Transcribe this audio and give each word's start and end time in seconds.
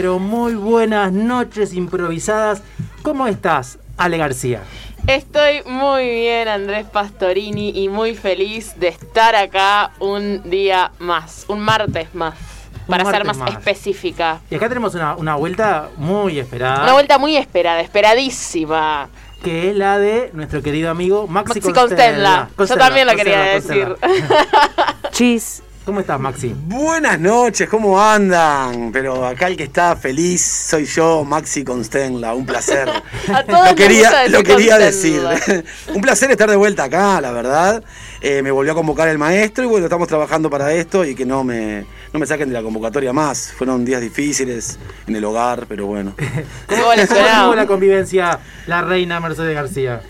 pero 0.00 0.20
muy 0.20 0.54
buenas 0.54 1.10
noches 1.10 1.74
improvisadas. 1.74 2.62
¿Cómo 3.02 3.26
estás, 3.26 3.80
Ale 3.96 4.16
García? 4.16 4.62
Estoy 5.08 5.62
muy 5.66 6.08
bien, 6.08 6.46
Andrés 6.46 6.86
Pastorini, 6.86 7.72
y 7.74 7.88
muy 7.88 8.14
feliz 8.14 8.74
de 8.78 8.86
estar 8.86 9.34
acá 9.34 9.90
un 9.98 10.48
día 10.48 10.92
más, 11.00 11.46
un 11.48 11.58
martes 11.58 12.14
más, 12.14 12.36
Un 12.82 12.86
para 12.86 13.10
ser 13.10 13.24
más, 13.24 13.38
más. 13.38 13.50
específica. 13.50 14.38
Y 14.48 14.54
acá 14.54 14.68
tenemos 14.68 14.94
una, 14.94 15.16
una 15.16 15.34
vuelta 15.34 15.88
muy 15.96 16.38
esperada, 16.38 16.84
Una 16.84 16.92
vuelta 16.92 17.18
muy 17.18 17.36
esperada, 17.36 17.80
esperadísima. 17.80 19.08
que 19.42 19.70
es 19.70 19.76
la 19.76 19.98
de 19.98 20.30
nuestro 20.32 20.62
querido 20.62 20.90
amigo 20.92 21.26
Maxi, 21.26 21.58
Maxi 21.60 21.72
Constenla. 21.72 22.46
Yo 22.50 22.54
Constenla, 22.56 22.84
también 22.84 23.06
lo 23.08 23.16
quería 23.16 23.40
decir. 23.40 23.96
Chis. 25.10 25.64
¿Cómo 25.88 26.00
estás, 26.00 26.20
Maxi? 26.20 26.54
Buenas 26.66 27.18
noches, 27.18 27.66
¿cómo 27.66 27.98
andan? 27.98 28.92
Pero 28.92 29.24
acá 29.24 29.46
el 29.46 29.56
que 29.56 29.62
está 29.62 29.96
feliz 29.96 30.42
soy 30.42 30.84
yo, 30.84 31.24
Maxi 31.24 31.64
Constenla, 31.64 32.34
un 32.34 32.44
placer. 32.44 32.86
A 33.34 33.42
todos 33.42 33.70
lo 33.70 33.74
quería, 33.74 34.28
lo 34.28 34.42
quería 34.42 34.76
decir. 34.76 35.22
Un 35.94 36.02
placer 36.02 36.30
estar 36.30 36.50
de 36.50 36.56
vuelta 36.56 36.84
acá, 36.84 37.22
la 37.22 37.32
verdad. 37.32 37.82
Eh, 38.20 38.42
me 38.42 38.50
volvió 38.50 38.72
a 38.72 38.74
convocar 38.74 39.08
el 39.08 39.16
maestro 39.16 39.64
y 39.64 39.66
bueno, 39.66 39.86
estamos 39.86 40.08
trabajando 40.08 40.50
para 40.50 40.74
esto 40.74 41.06
y 41.06 41.14
que 41.14 41.24
no 41.24 41.42
me, 41.42 41.86
no 42.12 42.20
me 42.20 42.26
saquen 42.26 42.50
de 42.50 42.54
la 42.54 42.62
convocatoria 42.62 43.14
más. 43.14 43.50
Fueron 43.56 43.86
días 43.86 44.02
difíciles 44.02 44.78
en 45.06 45.16
el 45.16 45.24
hogar, 45.24 45.64
pero 45.70 45.86
bueno. 45.86 46.12
¿Cómo 46.68 46.92
estuvo 46.92 47.54
la 47.54 47.66
convivencia 47.66 48.38
la 48.66 48.82
reina 48.82 49.20
Mercedes 49.20 49.54
García? 49.54 50.02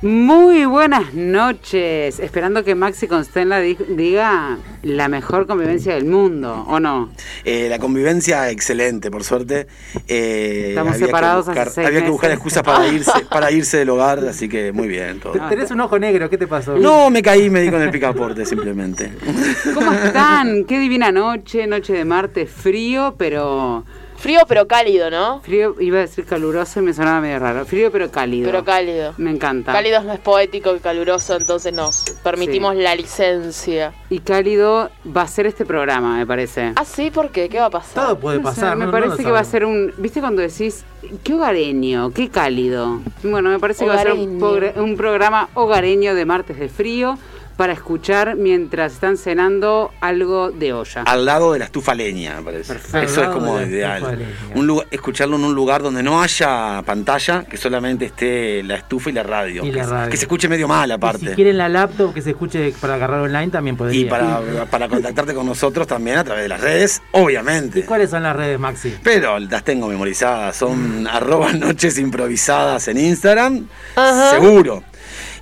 Muy 0.00 0.64
buenas 0.64 1.12
noches. 1.12 2.20
Esperando 2.20 2.62
que 2.62 2.76
Maxi 2.76 3.08
Constenla 3.08 3.58
di- 3.58 3.76
diga 3.88 4.56
la 4.84 5.08
mejor 5.08 5.48
convivencia 5.48 5.94
del 5.94 6.04
mundo, 6.04 6.64
¿o 6.68 6.78
no? 6.78 7.10
Eh, 7.44 7.66
la 7.68 7.80
convivencia 7.80 8.48
excelente, 8.50 9.10
por 9.10 9.24
suerte. 9.24 9.66
Eh, 10.06 10.66
Estamos 10.68 10.92
había 10.94 11.00
que 11.00 11.06
separados 11.06 11.48
hace 11.48 11.70
seis 11.70 11.86
Había 11.88 12.04
que 12.04 12.10
buscar 12.10 12.30
meses. 12.30 12.38
excusas 12.44 12.62
para 12.62 12.86
irse, 12.92 13.12
para 13.28 13.50
irse 13.50 13.78
del 13.78 13.90
hogar, 13.90 14.20
así 14.28 14.48
que 14.48 14.70
muy 14.70 14.86
bien 14.86 15.18
todo. 15.18 15.32
Tenés 15.48 15.72
un 15.72 15.80
ojo 15.80 15.98
negro, 15.98 16.30
¿qué 16.30 16.38
te 16.38 16.46
pasó? 16.46 16.76
No, 16.78 17.10
me 17.10 17.20
caí, 17.20 17.50
me 17.50 17.60
di 17.60 17.68
con 17.68 17.82
el 17.82 17.90
picaporte 17.90 18.46
simplemente. 18.46 19.10
¿Cómo 19.74 19.92
están? 19.92 20.64
Qué 20.64 20.78
divina 20.78 21.10
noche, 21.10 21.66
noche 21.66 21.92
de 21.94 22.04
martes, 22.04 22.48
frío, 22.48 23.16
pero... 23.18 23.84
Frío 24.18 24.40
pero 24.48 24.66
cálido, 24.66 25.10
¿no? 25.10 25.40
Frío, 25.42 25.76
iba 25.78 25.98
a 25.98 26.00
decir 26.00 26.24
caluroso 26.24 26.80
y 26.80 26.82
me 26.82 26.92
sonaba 26.92 27.20
medio 27.20 27.38
raro. 27.38 27.64
Frío 27.64 27.90
pero 27.92 28.10
cálido. 28.10 28.46
Pero 28.50 28.64
cálido. 28.64 29.14
Me 29.16 29.30
encanta. 29.30 29.72
Cálido 29.72 30.02
no 30.02 30.12
es 30.12 30.18
poético 30.18 30.74
y 30.74 30.80
caluroso, 30.80 31.36
entonces 31.36 31.72
nos 31.72 32.04
permitimos 32.24 32.74
la 32.74 32.94
licencia. 32.96 33.92
Y 34.10 34.18
cálido 34.18 34.90
va 35.16 35.22
a 35.22 35.28
ser 35.28 35.46
este 35.46 35.64
programa, 35.64 36.16
me 36.16 36.26
parece. 36.26 36.72
Ah, 36.74 36.84
sí, 36.84 37.10
¿por 37.12 37.30
qué? 37.30 37.48
¿Qué 37.48 37.60
va 37.60 37.66
a 37.66 37.70
pasar? 37.70 38.04
Todo 38.06 38.18
puede 38.18 38.40
No 38.40 38.50
sé, 38.52 38.60
pasar. 38.60 38.76
me 38.76 38.86
no- 38.86 38.90
parece 38.90 39.22
que 39.22 39.30
va 39.30 39.38
a 39.40 39.44
ser 39.44 39.64
un. 39.64 39.94
¿Viste 39.98 40.18
cuando 40.20 40.42
decís 40.42 40.84
qué 41.22 41.34
hogareño, 41.34 42.10
qué 42.12 42.28
cálido? 42.28 43.00
Bueno, 43.22 43.50
me 43.50 43.60
parece 43.60 43.84
que 43.84 43.90
va 43.90 44.00
a 44.00 44.02
ser 44.02 44.12
un 44.14 44.96
programa 44.96 45.48
hogareño 45.54 46.14
de 46.16 46.24
martes 46.24 46.58
de 46.58 46.68
frío 46.68 47.16
para 47.58 47.72
escuchar 47.72 48.36
mientras 48.36 48.92
están 48.92 49.16
cenando 49.16 49.90
algo 50.00 50.52
de 50.52 50.72
olla. 50.72 51.02
Al 51.02 51.24
lado 51.24 51.52
de 51.52 51.58
la 51.58 51.64
estufa 51.64 51.92
leña, 51.92 52.36
me 52.36 52.42
parece. 52.42 52.72
Perfecto. 52.72 52.98
Eso 53.00 53.22
es 53.24 53.28
como 53.30 53.60
ideal. 53.60 54.16
Un 54.54 54.64
lugar, 54.64 54.86
escucharlo 54.92 55.34
en 55.34 55.42
un 55.44 55.56
lugar 55.56 55.82
donde 55.82 56.04
no 56.04 56.22
haya 56.22 56.80
pantalla, 56.86 57.42
que 57.50 57.56
solamente 57.56 58.04
esté 58.04 58.62
la 58.62 58.76
estufa 58.76 59.10
y 59.10 59.12
la 59.12 59.24
radio. 59.24 59.64
Y 59.64 59.72
la 59.72 59.82
que, 59.82 59.90
radio. 59.90 60.10
que 60.12 60.16
se 60.16 60.26
escuche 60.26 60.48
medio 60.48 60.68
mal 60.68 60.88
Y 60.88 60.92
aparte. 60.92 61.30
si 61.30 61.34
quieren 61.34 61.58
la 61.58 61.68
laptop 61.68 62.14
que 62.14 62.22
se 62.22 62.30
escuche 62.30 62.72
para 62.80 62.94
agarrar 62.94 63.22
online 63.22 63.48
también 63.48 63.76
podría. 63.76 64.02
Y 64.02 64.04
para, 64.04 64.40
para 64.70 64.88
contactarte 64.88 65.34
con 65.34 65.44
nosotros 65.44 65.84
también 65.88 66.18
a 66.18 66.22
través 66.22 66.44
de 66.44 66.48
las 66.50 66.60
redes, 66.60 67.02
obviamente. 67.10 67.80
¿Y 67.80 67.82
cuáles 67.82 68.10
son 68.10 68.22
las 68.22 68.36
redes, 68.36 68.60
Maxi? 68.60 68.94
Pero 69.02 69.36
las 69.40 69.64
tengo 69.64 69.88
memorizadas, 69.88 70.54
son 70.54 71.08
arroba 71.08 71.52
noches 71.54 71.98
improvisadas 71.98 72.86
en 72.86 72.98
Instagram, 72.98 73.66
Ajá. 73.96 74.30
seguro. 74.30 74.84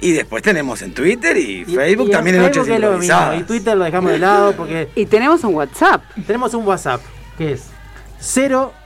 Y 0.01 0.13
después 0.13 0.43
tenemos 0.43 0.83
en 0.83 0.93
Twitter 0.95 1.37
y, 1.37 1.63
Y- 1.63 1.65
Facebook 1.65 2.09
y 2.09 2.11
también 2.13 2.37
en 2.37 2.43
Facebook 2.43 2.67
noches 2.67 2.75
improvisadas. 2.83 3.41
Y 3.41 3.45
Twitter 3.45 3.77
lo 3.77 3.85
dejamos 3.85 4.13
de 4.13 4.19
lado 4.19 4.53
porque 4.53 4.89
Y 4.95 5.07
tenemos 5.07 5.43
un 5.45 5.55
WhatsApp. 5.55 6.03
tenemos 6.27 6.55
un 6.55 6.67
WhatsApp 6.67 7.01
que 7.39 7.53
es 7.53 7.65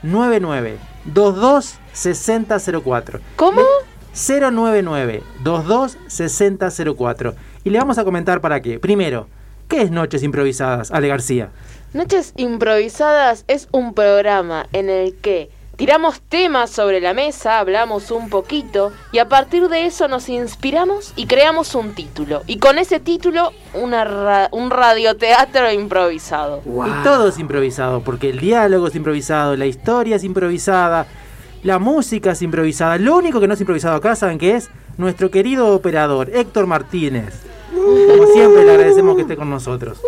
099 0.02 0.78
22 1.04 1.78
6004. 1.92 3.20
¿Cómo? 3.36 3.62
099 4.12 5.22
22 5.42 5.98
6004. 6.06 7.34
Y 7.64 7.70
le 7.70 7.78
vamos 7.78 7.98
a 7.98 8.04
comentar 8.04 8.40
para 8.40 8.60
qué. 8.60 8.78
Primero, 8.78 9.28
¿qué 9.68 9.82
es 9.82 9.90
Noches 9.90 10.22
Improvisadas, 10.22 10.90
Ale 10.90 11.08
García? 11.08 11.50
Noches 11.92 12.32
Improvisadas 12.36 13.44
es 13.48 13.68
un 13.72 13.94
programa 13.94 14.66
en 14.72 14.88
el 14.90 15.14
que 15.16 15.50
tiramos 15.80 16.20
temas 16.20 16.68
sobre 16.68 17.00
la 17.00 17.14
mesa, 17.14 17.58
hablamos 17.58 18.10
un 18.10 18.28
poquito 18.28 18.92
y 19.12 19.18
a 19.18 19.30
partir 19.30 19.66
de 19.70 19.86
eso 19.86 20.08
nos 20.08 20.28
inspiramos 20.28 21.14
y 21.16 21.24
creamos 21.24 21.74
un 21.74 21.94
título. 21.94 22.42
Y 22.46 22.58
con 22.58 22.76
ese 22.76 23.00
título 23.00 23.52
una 23.72 24.04
ra- 24.04 24.48
un 24.52 24.70
radioteatro 24.70 25.72
improvisado. 25.72 26.60
Y 26.66 27.02
todo 27.02 27.28
es 27.28 27.38
improvisado, 27.38 28.02
porque 28.02 28.28
el 28.28 28.40
diálogo 28.40 28.88
es 28.88 28.94
improvisado, 28.94 29.56
la 29.56 29.64
historia 29.64 30.16
es 30.16 30.24
improvisada, 30.24 31.06
la 31.62 31.78
música 31.78 32.32
es 32.32 32.42
improvisada. 32.42 32.98
Lo 32.98 33.16
único 33.16 33.40
que 33.40 33.48
no 33.48 33.54
es 33.54 33.60
improvisado 33.62 33.96
acá, 33.96 34.14
¿saben 34.16 34.36
qué 34.36 34.56
es? 34.56 34.68
Nuestro 34.98 35.30
querido 35.30 35.74
operador, 35.74 36.28
Héctor 36.28 36.66
Martínez. 36.66 37.40
Como 37.74 38.26
siempre, 38.34 38.64
le 38.66 38.72
agradecemos 38.72 39.16
que 39.16 39.22
esté 39.22 39.34
con 39.34 39.48
nosotros. 39.48 39.98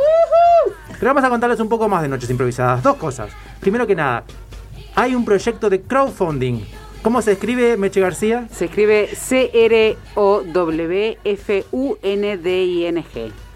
Pero 1.01 1.15
vamos 1.15 1.25
a 1.25 1.31
contarles 1.31 1.61
un 1.61 1.71
poco 1.71 1.89
más 1.89 2.03
de 2.03 2.09
Noches 2.09 2.29
Improvisadas. 2.29 2.83
Dos 2.83 2.97
cosas. 2.97 3.31
Primero 3.59 3.87
que 3.87 3.95
nada, 3.95 4.23
hay 4.95 5.15
un 5.15 5.25
proyecto 5.25 5.71
de 5.71 5.81
crowdfunding. 5.81 6.61
¿Cómo 7.03 7.21
se 7.23 7.33
escribe, 7.33 7.77
Meche 7.77 8.01
García? 8.01 8.47
Se 8.53 8.67
escribe 8.67 9.09
C-R-O-W-F-U-N-D-I-N-G. 9.09 9.93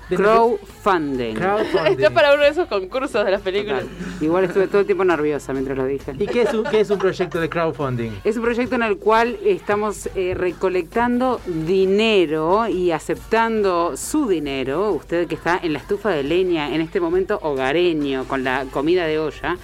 Crowdfunding. 0.08 1.34
Crowdfunding. 1.34 1.92
Está 1.98 2.10
para 2.10 2.34
uno 2.34 2.42
de 2.42 2.48
esos 2.50 2.69
concursos 2.69 3.24
de 3.24 3.30
las 3.30 3.41
películas. 3.42 3.84
Igual 4.20 4.44
estuve 4.44 4.69
todo 4.69 4.80
el 4.80 4.86
tiempo 4.86 5.04
nerviosa 5.04 5.52
mientras 5.52 5.76
lo 5.76 5.84
dije. 5.84 6.12
¿Y 6.19 6.26
qué 6.26 6.42
es, 6.42 6.54
un, 6.54 6.64
qué 6.64 6.80
es 6.80 6.91
un 6.91 6.98
proyecto 6.98 7.41
de 7.41 7.48
crowdfunding? 7.48 8.10
Es 8.24 8.36
un 8.36 8.42
proyecto 8.42 8.76
en 8.76 8.82
el 8.82 8.98
cual 8.98 9.36
estamos 9.44 10.08
eh, 10.14 10.34
recolectando 10.36 11.41
dinero 11.47 12.68
y 12.68 12.92
aceptando 12.92 13.97
su 13.97 14.28
dinero, 14.28 14.92
usted 14.92 15.26
que 15.26 15.34
está 15.34 15.58
en 15.60 15.72
la 15.72 15.80
estufa 15.80 16.10
de 16.10 16.22
leña 16.22 16.72
en 16.74 16.80
este 16.80 17.00
momento 17.00 17.38
hogareño 17.42 18.26
con 18.26 18.44
la 18.44 18.64
comida 18.72 19.06
de 19.06 19.18
olla, 19.18 19.56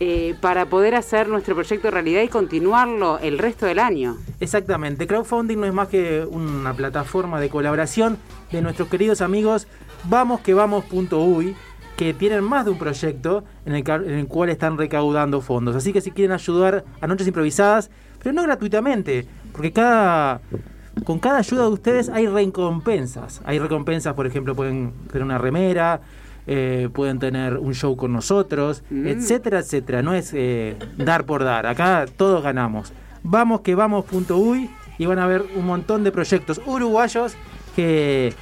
eh, 0.00 0.34
para 0.40 0.66
poder 0.66 0.94
hacer 0.94 1.28
nuestro 1.28 1.54
proyecto 1.54 1.90
realidad 1.90 2.22
y 2.22 2.28
continuarlo 2.28 3.18
el 3.18 3.38
resto 3.38 3.66
del 3.66 3.78
año. 3.78 4.16
Exactamente, 4.40 5.06
crowdfunding 5.06 5.58
no 5.58 5.66
es 5.66 5.74
más 5.74 5.88
que 5.88 6.24
una 6.24 6.72
plataforma 6.72 7.38
de 7.38 7.50
colaboración 7.50 8.18
de 8.50 8.62
nuestros 8.62 8.88
queridos 8.88 9.20
amigos 9.20 9.68
vamosquevamos.uy 10.04 11.54
que 11.96 12.14
tienen 12.14 12.42
más 12.42 12.64
de 12.64 12.70
un 12.70 12.78
proyecto 12.78 13.44
en 13.66 13.74
el, 13.74 13.86
en 13.86 14.18
el 14.20 14.26
cual 14.26 14.48
están 14.48 14.78
recaudando 14.78 15.42
fondos. 15.42 15.76
Así 15.76 15.92
que 15.92 16.00
si 16.00 16.12
quieren 16.12 16.32
ayudar 16.32 16.82
a 16.98 17.06
Noches 17.06 17.26
Improvisadas, 17.26 17.90
pero 18.22 18.32
no 18.32 18.42
gratuitamente, 18.42 19.26
porque 19.52 19.70
cada 19.70 20.40
con 21.04 21.18
cada 21.18 21.38
ayuda 21.38 21.64
de 21.64 21.68
ustedes 21.68 22.08
hay 22.08 22.26
recompensas. 22.26 23.40
Hay 23.44 23.58
recompensas, 23.58 24.14
por 24.14 24.26
ejemplo, 24.26 24.54
pueden 24.54 24.92
tener 25.10 25.24
una 25.24 25.38
remera, 25.38 26.00
eh, 26.52 26.88
pueden 26.92 27.20
tener 27.20 27.56
un 27.58 27.74
show 27.74 27.96
con 27.96 28.12
nosotros, 28.12 28.82
Mm. 28.90 29.06
etcétera, 29.06 29.60
etcétera. 29.60 30.02
No 30.02 30.14
es 30.14 30.32
eh, 30.34 30.76
dar 30.96 31.24
por 31.24 31.44
dar, 31.44 31.64
acá 31.66 32.06
todos 32.16 32.42
ganamos. 32.42 32.92
Vamos 33.22 33.60
que 33.60 33.76
vamos.uy 33.76 34.68
y 34.98 35.06
van 35.06 35.20
a 35.20 35.28
ver 35.28 35.44
un 35.54 35.64
montón 35.64 36.02
de 36.02 36.10
proyectos 36.10 36.60
uruguayos 36.66 37.34
que 37.76 38.34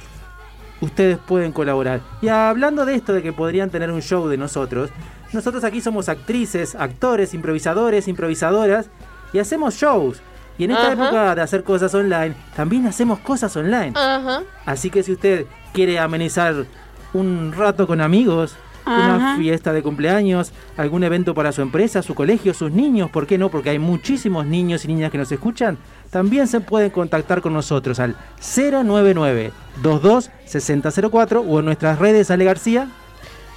ustedes 0.81 1.19
pueden 1.19 1.51
colaborar. 1.51 2.01
Y 2.21 2.29
hablando 2.29 2.83
de 2.85 2.95
esto 2.95 3.13
de 3.13 3.21
que 3.21 3.31
podrían 3.31 3.69
tener 3.69 3.91
un 3.91 4.01
show 4.01 4.27
de 4.27 4.37
nosotros, 4.37 4.89
nosotros 5.31 5.63
aquí 5.63 5.79
somos 5.79 6.09
actrices, 6.09 6.73
actores, 6.73 7.35
improvisadores, 7.35 8.07
improvisadoras 8.07 8.89
y 9.33 9.37
hacemos 9.39 9.75
shows. 9.75 10.21
Y 10.57 10.63
en 10.63 10.71
esta 10.71 10.91
Ajá. 10.91 10.93
época 10.93 11.35
de 11.35 11.41
hacer 11.41 11.63
cosas 11.63 11.93
online, 11.93 12.33
también 12.55 12.87
hacemos 12.87 13.19
cosas 13.19 13.55
online. 13.55 13.93
Ajá. 13.95 14.41
Así 14.65 14.89
que 14.89 15.03
si 15.03 15.11
usted 15.13 15.45
quiere 15.73 15.99
amenizar 15.99 16.65
un 17.13 17.53
rato 17.53 17.87
con 17.87 18.01
amigos, 18.01 18.55
una 18.85 19.35
fiesta 19.37 19.71
de 19.71 19.83
cumpleaños, 19.83 20.51
algún 20.77 21.03
evento 21.03 21.33
para 21.33 21.51
su 21.51 21.61
empresa, 21.61 22.01
su 22.01 22.15
colegio, 22.15 22.53
sus 22.53 22.71
niños, 22.71 23.09
¿por 23.11 23.27
qué 23.27 23.37
no? 23.37 23.49
Porque 23.49 23.69
hay 23.69 23.79
muchísimos 23.79 24.45
niños 24.45 24.83
y 24.85 24.87
niñas 24.87 25.11
que 25.11 25.17
nos 25.17 25.31
escuchan. 25.31 25.77
También 26.09 26.47
se 26.47 26.59
pueden 26.59 26.89
contactar 26.89 27.41
con 27.41 27.53
nosotros 27.53 27.99
al 27.99 28.15
099 28.39 29.51
22 29.75 30.31
6004 30.45 31.41
o 31.41 31.59
en 31.59 31.65
nuestras 31.65 31.99
redes 31.99 32.31
Ale 32.31 32.45
García. 32.45 32.87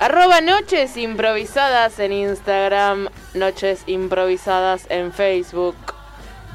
Arroba 0.00 0.40
Noches 0.40 0.96
Improvisadas 0.96 1.98
en 1.98 2.12
Instagram, 2.12 3.08
Noches 3.34 3.84
Improvisadas 3.86 4.86
en 4.90 5.12
Facebook. 5.12 5.76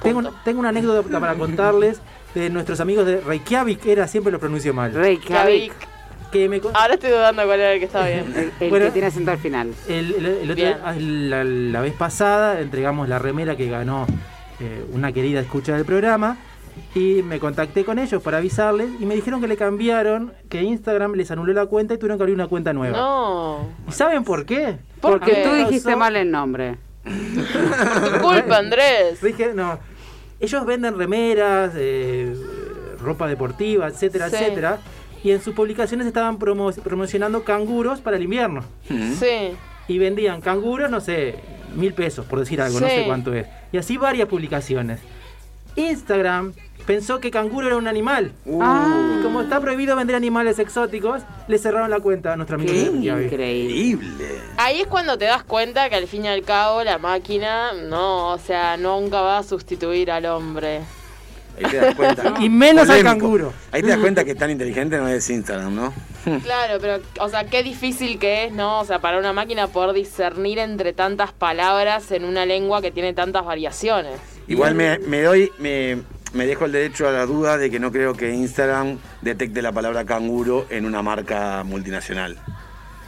Tengo, 0.03 0.21
tengo 0.43 0.59
una 0.59 0.69
anécdota 0.69 1.19
para 1.19 1.33
contarles 1.37 1.99
de 2.35 2.49
nuestros 2.49 2.79
amigos 2.79 3.05
de 3.05 3.21
Reykjavik, 3.21 3.85
era 3.85 4.07
siempre 4.07 4.31
lo 4.31 4.39
pronuncio 4.39 4.73
mal. 4.73 4.93
Reykjavik. 4.93 5.96
Que 6.31 6.49
me, 6.49 6.59
con- 6.59 6.75
Ahora 6.75 6.95
estoy 6.95 7.09
dudando 7.11 7.43
cuál 7.45 7.59
era 7.59 7.73
el 7.73 7.79
que 7.79 7.85
estaba 7.85 8.07
bien. 8.07 8.25
El, 8.35 8.51
el 8.59 8.69
Bueno. 8.69 8.85
que 8.87 8.91
tiene 8.91 9.07
acento 9.07 9.31
al 9.31 9.37
final. 9.37 9.73
El, 9.87 10.13
el- 10.15 10.25
el 10.25 10.51
otro- 10.51 10.55
Bien. 10.55 11.29
la, 11.29 11.43
la 11.43 11.81
vez 11.81 11.93
pasada 11.93 12.59
entregamos 12.59 13.07
la 13.07 13.17
remera 13.19 13.55
que 13.55 13.69
ganó 13.69 14.05
eh, 14.59 14.85
una 14.91 15.11
querida 15.11 15.39
escucha 15.39 15.73
del 15.75 15.85
programa 15.85 16.37
y 16.93 17.23
me 17.23 17.39
contacté 17.39 17.83
con 17.85 17.97
ellos 17.97 18.21
para 18.21 18.37
avisarles 18.37 18.89
y 18.99 19.05
me 19.05 19.15
dijeron 19.15 19.41
que 19.41 19.47
le 19.47 19.57
cambiaron, 19.57 20.33
que 20.49 20.61
Instagram 20.61 21.13
les 21.15 21.31
anuló 21.31 21.53
la 21.53 21.65
cuenta 21.65 21.93
y 21.93 21.97
tuvieron 21.97 22.17
que 22.17 22.23
abrir 22.23 22.35
una 22.35 22.47
cuenta 22.47 22.71
nueva. 22.73 22.97
No. 22.97 23.69
¿Y 23.87 23.91
saben 23.91 24.23
por 24.23 24.45
qué? 24.45 24.77
Porque 25.01 25.31
qué? 25.31 25.43
tú 25.43 25.53
dijiste 25.55 25.95
mal 25.95 26.15
el 26.15 26.29
nombre. 26.29 26.75
Tu 27.03 28.19
culpa, 28.21 28.57
Andrés. 28.57 29.21
Dije, 29.21 29.53
no. 29.55 29.79
Ellos 30.39 30.65
venden 30.65 30.97
remeras, 30.97 31.71
eh, 31.75 32.35
ropa 33.01 33.27
deportiva, 33.27 33.87
etcétera, 33.87 34.29
Sí. 34.29 34.35
etcétera. 34.35 34.77
Y 35.27 35.31
en 35.31 35.41
sus 35.41 35.53
publicaciones 35.53 36.07
estaban 36.07 36.39
promo- 36.39 36.73
promocionando 36.81 37.43
canguros 37.43 37.99
para 37.99 38.15
el 38.15 38.23
invierno. 38.23 38.63
Sí. 38.87 39.55
y 39.89 39.97
vendían 39.97 40.39
canguros, 40.41 40.89
no 40.91 40.99
sé, 41.01 41.35
mil 41.75 41.93
pesos, 41.93 42.25
por 42.25 42.39
decir 42.39 42.61
algo, 42.61 42.79
no 42.79 42.87
sé 42.87 43.03
cuánto 43.05 43.33
es. 43.33 43.45
Y 43.73 43.77
así 43.77 43.97
varias 43.97 44.27
publicaciones. 44.29 44.99
Instagram 45.75 46.53
pensó 46.85 47.19
que 47.19 47.29
canguro 47.31 47.67
era 47.67 47.77
un 47.77 47.87
animal. 47.87 48.31
Uh, 48.45 48.59
Ah. 48.61 49.17
Y 49.19 49.23
como 49.23 49.41
está 49.41 49.59
prohibido 49.59 49.95
vender 49.95 50.15
animales 50.15 50.59
exóticos, 50.59 51.21
le 51.47 51.57
cerraron 51.57 51.89
la 51.89 51.99
cuenta 51.99 52.33
a 52.33 52.35
nuestro 52.35 52.55
amigo. 52.55 52.73
Increíble. 52.73 54.27
Ahí 54.57 54.81
es 54.81 54.87
cuando 54.87 55.17
te 55.17 55.25
das 55.25 55.43
cuenta 55.43 55.89
que 55.89 55.95
al 55.95 56.07
fin 56.07 56.25
y 56.25 56.27
al 56.29 56.41
cabo 56.43 56.83
la 56.83 56.97
máquina, 56.97 57.73
no, 57.73 58.29
o 58.33 58.37
sea, 58.37 58.77
nunca 58.77 59.21
va 59.21 59.37
a 59.39 59.43
sustituir 59.43 60.09
al 60.11 60.25
hombre. 60.25 60.81
Ahí 61.57 61.63
te 61.71 61.77
das 61.77 61.95
cuenta. 61.95 62.33
Y 62.39 62.49
menos 62.49 62.89
al 62.89 63.03
canguro. 63.03 63.53
Ahí 63.71 63.81
te 63.81 63.87
das 63.89 63.97
cuenta 63.99 64.23
que 64.23 64.35
tan 64.35 64.49
inteligente 64.51 64.97
no 64.97 65.07
es 65.07 65.29
Instagram, 65.29 65.75
¿no? 65.75 65.93
Claro, 66.43 66.77
pero, 66.81 66.99
o 67.21 67.29
sea, 67.29 67.45
qué 67.45 67.63
difícil 67.63 68.19
que 68.19 68.45
es, 68.45 68.51
¿no? 68.51 68.79
O 68.81 68.85
sea, 68.85 68.99
para 68.99 69.17
una 69.17 69.31
máquina 69.33 69.67
poder 69.67 69.93
discernir 69.95 70.59
entre 70.59 70.91
tantas 70.93 71.31
palabras 71.31 72.11
en 72.11 72.25
una 72.25 72.45
lengua 72.45 72.81
que 72.81 72.91
tiene 72.91 73.13
tantas 73.13 73.45
variaciones. 73.45 74.19
Igual 74.49 74.75
me, 74.75 74.99
me 74.99 75.21
doy, 75.21 75.51
me, 75.57 75.99
me 76.33 76.45
dejo 76.45 76.65
el 76.65 76.73
derecho 76.73 77.07
a 77.07 77.11
la 77.11 77.25
duda 77.25 77.57
de 77.57 77.71
que 77.71 77.79
no 77.79 77.91
creo 77.93 78.13
que 78.13 78.29
Instagram 78.33 78.97
detecte 79.21 79.61
la 79.61 79.71
palabra 79.71 80.03
canguro 80.05 80.65
en 80.69 80.85
una 80.85 81.01
marca 81.01 81.63
multinacional. 81.63 82.37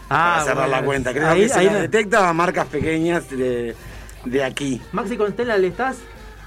para 0.07 0.41
cerrar 0.43 0.57
Ah, 0.57 0.67
bueno. 0.67 0.71
la 0.77 0.83
cuenta. 0.83 1.11
Creo 1.13 1.27
Ahí- 1.27 1.41
que 1.41 1.49
se 1.49 1.59
ahí 1.59 1.65
la 1.65 1.73
no- 1.73 1.79
detecta 1.79 2.29
a 2.29 2.33
marcas 2.33 2.67
pequeñas 2.67 3.29
de, 3.29 3.75
de 4.25 4.43
aquí. 4.43 4.81
Maxi 4.93 5.17
Constela, 5.17 5.57
¿le 5.57 5.67
estás? 5.67 5.97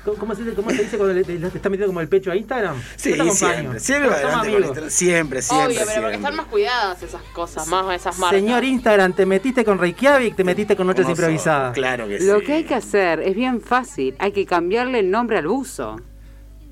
¿Cómo- 0.04 0.16
¿Cómo 0.18 0.34
se, 0.34 0.42
dice, 0.42 0.56
cómo 0.56 0.70
se 0.70 0.82
dice 0.82 0.96
cuando 0.98 1.14
le, 1.14 1.20
está 1.20 1.68
metiendo 1.68 1.86
como 1.86 2.00
el 2.00 2.08
pecho 2.08 2.32
a 2.32 2.36
Instagram? 2.36 2.76
Sí, 2.96 3.12
siempre. 3.30 3.78
Siempre. 3.78 4.08
Instagram. 4.10 4.90
Siempre, 4.90 4.90
siempre. 4.90 5.66
Obvio, 5.66 5.76
pero 5.76 5.76
porque 5.76 5.84
siempre. 5.92 6.14
están 6.16 6.36
más 6.36 6.46
cuidadas 6.46 7.02
esas 7.02 7.22
cosas, 7.32 7.68
más 7.68 7.94
esas 7.94 8.18
marcas. 8.18 8.40
Señor 8.40 8.64
Instagram, 8.64 9.12
¿te 9.12 9.26
metiste 9.26 9.64
con 9.64 9.78
Reykjavik? 9.78 10.34
¿Te 10.34 10.42
metiste 10.44 10.74
con 10.76 10.88
noches 10.88 11.04
¿Cómo 11.04 11.14
sos? 11.14 11.20
improvisadas? 11.22 11.72
Claro 11.74 12.08
que 12.08 12.18
Lo 12.20 12.40
sí. 12.40 12.46
que 12.46 12.52
hay 12.54 12.64
que 12.64 12.74
hacer 12.74 13.20
es 13.20 13.36
bien 13.36 13.60
fácil. 13.60 14.16
Hay 14.18 14.32
que 14.32 14.44
cambiarle 14.44 14.98
el 14.98 15.10
nombre 15.10 15.38
al 15.38 15.46
buzo. 15.46 16.00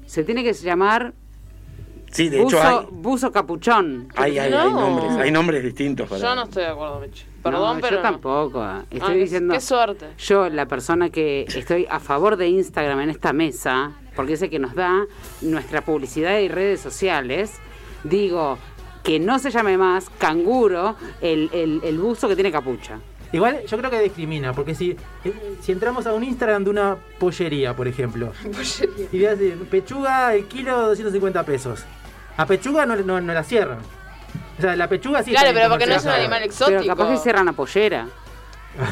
Se 0.06 0.24
tiene 0.24 0.42
que 0.42 0.52
llamar 0.52 1.12
Sí, 2.10 2.28
de 2.28 2.38
hecho 2.38 2.56
buzo, 2.56 2.60
hay, 2.80 2.86
buzo 2.90 3.30
capuchón. 3.32 4.08
hay, 4.16 4.40
hay, 4.40 4.52
hay 4.52 4.70
No. 4.70 4.70
nombres, 4.72 5.12
hay 5.18 5.30
nombres 5.30 5.62
distintos 5.62 6.08
para. 6.08 6.20
Yo 6.20 6.34
no 6.34 6.42
estoy 6.42 6.64
de 6.64 6.68
acuerdo, 6.70 6.98
Mechi. 6.98 7.22
Perdón, 7.42 7.76
No, 7.76 7.80
pero. 7.80 7.96
yo 7.96 8.02
tampoco. 8.02 8.64
Estoy 8.90 9.00
Ah, 9.02 9.12
qué- 9.12 9.18
diciendo. 9.18 9.54
Qué 9.54 9.60
suerte. 9.60 10.06
Yo, 10.18 10.48
la 10.48 10.66
persona 10.66 11.10
que 11.10 11.46
estoy 11.48 11.86
a 11.90 11.98
favor 12.00 12.36
de 12.36 12.48
Instagram 12.48 13.00
en 13.00 13.10
esta 13.10 13.32
mesa, 13.32 13.92
porque 14.14 14.34
es 14.34 14.42
el 14.42 14.50
que 14.50 14.58
nos 14.58 14.74
da 14.74 15.06
nuestra 15.40 15.80
publicidad 15.82 16.38
y 16.38 16.48
redes 16.48 16.80
sociales, 16.80 17.52
digo 18.04 18.58
que 19.02 19.18
no 19.18 19.38
se 19.38 19.50
llame 19.50 19.78
más 19.78 20.10
canguro 20.18 20.96
el, 21.22 21.48
el, 21.54 21.80
el 21.84 21.98
buzo 21.98 22.28
que 22.28 22.34
tiene 22.34 22.52
capucha. 22.52 22.98
Igual 23.32 23.64
yo 23.64 23.78
creo 23.78 23.90
que 23.90 24.00
discrimina, 24.00 24.52
porque 24.52 24.74
si, 24.74 24.90
eh, 25.24 25.56
si 25.62 25.70
entramos 25.72 26.04
a 26.06 26.12
un 26.12 26.24
Instagram 26.24 26.64
de 26.64 26.70
una 26.70 26.96
pollería, 27.18 27.74
por 27.76 27.86
ejemplo, 27.86 28.32
y 29.12 29.18
veas 29.18 29.40
eh, 29.40 29.56
pechuga 29.70 30.34
el 30.34 30.46
kilo 30.46 30.88
250 30.88 31.44
pesos, 31.44 31.84
a 32.36 32.44
pechuga 32.44 32.84
no, 32.86 32.96
no, 32.96 33.20
no 33.20 33.32
la 33.32 33.44
cierran. 33.44 33.78
O 34.58 34.60
sea, 34.62 34.76
la 34.76 34.88
pechuga 34.88 35.22
sí 35.22 35.30
Claro, 35.30 35.50
pero 35.54 35.68
porque 35.70 35.86
no 35.86 35.94
es 35.94 36.04
un 36.04 36.10
animal 36.10 36.42
exótico. 36.42 36.80
Pero 36.80 36.96
capaz 36.96 37.10
que 37.12 37.16
cierran 37.18 37.46
la 37.46 37.52
pollera. 37.52 38.06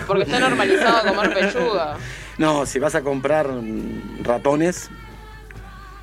Porque 0.06 0.22
está 0.24 0.38
normalizado 0.40 1.14
comer 1.14 1.34
pechuga. 1.34 1.96
No, 2.38 2.64
si 2.66 2.78
vas 2.78 2.94
a 2.94 3.02
comprar 3.02 3.48
ratones, 4.22 4.88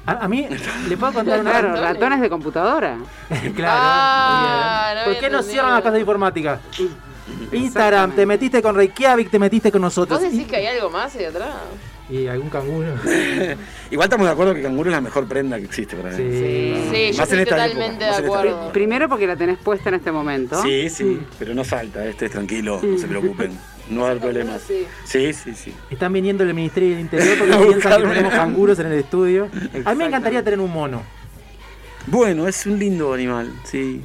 A, 0.05 0.25
a 0.25 0.27
mí, 0.27 0.45
¿le 0.89 0.97
puedo 0.97 1.13
contar 1.13 1.39
una 1.39 1.49
Claro, 1.49 1.67
ratones. 1.69 1.93
ratones 1.93 2.21
de 2.21 2.29
computadora. 2.29 2.97
claro. 3.55 3.79
Ah, 3.81 4.93
no 4.97 5.03
¿Por 5.05 5.19
qué 5.21 5.29
no 5.29 5.41
cierran 5.41 5.71
las 5.71 5.79
casas 5.79 5.93
de 5.93 5.99
informática? 6.01 6.59
Instagram, 7.53 8.11
te 8.11 8.25
metiste 8.25 8.61
con 8.61 8.75
Reykjavik, 8.75 9.31
te 9.31 9.39
metiste 9.39 9.71
con 9.71 9.81
nosotros. 9.81 10.19
¿Vos 10.21 10.29
decís 10.29 10.45
que 10.45 10.57
hay 10.57 10.67
algo 10.67 10.89
más 10.89 11.15
ahí 11.15 11.23
atrás? 11.25 11.53
Y 12.09 12.27
algún 12.27 12.49
canguro. 12.49 12.93
igual 13.91 14.05
estamos 14.05 14.27
de 14.27 14.31
acuerdo 14.33 14.53
que 14.53 14.61
canguro 14.61 14.89
es 14.91 14.95
la 14.95 15.01
mejor 15.01 15.27
prenda 15.27 15.57
que 15.57 15.65
existe 15.65 15.95
para 15.95 16.11
mí. 16.11 16.17
Sí. 16.17 16.75
Sí, 16.93 17.11
yo 17.13 17.17
Más 17.17 17.31
en 17.31 17.39
estoy 17.39 17.45
totalmente 17.45 18.05
época, 18.05 18.21
de 18.21 18.27
acuerdo. 18.27 18.71
Primero 18.71 19.09
porque 19.09 19.25
la 19.25 19.35
tenés 19.35 19.57
puesta 19.57 19.89
en 19.89 19.95
este 19.95 20.11
momento. 20.11 20.61
Sí, 20.61 20.89
sí, 20.89 21.19
pero 21.39 21.55
no 21.55 21.63
salta, 21.63 22.05
este 22.05 22.25
es 22.25 22.31
tranquilo, 22.31 22.79
no 22.83 22.97
se 22.99 23.07
preocupen, 23.07 23.51
no 23.89 24.01
va 24.01 24.07
a 24.07 24.09
haber 24.11 24.21
problemas. 24.21 24.61
Sí. 24.61 24.85
Sí, 25.03 25.33
sí, 25.33 25.53
sí. 25.55 25.73
Están 25.89 26.13
viniendo 26.13 26.43
el 26.43 26.53
Ministerio 26.53 26.89
del 26.91 26.99
Interior 26.99 27.37
porque 27.39 27.55
piensan 27.69 28.01
que 28.03 28.07
tenemos 28.09 28.33
canguros 28.33 28.77
en 28.79 28.85
el 28.87 28.99
estudio. 28.99 29.49
A 29.83 29.91
mí 29.93 29.97
me 29.97 30.05
encantaría 30.05 30.43
tener 30.43 30.59
un 30.59 30.71
mono. 30.71 31.01
Bueno, 32.07 32.47
es 32.47 32.67
un 32.67 32.77
lindo 32.77 33.13
animal, 33.15 33.51
sí. 33.63 34.03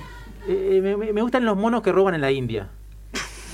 Eh, 0.48 0.80
me- 0.82 1.12
me 1.12 1.20
gustan 1.20 1.44
los 1.44 1.54
monos 1.54 1.82
que 1.82 1.92
roban 1.92 2.14
en 2.14 2.22
la 2.22 2.30
India. 2.32 2.66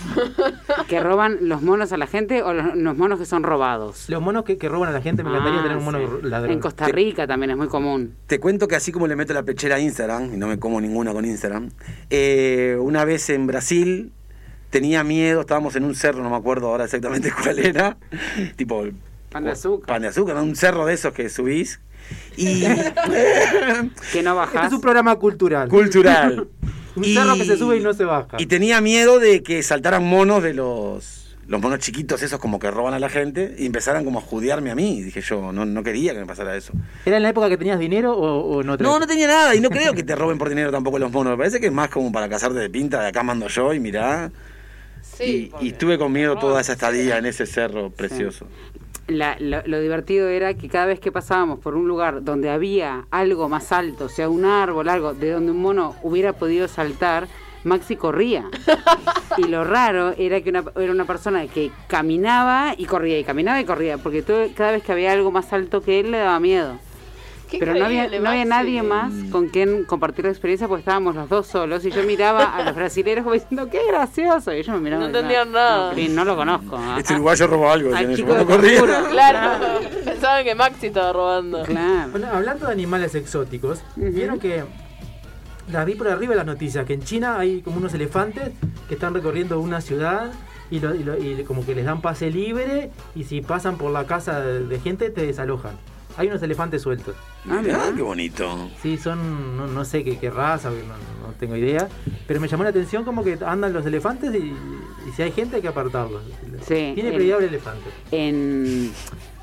Que 0.89 1.01
roban 1.01 1.39
los 1.43 1.63
monos 1.63 1.93
a 1.93 1.97
la 1.97 2.07
gente 2.07 2.43
o 2.43 2.53
los, 2.53 2.77
los 2.77 2.97
monos 2.97 3.19
que 3.19 3.25
son 3.27 3.43
robados. 3.43 4.09
Los 4.09 4.23
monos 4.23 4.45
que, 4.45 4.57
que 4.59 4.69
roban 4.69 4.89
a 4.89 4.93
la 4.93 5.03
gente, 5.03 5.23
me 5.25 5.31
encantaría 5.31 5.61
Ah, 5.61 5.63
tener 5.63 5.79
un 5.79 5.85
mono 5.85 5.99
sí. 5.99 6.07
ladrón. 6.29 6.53
En 6.53 6.61
Costa 6.61 6.87
Rica 6.89 7.27
también 7.27 7.51
es 7.51 7.57
muy 7.57 7.69
común. 7.69 8.15
Te 8.27 8.39
cuento 8.39 8.69
que 8.69 8.77
así 8.77 8.93
como 8.93 9.07
le 9.07 9.17
meto 9.17 9.33
la 9.35 9.43
pechera 9.43 9.77
a 9.77 9.81
Instagram, 9.81 10.35
y 10.35 10.37
no 10.37 10.47
me 10.47 10.59
como 10.59 10.81
ninguna 10.81 11.13
con 11.13 11.25
Instagram, 11.25 11.71
eh, 12.11 12.77
una 12.81 13.05
vez 13.05 13.29
en 13.31 13.47
Brasil 13.47 14.13
tenía 14.71 15.03
miedo, 15.05 15.41
estábamos 15.41 15.75
en 15.77 15.85
un 15.85 15.95
cerro, 15.95 16.23
no 16.23 16.31
me 16.31 16.37
acuerdo 16.37 16.69
ahora 16.69 16.85
exactamente 16.85 17.33
cuál 17.43 17.59
era, 17.59 17.97
tipo... 18.57 18.85
Pan 19.31 19.45
de 19.45 19.51
azúcar. 19.51 19.87
Pan 19.89 20.03
de 20.03 20.09
azúcar, 20.09 20.37
¿no? 20.37 20.43
un 20.45 20.57
cerro 20.57 20.87
de 20.87 20.95
esos 20.95 21.13
que 21.13 21.29
subís. 21.29 21.81
Y... 22.37 22.63
Que 24.13 24.23
no 24.23 24.31
Este 24.43 24.55
bajas. 24.55 24.67
es 24.69 24.73
un 24.73 24.81
programa 24.81 25.17
cultural. 25.17 25.69
cultural. 25.69 26.49
Un 26.97 27.05
cerro 27.05 27.35
que 27.37 27.45
se 27.45 27.57
sube 27.57 27.77
y 27.77 27.81
no 27.81 27.93
se 27.93 28.05
baja. 28.05 28.37
Y 28.39 28.47
tenía 28.47 28.81
miedo 28.81 29.19
de 29.19 29.43
que 29.43 29.63
saltaran 29.63 30.05
monos 30.05 30.43
de 30.43 30.55
los, 30.55 31.37
los 31.47 31.61
monos 31.61 31.79
chiquitos, 31.79 32.23
esos 32.23 32.41
como 32.41 32.59
que 32.59 32.71
roban 32.71 32.95
a 32.95 32.99
la 32.99 33.09
gente, 33.09 33.55
y 33.59 33.67
empezaran 33.67 34.05
como 34.05 34.19
a 34.19 34.23
judiarme 34.23 34.71
a 34.71 34.75
mí. 34.75 35.03
Dije 35.03 35.21
yo, 35.21 35.53
no, 35.53 35.65
no 35.67 35.83
quería 35.83 36.15
que 36.15 36.21
me 36.21 36.27
pasara 36.27 36.57
eso. 36.57 36.73
¿Era 37.05 37.19
en 37.19 37.23
la 37.23 37.29
época 37.29 37.49
que 37.49 37.57
tenías 37.57 37.79
dinero 37.79 38.15
o, 38.15 38.57
o 38.57 38.63
no? 38.63 38.77
No, 38.77 38.99
no 38.99 39.07
tenía 39.07 39.27
nada, 39.27 39.55
y 39.55 39.61
no 39.61 39.71
creo 39.71 39.93
que 39.93 40.03
te 40.03 40.17
roben 40.17 40.39
por 40.39 40.49
dinero 40.49 40.71
tampoco 40.71 40.99
los 40.99 41.13
monos. 41.13 41.33
Me 41.33 41.37
parece 41.37 41.61
que 41.61 41.67
es 41.67 41.73
más 41.73 41.89
como 41.91 42.11
para 42.11 42.29
casarte 42.29 42.59
de 42.59 42.71
pinta, 42.71 43.01
de 43.03 43.09
acá 43.09 43.23
mando 43.23 43.49
yo 43.49 43.73
y 43.75 43.81
mirá. 43.81 44.31
Sí. 45.03 45.51
y, 45.61 45.67
y 45.67 45.69
estuve 45.69 45.99
con 45.99 46.13
miedo 46.13 46.37
toda 46.37 46.61
esa 46.61 46.73
estadía 46.73 47.17
en 47.19 47.27
ese 47.27 47.47
cerro 47.47 47.91
precioso. 47.91 48.49
La- 49.09 49.37
lo, 49.39 49.63
lo 49.67 49.81
divertido 49.81 50.29
era 50.29 50.55
que 50.55 50.69
cada 50.69 50.87
vez 50.87 50.99
que 51.01 51.13
pasábamos 51.13 51.61
por 51.61 51.77
un 51.77 51.87
lugar 51.87 52.25
donde 52.25 52.51
había 52.51 53.07
algo 53.11 53.49
más 53.49 53.71
alto, 53.71 54.07
o 54.07 54.09
sea, 54.09 54.29
un 54.29 54.45
árbol, 54.45 54.89
algo 54.89 55.15
de 55.15 55.31
donde 55.31 55.53
un 55.53 55.63
mono 55.63 55.95
hubiera 56.03 56.33
podido 56.33 56.67
saltar, 56.69 57.29
Maxi 57.65 57.97
corría. 57.97 58.45
Y 59.39 59.45
lo 59.49 59.65
raro 59.65 60.15
era 60.17 60.41
que 60.41 60.49
una, 60.49 60.65
era 60.77 60.93
una 60.93 61.05
persona 61.05 61.47
que 61.47 61.71
caminaba 61.89 62.75
y 62.77 62.87
corría, 62.87 63.19
y 63.19 63.25
caminaba 63.25 63.61
y 63.61 63.65
corría, 63.67 63.99
porque 63.99 64.23
todo- 64.23 64.47
cada 64.57 64.73
vez 64.73 64.83
que 64.83 64.93
había 64.93 65.13
algo 65.13 65.31
más 65.31 65.53
alto 65.53 65.83
que 65.83 66.01
él 66.01 66.11
le 66.11 66.19
daba 66.19 66.41
miedo. 66.41 66.79
Qué 67.51 67.59
Pero 67.59 67.75
no 67.75 67.85
había, 67.85 68.09
no 68.21 68.29
había 68.29 68.45
nadie 68.45 68.83
más 68.83 69.13
con 69.31 69.49
quien 69.49 69.85
compartir 69.85 70.25
la 70.25 70.33
experiencia 70.33 70.67
porque 70.67 70.81
estábamos 70.81 71.15
los 71.15 71.29
dos 71.29 71.47
solos 71.47 71.85
y 71.85 71.91
yo 71.93 72.03
miraba 72.03 72.57
a 72.57 72.65
los 72.65 72.75
brasileños 72.75 73.23
como 73.23 73.35
diciendo, 73.35 73.69
qué 73.71 73.81
gracioso. 73.87 74.53
Y 74.53 74.57
ellos 74.59 74.75
me 74.75 74.81
miraban. 74.81 75.01
No 75.13 75.17
entendían 75.19 75.53
nada. 75.53 75.93
No, 75.95 76.09
no 76.15 76.25
lo 76.25 76.37
conozco. 76.37 76.77
ah, 76.77 76.97
Este 76.99 77.13
ah, 77.13 77.17
uruguayo 77.17 77.47
robó 77.47 77.71
algo, 77.71 77.91
Yo 78.17 78.47
corría. 78.47 78.81
Canguro. 78.81 79.09
Claro, 79.11 79.81
pensaban 80.05 80.45
que 80.45 80.55
Maxi 80.55 80.87
estaba 80.89 81.13
robando. 81.13 81.63
Claro. 81.63 82.11
Bueno, 82.11 82.27
hablando 82.33 82.67
de 82.67 82.73
animales 82.73 83.15
exóticos, 83.15 83.81
vieron 83.97 84.39
que 84.41 84.65
las 85.71 85.87
vi 85.87 85.95
por 85.95 86.09
arriba 86.09 86.31
de 86.33 86.37
las 86.39 86.47
noticias, 86.47 86.85
que 86.87 86.95
en 86.95 87.03
China 87.03 87.39
hay 87.39 87.61
como 87.63 87.77
unos 87.79 87.93
elefantes 87.95 88.51
que 88.89 88.95
están 88.95 89.15
recorriendo 89.15 89.59
una 89.61 89.81
ciudad 89.81 90.31
y, 90.71 90.81
lo- 90.81 90.95
y 90.95 91.05
lo- 91.05 91.17
y 91.17 91.45
como 91.45 91.65
que 91.65 91.75
les 91.75 91.85
dan 91.85 92.01
pase 92.01 92.31
libre 92.31 92.91
y 93.15 93.25
si 93.25 93.41
pasan 93.41 93.77
por 93.77 93.91
la 93.93 94.05
casa 94.05 94.41
de, 94.41 94.65
de 94.67 94.81
gente 94.81 95.11
te 95.11 95.27
desalojan. 95.27 95.73
Hay 96.17 96.29
unos 96.29 96.43
elefantes 96.43 96.83
sueltos. 96.83 97.15
Ah. 97.49 97.63
Ah, 97.73 97.93
qué 97.95 98.03
bonito. 98.03 98.71
Sí, 98.83 98.97
son, 98.97 99.57
no, 99.57 99.67
no 99.67 99.85
sé 99.85 100.03
qué, 100.03 100.19
qué 100.19 100.31
raza, 100.31 100.71
no, 100.71 100.77
no 100.77 101.33
tengo 101.39 101.57
idea, 101.57 101.89
pero 102.27 102.41
me 102.41 102.49
llamó 102.49 102.63
la 102.65 102.71
atención 102.71 103.05
como 103.05 103.23
que 103.23 103.39
andan 103.45 103.73
los 103.73 103.85
elefantes 103.85 104.35
y, 104.35 104.39
y 105.09 105.13
si 105.15 105.23
hay 105.23 105.33
gente 105.33 105.57
hay 105.57 105.63
que 105.63 105.69
apartarlos. 105.69 106.23
Sí, 106.67 106.93
Tiene 106.95 107.11
prioridad 107.13 107.39
el 107.43 107.49
elefante. 107.49 107.91
en 108.11 108.93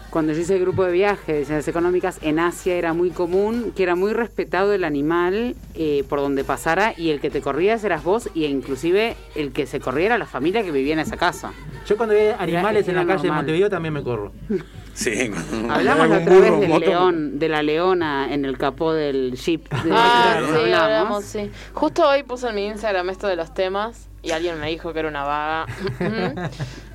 Cuando 0.09 0.33
yo 0.33 0.39
hice 0.39 0.55
el 0.55 0.61
grupo 0.61 0.83
de 0.83 0.91
viaje 0.91 1.33
de 1.33 1.45
ciencias 1.45 1.67
económicas, 1.67 2.19
en 2.21 2.39
Asia 2.39 2.75
era 2.75 2.93
muy 2.93 3.09
común 3.11 3.71
que 3.75 3.83
era 3.83 3.95
muy 3.95 4.13
respetado 4.13 4.73
el 4.73 4.83
animal 4.83 5.55
eh, 5.75 6.03
por 6.09 6.19
donde 6.19 6.43
pasara 6.43 6.93
y 6.97 7.09
el 7.11 7.19
que 7.19 7.29
te 7.29 7.41
corrías 7.41 7.83
eras 7.83 8.03
vos 8.03 8.29
y 8.33 8.45
inclusive 8.45 9.15
el 9.35 9.51
que 9.51 9.65
se 9.67 9.79
corría 9.79 10.07
era 10.07 10.17
la 10.17 10.25
familia 10.27 10.63
que 10.63 10.71
vivía 10.71 10.93
en 10.93 10.99
esa 10.99 11.17
casa. 11.17 11.51
Yo 11.87 11.97
cuando 11.97 12.15
veo 12.15 12.35
animales 12.39 12.87
en 12.87 12.95
la 12.95 13.01
era 13.01 13.07
calle 13.07 13.23
de 13.23 13.27
normal. 13.29 13.43
Montevideo 13.43 13.69
también 13.69 13.93
me 13.93 14.03
corro. 14.03 14.31
Sí, 14.93 15.29
cuando- 15.49 15.73
Hablamos 15.73 16.09
la 16.09 16.17
otra 16.19 16.33
vez 16.39 16.59
del 16.59 16.69
moto. 16.69 16.85
león, 16.85 17.39
de 17.39 17.49
la 17.49 17.63
leona 17.63 18.33
en 18.33 18.45
el 18.45 18.57
capó 18.57 18.93
del 18.93 19.33
jeep. 19.35 19.67
de- 19.83 19.89
Ah, 19.91 20.35
sí, 20.39 20.45
hablamos. 20.55 20.79
hablamos, 20.83 21.23
sí. 21.25 21.51
Justo 21.73 22.07
hoy 22.07 22.23
puse 22.23 22.49
en 22.49 22.55
mi 22.55 22.65
Instagram 22.67 23.09
esto 23.09 23.27
de 23.27 23.35
los 23.35 23.53
temas 23.53 24.07
y 24.21 24.31
alguien 24.31 24.59
me 24.59 24.67
dijo 24.69 24.93
que 24.93 24.99
era 24.99 25.07
una 25.09 25.23
vaga. 25.23 25.65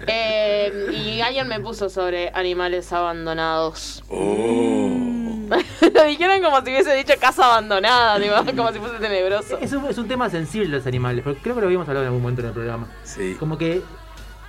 Eh, 0.07 0.87
y 0.93 1.21
alguien 1.21 1.49
me 1.49 1.61
puso 1.61 1.89
sobre 1.91 2.31
animales 2.33 2.93
abandonados. 2.93 4.03
Oh. 4.09 5.49
Lo 5.95 6.05
dijeron 6.05 6.41
como 6.43 6.57
si 6.63 6.71
hubiese 6.71 6.95
dicho 6.95 7.15
casa 7.21 7.47
abandonada, 7.47 8.19
digo, 8.19 8.35
como 8.57 8.73
si 8.73 8.79
fuese 8.79 8.99
tenebroso. 8.99 9.59
Es 9.59 9.73
un, 9.73 9.85
es 9.87 9.99
un 9.99 10.09
tema 10.09 10.31
sensible 10.31 10.69
los 10.69 10.87
animales, 10.87 11.25
porque 11.25 11.41
creo 11.41 11.55
que 11.57 11.61
lo 11.63 11.67
habíamos 11.67 11.89
hablado 11.89 12.05
en 12.05 12.09
algún 12.09 12.23
momento 12.23 12.43
en 12.43 12.49
el 12.49 12.55
programa. 12.55 12.89
Sí. 13.03 13.37
Como 13.39 13.59
que 13.59 13.83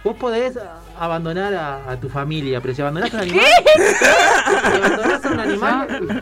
vos 0.04 0.16
podés 0.16 0.58
abandonar 0.98 1.54
a, 1.54 1.92
a 1.92 2.00
tu 2.00 2.10
familia, 2.10 2.60
pero 2.62 2.74
si 2.74 2.82
abandonás 2.82 3.14
a 3.14 3.18
un 3.18 3.24
animal. 3.24 3.46
Si 3.66 4.78
abandonás 4.78 5.26
a 5.26 5.30
un 5.30 5.40
animal, 5.40 6.22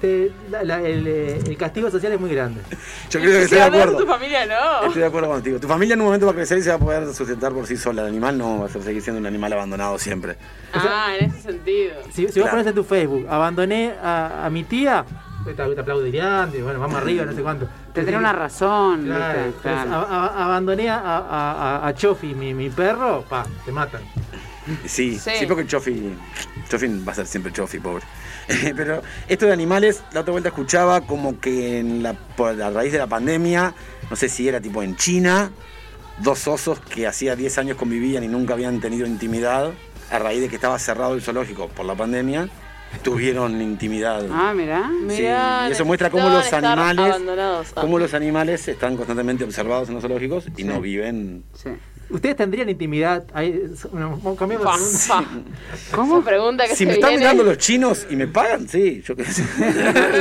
te- 0.00 0.32
la- 0.50 0.62
la- 0.64 0.80
el, 0.82 1.06
eh, 1.06 1.40
el 1.46 1.56
castigo 1.56 1.90
social 1.90 2.12
es 2.12 2.20
muy 2.20 2.30
grande. 2.30 2.60
Yo 3.10 3.20
creo 3.20 3.32
que 3.32 3.42
estoy 3.42 3.58
de 3.58 3.64
acuerdo. 3.64 3.98
tu 3.98 4.06
familia, 4.06 4.46
no. 4.46 4.86
Estoy 4.86 5.02
de 5.02 5.08
acuerdo 5.08 5.28
contigo. 5.28 5.58
Tu 5.60 5.66
familia 5.68 5.94
en 5.94 6.00
un 6.00 6.06
momento 6.06 6.26
va 6.26 6.32
a 6.32 6.34
crecer 6.34 6.58
y 6.58 6.62
se 6.62 6.68
va 6.70 6.76
a 6.76 6.78
poder 6.78 7.12
sustentar 7.14 7.52
por 7.52 7.66
sí 7.66 7.76
sola. 7.76 8.02
El 8.02 8.08
animal 8.08 8.38
no 8.38 8.60
va 8.60 8.66
a 8.66 8.68
seguir 8.68 9.02
siendo 9.02 9.18
un 9.20 9.26
animal 9.26 9.52
abandonado 9.52 9.98
siempre. 9.98 10.36
Ah, 10.72 11.12
en 11.18 11.30
ese 11.30 11.40
sentido. 11.42 11.94
Si, 12.12 12.28
si 12.28 12.40
vos 12.40 12.48
pones 12.48 12.66
en 12.66 12.74
tu 12.74 12.84
Facebook, 12.84 13.26
abandoné 13.28 13.94
a, 14.02 14.46
a 14.46 14.50
mi 14.50 14.62
tía, 14.64 15.04
te, 15.44 15.54
te 15.54 15.80
aplaudirían, 15.80 16.50
te- 16.50 16.62
bueno, 16.62 16.80
vamos 16.80 16.96
arriba, 16.96 17.24
no 17.24 17.32
sé 17.32 17.42
cuánto. 17.42 17.68
Tendría 17.92 18.18
una 18.18 18.32
razón. 18.32 19.04
Claro, 19.06 19.52
a- 19.64 20.04
a- 20.04 20.44
abandoné 20.44 20.88
a, 20.90 20.98
a, 20.98 21.78
a- 21.78 21.86
a 21.88 21.94
Chofi, 21.94 22.34
mi, 22.34 22.54
mi 22.54 22.70
perro, 22.70 23.24
pa, 23.28 23.44
te 23.64 23.72
matan. 23.72 24.02
Sí, 24.86 25.18
Sí. 25.18 25.30
sí, 25.40 25.46
porque 25.46 25.66
Chofi, 25.66 26.14
Chofi 26.68 26.86
va 27.06 27.12
a 27.12 27.14
ser 27.16 27.26
siempre 27.26 27.52
Chofi, 27.52 27.80
pobre. 27.80 28.04
Pero 28.76 29.02
esto 29.28 29.46
de 29.46 29.52
animales, 29.52 30.02
la 30.12 30.20
otra 30.20 30.30
vuelta 30.32 30.48
escuchaba 30.50 31.00
como 31.02 31.40
que 31.40 31.78
en 31.80 32.02
la, 32.02 32.12
por, 32.14 32.60
a 32.62 32.70
raíz 32.70 32.92
de 32.92 32.98
la 32.98 33.06
pandemia, 33.08 33.74
no 34.08 34.16
sé 34.16 34.28
si 34.28 34.46
era 34.48 34.60
tipo 34.60 34.82
en 34.82 34.94
China, 34.96 35.50
dos 36.18 36.46
osos 36.46 36.78
que 36.78 37.06
hacía 37.06 37.34
10 37.34 37.58
años 37.58 37.76
convivían 37.76 38.22
y 38.22 38.28
nunca 38.28 38.54
habían 38.54 38.80
tenido 38.80 39.06
intimidad, 39.06 39.70
a 40.10 40.18
raíz 40.18 40.40
de 40.42 40.48
que 40.48 40.56
estaba 40.56 40.78
cerrado 40.78 41.14
el 41.14 41.22
zoológico 41.22 41.68
por 41.68 41.84
la 41.86 41.94
pandemia, 41.96 42.48
tuvieron 43.02 43.60
intimidad. 43.60 44.24
Ah, 44.30 44.52
mirá. 44.54 44.88
Sí, 45.08 45.22
Mirá, 45.22 45.66
y 45.68 45.72
eso 45.72 45.84
muestra 45.84 46.10
cómo 46.10 46.28
los 46.28 46.52
animales. 46.52 47.14
Ah. 47.38 47.62
cómo 47.80 47.98
los 47.98 48.14
animales 48.14 48.66
están 48.68 48.96
constantemente 48.96 49.44
observados 49.44 49.88
en 49.88 49.94
los 49.94 50.02
zoológicos 50.02 50.46
y 50.56 50.64
no 50.64 50.80
viven. 50.80 51.44
Sí. 51.54 51.70
¿Ustedes 52.10 52.36
tendrían 52.36 52.68
intimidad? 52.68 53.24
Ahí, 53.32 53.58
bueno, 53.90 54.20
cambiamos 54.38 54.66
de 54.66 55.08
Fa, 55.08 55.22
pregunta. 55.22 55.40
fa. 55.90 55.96
¿Cómo? 55.96 56.22
pregunta 56.22 56.64
que 56.64 56.70
Si 56.76 56.84
se 56.84 56.86
me 56.86 56.92
están 56.92 57.08
viene. 57.10 57.24
mirando 57.24 57.42
los 57.44 57.56
chinos 57.56 58.06
y 58.10 58.16
me 58.16 58.26
pagan, 58.28 58.68
sí, 58.68 59.02
yo 59.02 59.16
qué 59.16 59.24
sé. 59.24 59.42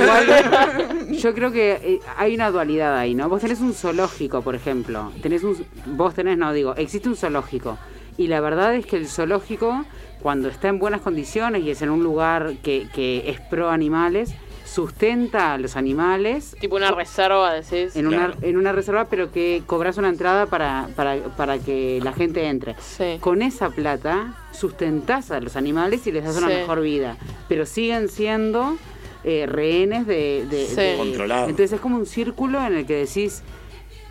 Igual, 0.01 1.11
yo 1.11 1.33
creo 1.33 1.51
que 1.51 1.71
eh, 1.73 1.99
hay 2.17 2.35
una 2.35 2.49
dualidad 2.49 2.97
ahí, 2.97 3.13
¿no? 3.13 3.27
Vos 3.27 3.41
tenés 3.41 3.59
un 3.59 3.73
zoológico, 3.73 4.41
por 4.41 4.55
ejemplo. 4.55 5.11
Tenés 5.21 5.43
un, 5.43 5.65
vos 5.87 6.13
tenés, 6.13 6.37
no 6.37 6.53
digo, 6.53 6.75
existe 6.77 7.09
un 7.09 7.17
zoológico. 7.17 7.77
Y 8.17 8.27
la 8.27 8.39
verdad 8.39 8.73
es 8.75 8.85
que 8.85 8.95
el 8.97 9.07
zoológico, 9.07 9.83
cuando 10.21 10.49
está 10.49 10.67
en 10.69 10.79
buenas 10.79 11.01
condiciones 11.01 11.63
y 11.63 11.71
es 11.71 11.81
en 11.81 11.89
un 11.89 12.03
lugar 12.03 12.53
que, 12.63 12.87
que 12.93 13.29
es 13.29 13.39
pro 13.41 13.69
animales, 13.69 14.33
sustenta 14.65 15.53
a 15.53 15.57
los 15.57 15.75
animales 15.75 16.55
Tipo 16.61 16.77
una 16.77 16.91
reserva, 16.91 17.51
decís. 17.53 17.95
en 17.95 18.07
una, 18.07 18.17
Claro. 18.27 18.33
en 18.41 18.57
una 18.57 18.71
reserva, 18.71 19.05
pero 19.09 19.31
que 19.31 19.63
cobras 19.67 19.97
una 19.97 20.07
entrada 20.09 20.45
para, 20.45 20.87
para, 20.95 21.17
para 21.35 21.59
que 21.59 21.99
la 22.03 22.13
gente 22.13 22.45
entre. 22.47 22.75
Sí. 22.79 23.17
Con 23.19 23.41
esa 23.41 23.69
plata 23.69 24.33
sustentás 24.51 25.31
a 25.31 25.41
los 25.41 25.55
animales 25.57 26.07
y 26.07 26.11
les 26.13 26.23
das 26.23 26.37
una 26.37 26.47
mejor 26.47 26.81
vida, 26.81 27.17
pero 27.49 27.65
siguen 27.65 28.07
siendo 28.07 28.77
eh, 29.23 29.45
rehenes 29.45 30.07
de, 30.07 30.45
de- 30.49 30.65
Sí. 30.67 30.75
de- 30.75 30.95
Controlados. 30.97 31.49
Entonces 31.49 31.73
es 31.73 31.81
como 31.81 31.97
un 31.97 32.05
círculo 32.05 32.65
en 32.65 32.73
el 32.77 32.85
que 32.85 32.95
decís, 32.95 33.43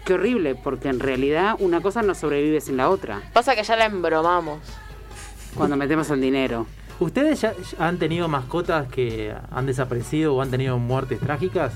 qué 0.05 0.15
horrible, 0.15 0.55
porque 0.57 0.89
en 0.89 1.01
realidad 1.01 1.57
una 1.59 1.81
cosa 1.81 2.03
no 2.03 2.15
sobrevive 2.15 2.61
sin 2.61 2.77
la 2.77 2.91
otra, 2.91 3.23
Pasa 3.33 3.55
que 3.57 3.63
ya 3.63 3.77
la 3.77 3.87
embromamos. 3.87 4.59
Cuando 5.55 5.77
metemos 5.77 6.11
el 6.11 6.21
dinero. 6.21 6.67
¿Ustedes 6.99 7.41
ya 7.41 7.55
han 7.79 7.99
tenido 7.99 8.29
mascotas 8.29 8.87
que 8.89 9.35
han 9.51 9.67
desaparecido 9.67 10.35
o 10.35 10.43
han 10.43 10.51
tenido 10.51 10.79
muertes 10.79 11.19
trágicas? 11.21 11.73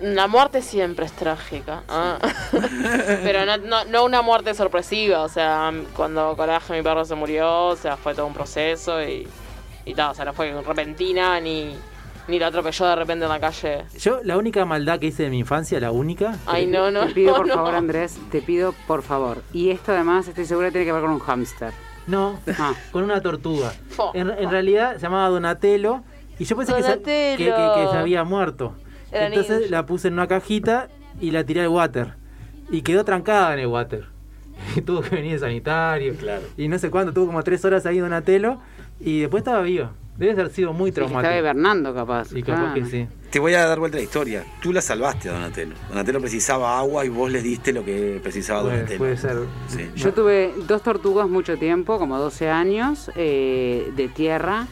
La 0.00 0.26
muerte 0.26 0.62
siempre 0.62 1.06
es 1.06 1.12
trágica. 1.12 1.82
ah. 1.88 2.18
Pero 3.22 3.46
no, 3.46 3.56
no, 3.58 3.84
no 3.84 4.04
una 4.04 4.20
muerte 4.22 4.52
sorpresiva. 4.54 5.22
O 5.22 5.28
sea, 5.28 5.72
cuando 5.94 6.34
Coraje, 6.36 6.74
mi 6.74 6.82
perro, 6.82 7.04
se 7.04 7.14
murió, 7.14 7.66
o 7.68 7.76
sea, 7.76 7.96
fue 7.96 8.14
todo 8.14 8.26
un 8.26 8.34
proceso 8.34 9.00
y, 9.02 9.28
y 9.84 9.94
tal. 9.94 10.10
O 10.10 10.14
sea, 10.14 10.24
no 10.24 10.32
fue 10.32 10.52
repentina 10.62 11.38
ni, 11.40 11.76
ni 12.28 12.38
la 12.38 12.48
atropelló 12.48 12.86
de 12.86 12.96
repente 12.96 13.24
en 13.26 13.30
la 13.30 13.40
calle. 13.40 13.84
Yo, 13.98 14.20
la 14.24 14.36
única 14.38 14.64
maldad 14.64 14.98
que 14.98 15.06
hice 15.06 15.22
de 15.24 15.30
mi 15.30 15.38
infancia, 15.38 15.78
la 15.80 15.92
única, 15.92 16.36
Ay, 16.46 16.66
no, 16.66 16.90
no. 16.90 17.06
te 17.06 17.12
pido 17.14 17.32
no, 17.32 17.36
por 17.36 17.46
no. 17.46 17.54
favor, 17.54 17.74
Andrés, 17.74 18.18
te 18.30 18.42
pido 18.42 18.74
por 18.86 19.02
favor. 19.02 19.42
Y 19.52 19.70
esto 19.70 19.92
además 19.92 20.26
estoy 20.28 20.46
segura 20.46 20.68
que 20.68 20.72
tiene 20.72 20.86
que 20.86 20.92
ver 20.92 21.02
con 21.02 21.12
un 21.12 21.20
hámster. 21.20 21.72
No, 22.10 22.38
Ah. 22.58 22.74
con 22.92 23.04
una 23.04 23.20
tortuga. 23.20 23.72
Fo. 23.90 24.10
En, 24.14 24.30
en 24.30 24.50
realidad 24.50 24.94
se 24.96 25.00
llamaba 25.02 25.28
Donatello 25.28 26.02
y 26.38 26.44
yo 26.44 26.56
pensé 26.56 26.74
que 26.74 26.82
se, 26.82 26.98
que, 27.02 27.34
que- 27.38 27.44
que 27.44 27.88
se 27.90 27.96
había 27.96 28.24
muerto. 28.24 28.74
Era 29.12 29.26
Entonces 29.26 29.70
la 29.70 29.86
puse 29.86 30.08
en 30.08 30.14
una 30.14 30.26
cajita 30.26 30.88
y 31.20 31.30
la 31.32 31.44
tiré 31.44 31.62
al 31.62 31.68
water. 31.68 32.14
Y 32.70 32.82
quedó 32.82 33.04
trancada 33.04 33.52
en 33.54 33.60
el 33.60 33.66
water. 33.66 34.06
Y 34.76 34.82
tuvo 34.82 35.00
que 35.00 35.16
venir 35.16 35.34
el 35.34 35.40
sanitario. 35.40 36.14
Claro. 36.16 36.42
Y 36.56 36.68
no 36.68 36.78
sé 36.78 36.90
cuánto, 36.90 37.12
tuvo 37.12 37.26
como 37.26 37.42
tres 37.42 37.64
horas 37.64 37.86
ahí 37.86 37.98
Donatello. 37.98 38.58
Y 39.00 39.20
después 39.20 39.40
estaba 39.40 39.62
viva. 39.62 39.92
Debe 40.20 40.32
haber 40.32 40.50
sido 40.52 40.72
muy 40.72 40.92
traumático. 40.92 41.20
estaba 41.20 41.38
hibernando 41.38 41.94
capaz. 41.94 42.32
Y 42.32 42.42
capaz 42.42 42.58
claro. 42.60 42.74
que 42.74 42.84
sí. 42.86 43.08
Te 43.30 43.38
voy 43.38 43.54
a 43.54 43.66
dar 43.66 43.78
vuelta 43.78 43.96
la 43.96 44.02
historia. 44.04 44.44
Tú 44.62 44.72
la 44.72 44.80
salvaste 44.82 45.28
a 45.28 45.32
Donatello. 45.32 45.74
Donatello 45.88 46.20
precisaba 46.20 46.78
agua 46.78 47.04
y 47.04 47.08
vos 47.08 47.30
le 47.30 47.40
diste 47.42 47.72
lo 47.72 47.84
que 47.84 48.20
precisaba 48.22 48.60
Puede, 48.62 48.74
Donatello. 48.76 48.98
puede 48.98 49.16
ser. 49.16 49.36
Sí. 49.68 49.90
Yo 49.96 50.12
tuve 50.12 50.52
dos 50.68 50.82
tortugas 50.82 51.28
mucho 51.28 51.56
tiempo, 51.56 51.98
como 51.98 52.18
12 52.18 52.48
años, 52.50 53.10
eh, 53.16 53.90
de 53.96 54.08
tierra. 54.08 54.66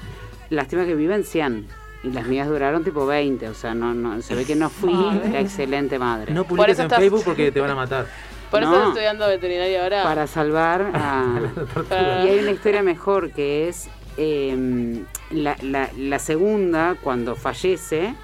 Lástima 0.50 0.84
que 0.84 0.94
viven 0.94 1.24
100. 1.24 1.66
Y 2.04 2.10
las 2.10 2.26
mías 2.26 2.46
duraron 2.48 2.84
tipo 2.84 3.06
20. 3.06 3.48
O 3.48 3.54
sea, 3.54 3.74
no, 3.74 3.92
no, 3.94 4.20
se 4.22 4.34
ve 4.34 4.44
que 4.44 4.54
no 4.54 4.68
fui 4.70 4.92
la 5.32 5.40
excelente 5.40 5.98
madre. 5.98 6.32
No 6.32 6.42
Por 6.44 6.50
publiques 6.58 6.74
eso 6.74 6.82
en 6.82 6.86
estás- 6.86 7.00
Facebook 7.00 7.22
porque 7.24 7.50
te 7.50 7.60
van 7.60 7.70
a 7.70 7.74
matar. 7.74 8.06
Por 8.50 8.62
eso 8.62 8.70
No. 8.70 8.76
estoy 8.76 8.88
estudiando 8.92 9.28
veterinaria 9.28 9.82
ahora. 9.82 10.02
Para 10.04 10.26
salvar 10.26 10.90
a... 10.94 11.38
Para- 11.88 12.24
Y 12.24 12.28
hay 12.30 12.38
una 12.38 12.50
historia 12.52 12.82
mejor 12.82 13.30
que 13.32 13.68
es 13.68 13.90
eh, 14.18 15.02
la, 15.30 15.56
la- 15.62 15.90
la 15.96 16.18
segunda, 16.18 16.96
cuando 17.02 17.34
fallece, 17.36 18.14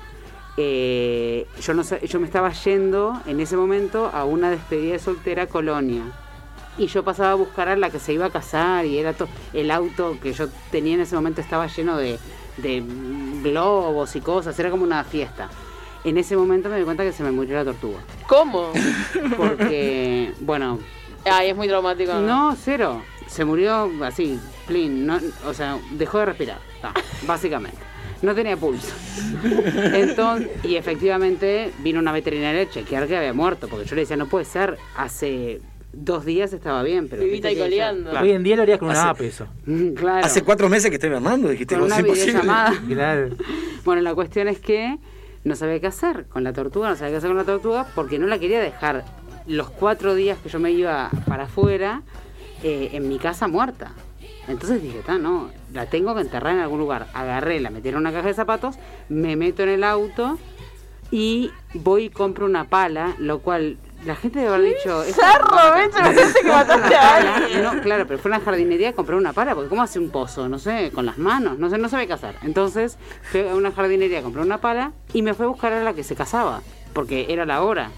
eh, 0.56 1.46
yo, 1.60 1.74
no, 1.74 1.82
yo 1.82 2.20
me 2.20 2.26
estaba 2.26 2.52
yendo 2.52 3.20
en 3.26 3.40
ese 3.40 3.56
momento 3.56 4.10
a 4.12 4.24
una 4.24 4.50
despedida 4.50 4.92
de 4.92 4.98
soltera 4.98 5.44
a 5.44 5.46
Colonia. 5.46 6.02
Y 6.76 6.86
yo 6.88 7.04
pasaba 7.04 7.30
a 7.30 7.34
buscar 7.34 7.68
a 7.68 7.76
la 7.76 7.90
que 7.90 8.00
se 8.00 8.12
iba 8.12 8.26
a 8.26 8.30
casar 8.30 8.84
y 8.84 8.98
era 8.98 9.12
todo. 9.12 9.28
El 9.52 9.70
auto 9.70 10.16
que 10.20 10.32
yo 10.32 10.48
tenía 10.72 10.94
en 10.94 11.00
ese 11.00 11.14
momento 11.14 11.40
estaba 11.40 11.68
lleno 11.68 11.96
de, 11.96 12.18
de 12.56 12.82
globos 13.42 14.16
y 14.16 14.20
cosas, 14.20 14.58
era 14.58 14.70
como 14.70 14.82
una 14.82 15.04
fiesta. 15.04 15.48
En 16.02 16.18
ese 16.18 16.36
momento 16.36 16.68
me 16.68 16.76
di 16.78 16.84
cuenta 16.84 17.04
que 17.04 17.12
se 17.12 17.22
me 17.22 17.30
murió 17.30 17.54
la 17.56 17.64
tortuga. 17.64 18.00
¿Cómo? 18.28 18.72
Porque, 19.36 20.32
bueno, 20.40 20.78
Ay, 21.24 21.50
es 21.50 21.56
muy 21.56 21.68
traumático. 21.68 22.12
no, 22.14 22.54
cero. 22.56 23.02
Se 23.26 23.44
murió 23.44 23.90
así, 24.04 24.38
plin. 24.66 25.06
No, 25.06 25.21
o 25.47 25.54
sea, 25.54 25.78
dejó 25.92 26.18
de 26.18 26.26
respirar. 26.26 26.59
ta, 26.80 26.92
básicamente. 27.26 27.78
No 28.23 28.35
tenía 28.35 28.56
pulso. 28.56 28.92
Entonces, 29.92 30.49
y 30.62 30.76
efectivamente 30.76 31.73
vino 31.80 31.99
una 31.99 32.12
veterinaria 32.12 32.62
a 32.62 32.71
chequear 32.71 33.06
que 33.06 33.16
había 33.16 33.35
muerto. 33.35 33.68
Porque 33.68 33.87
yo 33.87 33.94
le 33.94 34.02
decía, 34.02 34.16
no 34.16 34.26
puede 34.28 34.47
ser. 34.47 34.78
Hace 34.97 35.61
dos 35.92 36.25
días 36.25 36.52
estaba 36.52 36.83
bien, 36.83 37.09
pero. 37.09 37.23
Vivita 37.23 37.50
y 37.50 37.56
coleando. 37.56 38.11
Hoy 38.18 38.33
en 38.33 38.42
día 38.42 38.56
lo 38.56 38.62
harías 38.62 38.78
con 38.78 38.88
una 38.88 39.11
app 39.11 39.21
eso. 39.21 39.47
Claro. 39.94 40.25
Hace 40.25 40.42
cuatro 40.42 40.68
meses 40.68 40.90
que 40.90 40.97
estoy 40.97 41.11
Hernando, 41.11 41.49
dijiste 41.49 41.75
con 41.75 41.85
una 41.85 42.00
videollamada. 42.00 42.75
Claro. 42.88 43.37
Bueno, 43.85 44.02
la 44.02 44.14
cuestión 44.14 44.49
es 44.49 44.59
que 44.59 44.99
no 45.44 45.56
sabía 45.56 45.78
qué 45.80 45.87
hacer 45.88 46.25
con 46.26 46.42
la 46.44 46.52
tortuga, 46.52 46.88
no 46.88 46.97
sabía 46.97 47.12
qué 47.12 47.16
hacer 47.18 47.28
con 47.28 47.37
la 47.37 47.44
tortuga 47.44 47.87
porque 47.94 48.18
no 48.18 48.26
la 48.26 48.38
quería 48.38 48.61
dejar 48.61 49.04
los 49.47 49.68
cuatro 49.71 50.14
días 50.14 50.38
que 50.38 50.49
yo 50.49 50.59
me 50.59 50.71
iba 50.71 51.11
para 51.26 51.44
afuera 51.44 52.02
eh, 52.62 52.90
en 52.92 53.09
mi 53.09 53.18
casa 53.18 53.47
muerta. 53.47 53.92
Entonces 54.48 54.82
dije, 54.82 55.00
"Ta, 55.04 55.18
no, 55.18 55.50
la 55.72 55.86
tengo 55.86 56.14
que 56.14 56.20
enterrar 56.20 56.54
en 56.54 56.60
algún 56.60 56.78
lugar. 56.78 57.06
Agarré, 57.14 57.60
la 57.60 57.70
metí 57.70 57.88
en 57.88 57.96
una 57.96 58.12
caja 58.12 58.28
de 58.28 58.34
zapatos, 58.34 58.76
me 59.08 59.36
meto 59.36 59.62
en 59.62 59.70
el 59.70 59.84
auto 59.84 60.38
y 61.10 61.50
voy 61.74 62.04
y 62.04 62.10
compro 62.10 62.46
una 62.46 62.64
pala, 62.64 63.14
lo 63.18 63.38
cual 63.40 63.76
la 64.04 64.16
gente 64.16 64.40
debe 64.40 64.54
haber 64.54 64.74
dicho... 64.74 65.02
"Esto- 65.02 65.22
Zarro, 65.22 65.48
parece 65.92 66.42
que 66.42 66.48
mataste 66.48 66.94
a 66.94 67.16
alguien. 67.42 67.62
No, 67.62 67.80
claro, 67.80 68.06
pero 68.06 68.18
fue 68.18 68.30
a 68.32 68.36
una 68.36 68.44
jardinería 68.44 68.90
a 68.90 68.92
comprar 68.92 69.16
una 69.16 69.32
pala, 69.32 69.54
porque 69.54 69.70
¿cómo 69.70 69.82
hace 69.82 69.98
un 69.98 70.10
pozo? 70.10 70.46
No 70.48 70.58
sé, 70.58 70.90
con 70.94 71.06
las 71.06 71.16
manos, 71.16 71.58
no 71.58 71.70
sé, 71.70 71.78
no 71.78 71.88
sabe 71.88 72.06
cazar. 72.06 72.34
Entonces, 72.42 72.98
fue 73.30 73.48
a 73.48 73.54
una 73.54 73.72
jardinería 73.72 74.18
a 74.18 74.22
comprar 74.22 74.44
una 74.44 74.58
pala 74.58 74.92
y 75.14 75.22
me 75.22 75.32
fue 75.32 75.46
a 75.46 75.48
buscar 75.48 75.72
a 75.72 75.82
la 75.82 75.94
que 75.94 76.04
se 76.04 76.14
casaba, 76.14 76.60
porque 76.92 77.26
era 77.30 77.46
la 77.46 77.62
hora. 77.62 77.90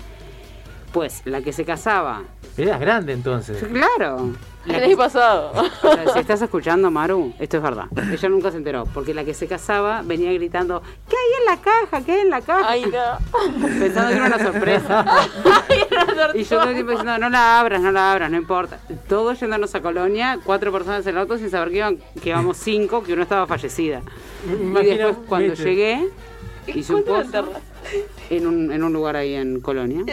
Pues, 0.93 1.23
la 1.25 1.43
que 1.43 1.53
se 1.53 1.65
casaba, 1.65 2.23
Eras 2.57 2.81
grande 2.81 3.13
entonces. 3.13 3.63
claro. 3.65 4.31
La 4.67 4.79
El 4.79 4.91
que- 4.91 4.97
pasado. 4.97 5.53
o 5.83 5.93
sea, 5.93 6.13
si 6.13 6.19
estás 6.19 6.43
escuchando, 6.43 6.91
Maru, 6.91 7.33
esto 7.39 7.57
es 7.59 7.63
verdad. 7.63 7.87
Ella 8.13 8.29
nunca 8.29 8.51
se 8.51 8.57
enteró, 8.57 8.85
porque 8.93 9.15
la 9.15 9.25
que 9.25 9.33
se 9.35 9.47
casaba 9.47 10.03
venía 10.05 10.33
gritando, 10.33 10.83
¿qué 11.09 11.17
hay 11.17 11.41
en 11.41 11.45
la 11.47 11.63
caja? 11.63 12.05
¿Qué 12.05 12.13
hay 12.13 12.21
en 12.21 12.31
la 12.31 12.41
caja? 12.41 12.69
Ay, 12.69 12.85
no. 12.85 13.69
Pensando 13.79 14.09
que 14.11 14.17
era 14.17 14.27
una 14.27 14.39
sorpresa. 14.39 15.05
Y 16.35 16.45
yo 16.45 16.59
todo 16.59 16.69
el 16.69 16.75
tiempo 16.75 16.91
diciendo, 16.93 17.19
no 17.19 17.29
la 17.29 17.61
abras, 17.61 17.81
no 17.81 17.91
la 17.93 18.13
abras, 18.13 18.31
no 18.31 18.37
importa. 18.37 18.79
Todos 19.09 19.39
yéndonos 19.41 19.75
a 19.75 19.81
Colonia, 19.81 20.39
cuatro 20.45 20.73
personas 20.73 21.07
en 21.07 21.15
el 21.15 21.19
auto 21.19 21.39
sin 21.39 21.51
saber 21.51 21.71
que, 21.71 21.77
iban, 21.77 21.99
que 22.23 22.29
íbamos 22.31 22.57
cinco, 22.57 23.03
que 23.03 23.13
uno 23.13 23.23
estaba 23.23 23.47
fallecida. 23.47 24.03
Y 24.47 24.85
después 24.85 25.17
cuando 25.29 25.55
llegué, 25.55 26.09
hice 26.67 26.95
un 26.95 27.03
¿Cuándo 27.03 27.13
la 27.13 27.25
pozo 27.25 27.39
enterraste? 27.39 27.76
En 28.31 28.47
un, 28.47 28.73
en 28.73 28.83
un 28.83 28.93
lugar 28.93 29.17
ahí 29.17 29.35
en 29.35 29.61
Colonia. 29.61 30.05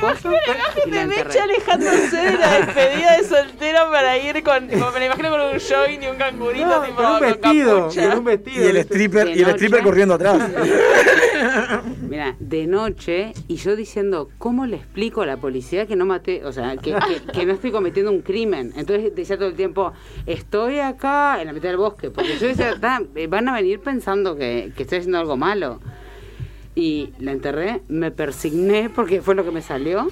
Pozo 0.00 0.30
y 0.86 0.90
la 0.90 1.00
De 1.00 1.06
Mecha 1.06 1.22
enterré. 1.22 1.40
alejándose 1.40 2.16
de 2.16 2.38
la 2.38 2.50
despedida 2.66 3.16
de 3.18 3.24
soltero 3.24 3.78
para 3.90 4.16
ir 4.18 4.42
con. 4.42 4.68
tipo, 4.68 4.90
me 4.92 5.00
la 5.00 5.06
imagino 5.06 5.30
con 5.30 5.40
un 5.40 5.52
jogging 5.58 6.02
y 6.02 6.06
un 6.06 6.16
cangurito, 6.16 6.66
No, 6.66 6.82
tipo. 6.82 6.96
con 6.96 7.06
un 7.12 7.20
vestido, 7.20 7.80
capucha. 7.82 8.08
con 8.08 8.18
un 8.18 8.24
vestido. 8.24 8.64
Y 8.64 8.68
el 8.68 8.76
stripper, 8.78 9.28
y 9.36 9.42
el 9.42 9.48
stripper 9.50 9.82
corriendo 9.82 10.14
atrás. 10.14 10.38
Mira, 12.08 12.36
de 12.38 12.66
noche 12.66 13.32
y 13.48 13.56
yo 13.56 13.76
diciendo, 13.76 14.30
¿cómo 14.38 14.66
le 14.66 14.76
explico 14.76 15.22
a 15.22 15.26
la 15.26 15.36
policía 15.36 15.86
que 15.86 15.94
no 15.96 16.06
maté, 16.06 16.44
o 16.44 16.52
sea, 16.52 16.76
que, 16.76 16.94
que- 16.94 17.32
que 17.32 17.46
no 17.46 17.52
estoy 17.52 17.70
cometiendo 17.70 18.10
un 18.10 18.22
crimen? 18.22 18.72
Entonces 18.76 19.14
decía 19.14 19.36
todo 19.36 19.48
el 19.48 19.54
tiempo, 19.54 19.92
estoy 20.26 20.78
acá 20.80 21.40
en 21.40 21.46
la 21.46 21.52
mitad 21.52 21.68
del 21.68 21.76
bosque, 21.76 22.10
porque 22.10 22.36
yo 22.38 22.46
decía, 22.48 22.74
"Ta, 22.80 23.02
eh, 23.14 23.26
van 23.26 23.48
a 23.48 23.54
venir 23.54 23.80
pensando 23.80 24.36
que, 24.36 24.72
que 24.76 24.82
estoy 24.84 24.98
haciendo 24.98 25.18
algo 25.18 25.36
malo. 25.36 25.80
Y 26.80 27.12
la 27.18 27.32
enterré, 27.32 27.82
me 27.88 28.12
persigné 28.12 28.88
porque 28.88 29.20
fue 29.20 29.34
lo 29.34 29.42
que 29.44 29.50
me 29.50 29.62
salió 29.62 30.08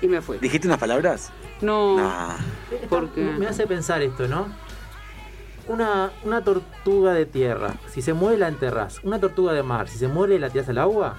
y 0.00 0.06
me 0.08 0.22
fui. 0.22 0.38
¿Dijiste 0.38 0.66
unas 0.66 0.78
palabras? 0.78 1.30
No, 1.60 1.98
Nah. 1.98 2.36
porque... 2.88 3.20
Me 3.22 3.46
hace 3.46 3.66
pensar 3.66 4.00
esto, 4.00 4.26
¿no? 4.26 4.46
Una, 5.66 6.10
una 6.24 6.42
tortuga 6.42 7.12
de 7.12 7.26
tierra, 7.26 7.74
si 7.90 8.00
se 8.00 8.14
muere 8.14 8.38
la 8.38 8.48
enterrás. 8.48 9.00
Una 9.04 9.20
tortuga 9.20 9.52
de 9.52 9.62
mar, 9.62 9.86
si 9.86 9.98
se 9.98 10.08
muere 10.08 10.38
la 10.38 10.48
tirás 10.48 10.70
al 10.70 10.78
agua. 10.78 11.18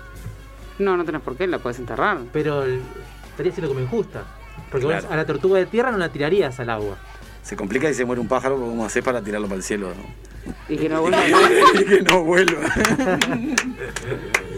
No, 0.79 0.98
no 0.98 1.05
tenés 1.05 1.22
por 1.22 1.36
qué, 1.36 1.46
la 1.46 1.60
puedes 1.60 1.77
enterrar. 1.77 2.17
Pero 2.34 2.63
estaría 2.63 3.51
siendo 3.51 3.67
como 3.67 3.81
injusta. 3.81 4.24
Porque 4.72 4.88
vos 4.88 5.05
a 5.08 5.15
la 5.15 5.25
tortuga 5.27 5.60
de 5.60 5.67
tierra 5.67 5.91
no 5.91 6.00
la 6.00 6.10
tirarías 6.10 6.60
al 6.60 6.72
agua. 6.72 6.98
Se 7.43 7.55
complica 7.55 7.88
y 7.88 7.93
se 7.93 8.05
muere 8.05 8.22
un 8.22 8.27
pájaro, 8.27 8.55
¿cómo 8.58 8.84
haces 8.86 9.03
para 9.03 9.22
tirarlo 9.22 9.46
para 9.48 9.58
el 9.58 9.63
cielo? 9.63 9.89
no? 9.89 10.53
Y 10.67 10.77
que 10.77 10.89
no 10.89 11.01
vuelva 11.03 11.19
y 11.79 11.86
que 11.86 12.01
no 12.01 12.24
vuelva. 12.24 12.62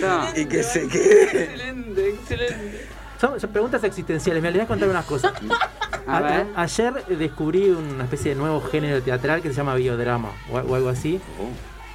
No. 0.00 0.28
y 0.36 0.46
que 0.46 0.62
se 0.62 0.88
quede. 0.88 1.44
Excelente, 1.44 2.08
excelente. 2.10 2.86
Son, 3.20 3.38
son 3.38 3.50
preguntas 3.50 3.84
existenciales. 3.84 4.42
Me 4.42 4.50
les 4.50 4.58
voy 4.58 4.64
a 4.64 4.68
contar 4.68 4.88
unas 4.88 5.04
cosas. 5.04 5.32
A 6.06 6.16
A- 6.16 6.20
ver. 6.22 6.46
a- 6.56 6.62
ayer 6.62 7.04
descubrí 7.06 7.70
una 7.70 8.04
especie 8.04 8.30
de 8.30 8.36
nuevo 8.40 8.60
género 8.62 9.02
teatral 9.02 9.42
que 9.42 9.48
se 9.50 9.54
llama 9.54 9.74
biodrama 9.74 10.30
o, 10.50 10.56
o 10.58 10.74
algo 10.74 10.88
así. 10.88 11.20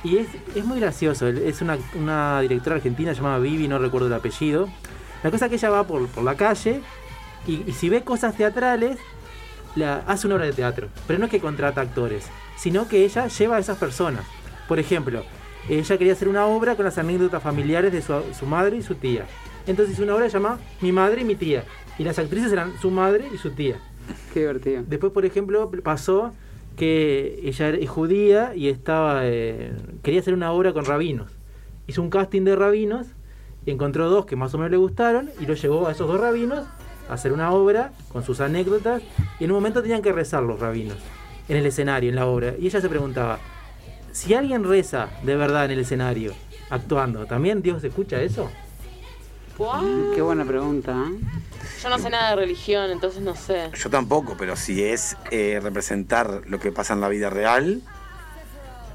Y 0.03 0.17
es, 0.19 0.27
es 0.55 0.63
muy 0.63 0.79
gracioso. 0.79 1.27
Es 1.27 1.61
una, 1.61 1.77
una 1.95 2.39
directora 2.41 2.75
argentina 2.77 3.11
llamada 3.13 3.39
Vivi, 3.39 3.67
no 3.67 3.79
recuerdo 3.79 4.07
el 4.07 4.13
apellido. 4.13 4.69
La 5.23 5.31
cosa 5.31 5.45
es 5.45 5.49
que 5.49 5.55
ella 5.55 5.69
va 5.71 5.83
por, 5.87 6.07
por 6.09 6.23
la 6.23 6.35
calle 6.35 6.81
y, 7.47 7.63
y 7.67 7.73
si 7.73 7.89
ve 7.89 8.03
cosas 8.03 8.35
teatrales, 8.37 8.97
la, 9.75 10.03
hace 10.07 10.27
una 10.27 10.35
obra 10.35 10.45
de 10.45 10.53
teatro. 10.53 10.87
Pero 11.07 11.17
no 11.19 11.25
es 11.25 11.31
que 11.31 11.39
contrata 11.39 11.81
actores, 11.81 12.25
sino 12.57 12.87
que 12.87 13.03
ella 13.03 13.27
lleva 13.27 13.55
a 13.57 13.59
esas 13.59 13.77
personas. 13.79 14.23
Por 14.67 14.77
ejemplo, 14.79 15.23
ella 15.69 15.97
quería 15.97 16.13
hacer 16.13 16.27
una 16.27 16.45
obra 16.45 16.75
con 16.75 16.85
las 16.85 16.97
anécdotas 16.97 17.41
familiares 17.41 17.91
de 17.91 18.01
su, 18.01 18.13
su 18.37 18.45
madre 18.45 18.77
y 18.77 18.81
su 18.81 18.95
tía. 18.95 19.25
Entonces 19.67 19.95
hizo 19.95 20.03
una 20.03 20.15
obra 20.15 20.27
llamada 20.27 20.59
Mi 20.81 20.91
madre 20.91 21.21
y 21.21 21.25
mi 21.25 21.35
tía. 21.35 21.63
Y 21.97 22.03
las 22.03 22.19
actrices 22.19 22.51
eran 22.51 22.73
su 22.79 22.91
madre 22.91 23.25
y 23.33 23.37
su 23.37 23.51
tía. 23.51 23.77
Qué 24.33 24.41
divertido. 24.41 24.83
Después, 24.85 25.11
por 25.11 25.25
ejemplo, 25.25 25.71
pasó 25.83 26.33
que 26.75 27.39
ella 27.43 27.69
es 27.69 27.89
judía 27.89 28.53
y 28.55 28.67
estaba 28.67 29.21
eh, 29.23 29.73
quería 30.03 30.19
hacer 30.19 30.33
una 30.33 30.51
obra 30.51 30.73
con 30.73 30.85
rabinos. 30.85 31.31
Hizo 31.87 32.01
un 32.01 32.09
casting 32.09 32.43
de 32.43 32.55
rabinos 32.55 33.07
y 33.65 33.71
encontró 33.71 34.09
dos 34.09 34.25
que 34.25 34.35
más 34.35 34.53
o 34.53 34.57
menos 34.57 34.71
le 34.71 34.77
gustaron 34.77 35.29
y 35.39 35.45
lo 35.45 35.53
llevó 35.53 35.87
a 35.87 35.91
esos 35.91 36.07
dos 36.07 36.19
rabinos 36.19 36.65
a 37.09 37.13
hacer 37.13 37.31
una 37.31 37.51
obra 37.51 37.91
con 38.11 38.23
sus 38.23 38.41
anécdotas 38.41 39.01
y 39.39 39.45
en 39.45 39.51
un 39.51 39.57
momento 39.57 39.81
tenían 39.81 40.01
que 40.01 40.11
rezar 40.11 40.43
los 40.43 40.59
rabinos 40.59 40.97
en 41.47 41.57
el 41.57 41.65
escenario, 41.65 42.09
en 42.09 42.15
la 42.15 42.25
obra. 42.25 42.55
Y 42.59 42.67
ella 42.67 42.81
se 42.81 42.89
preguntaba, 42.89 43.39
si 44.15 44.33
alguien 44.33 44.63
reza 44.63 45.09
de 45.23 45.35
verdad 45.35 45.65
en 45.65 45.71
el 45.71 45.79
escenario, 45.79 46.33
actuando, 46.69 47.25
¿también 47.25 47.61
Dios 47.61 47.83
escucha 47.83 48.21
eso? 48.21 48.49
Qué 50.15 50.21
buena 50.21 50.45
pregunta. 50.45 50.91
¿eh? 50.93 51.19
Yo 51.83 51.89
no 51.89 51.99
sé 51.99 52.09
nada 52.09 52.29
de 52.29 52.37
religión, 52.37 52.91
entonces 52.91 53.21
no 53.21 53.35
sé. 53.35 53.69
Yo 53.73 53.89
tampoco, 53.89 54.35
pero 54.37 54.55
si 54.55 54.81
es 54.81 55.17
eh, 55.31 55.59
representar 55.61 56.43
lo 56.47 56.59
que 56.59 56.71
pasa 56.71 56.93
en 56.93 57.01
la 57.01 57.09
vida 57.09 57.29
real, 57.29 57.81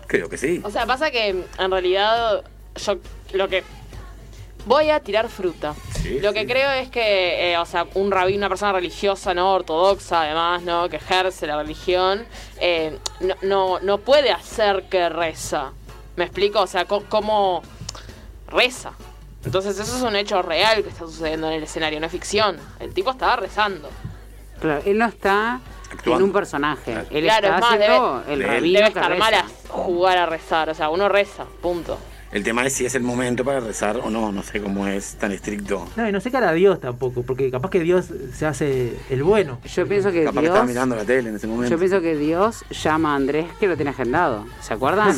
creo 0.07 0.31
que 0.31 0.39
sí. 0.39 0.63
O 0.65 0.71
sea, 0.71 0.87
pasa 0.87 1.11
que 1.11 1.29
en 1.29 1.71
realidad 1.71 2.43
yo 2.77 2.99
lo 3.35 3.49
que 3.49 3.63
voy 4.67 4.91
a 4.91 5.01
tirar 5.01 5.29
fruta. 5.29 5.75
Sí, 6.03 6.21
lo 6.21 6.33
que 6.33 6.41
sí. 6.43 6.47
creo 6.47 6.71
es 6.71 6.89
que, 6.91 7.53
eh, 7.53 7.59
o 7.59 7.67
sea, 7.67 7.87
un 7.95 8.11
rabino, 8.11 8.39
una 8.39 8.49
persona 8.49 8.73
religiosa, 8.73 9.35
¿no? 9.35 9.53
Ortodoxa, 9.55 10.23
además, 10.23 10.63
¿no? 10.63 10.89
Que 10.89 10.97
ejerce 10.97 11.47
la 11.47 11.57
religión, 11.57 12.25
eh, 12.61 12.99
no, 13.21 13.35
no, 13.43 13.81
no 13.81 13.99
puede 13.99 14.31
hacer 14.33 14.85
que 14.89 15.09
reza. 15.09 15.73
¿Me 16.17 16.25
explico? 16.25 16.61
O 16.61 16.67
sea, 16.67 16.85
co- 16.87 17.05
cómo 17.09 17.63
reza. 18.49 18.93
Entonces 19.45 19.79
eso 19.79 19.97
es 19.97 20.03
un 20.03 20.17
hecho 20.17 20.43
real 20.43 20.83
que 20.83 20.89
está 20.91 21.07
sucediendo 21.07 21.47
en 21.49 21.55
el 21.55 21.63
escenario, 21.63 21.99
no 22.01 22.07
es 22.07 22.13
ficción. 22.13 22.59
El 22.79 22.93
tipo 22.93 23.11
estaba 23.11 23.37
rezando. 23.37 23.89
Claro, 24.61 24.83
él 24.85 24.99
no 24.99 25.07
está 25.07 25.61
Actuando. 25.91 26.19
en 26.19 26.23
un 26.25 26.33
personaje. 26.33 26.93
Claro. 26.93 27.07
Él 27.11 27.25
Claro, 27.25 27.47
está 27.47 27.57
es 27.57 27.61
más, 27.63 27.73
haciendo 27.75 28.23
debe- 28.27 28.33
el 28.35 28.43
rabino 28.45 28.79
Debe 28.79 28.89
estar 28.89 29.17
mal 29.19 29.35
a 29.35 29.47
jugar 29.69 30.19
a 30.19 30.27
rezar, 30.27 30.69
o 30.69 30.75
sea, 30.75 30.91
uno 30.91 31.09
reza, 31.09 31.47
punto. 31.63 31.99
El 32.33 32.45
tema 32.45 32.65
es 32.65 32.75
si 32.75 32.87
es 32.87 32.95
el 32.95 33.03
momento 33.03 33.45
para 33.45 33.59
rezar 33.59 33.97
o 34.05 34.09
no, 34.09 34.31
no 34.31 34.45
sé 34.45 34.61
cómo 34.61 34.87
es 34.87 35.15
tan 35.17 35.33
estricto. 35.33 35.89
No, 35.97 36.09
y 36.09 36.13
no 36.13 36.21
sé 36.21 36.31
cara 36.31 36.51
a 36.51 36.53
Dios 36.53 36.79
tampoco, 36.81 37.25
porque 37.25 37.51
capaz 37.51 37.71
que 37.71 37.81
Dios 37.81 38.07
se 38.33 38.47
hace 38.47 38.97
el 39.11 39.25
bueno. 39.25 39.59
Yo 39.65 39.87
pienso 39.89 40.13
que 40.13 40.23
Capaz 40.23 40.41
que 40.41 40.47
estaba 40.47 40.65
Dios... 40.65 40.69
mirando 40.69 40.95
la 40.95 41.05
tele 41.05 41.31
en 41.31 41.37
ese 41.37 41.49
momento. 41.49 41.71
Yo 41.71 41.79
pienso 41.79 42.01
que 42.01 42.17
Dios 42.17 42.65
llama 42.71 43.15
a 43.15 43.17
Andrés 43.17 43.47
que 43.59 43.67
lo 43.67 43.75
tiene 43.75 43.91
agendado. 43.91 44.47
¿Se 44.61 44.75
acuerdan? 44.75 45.17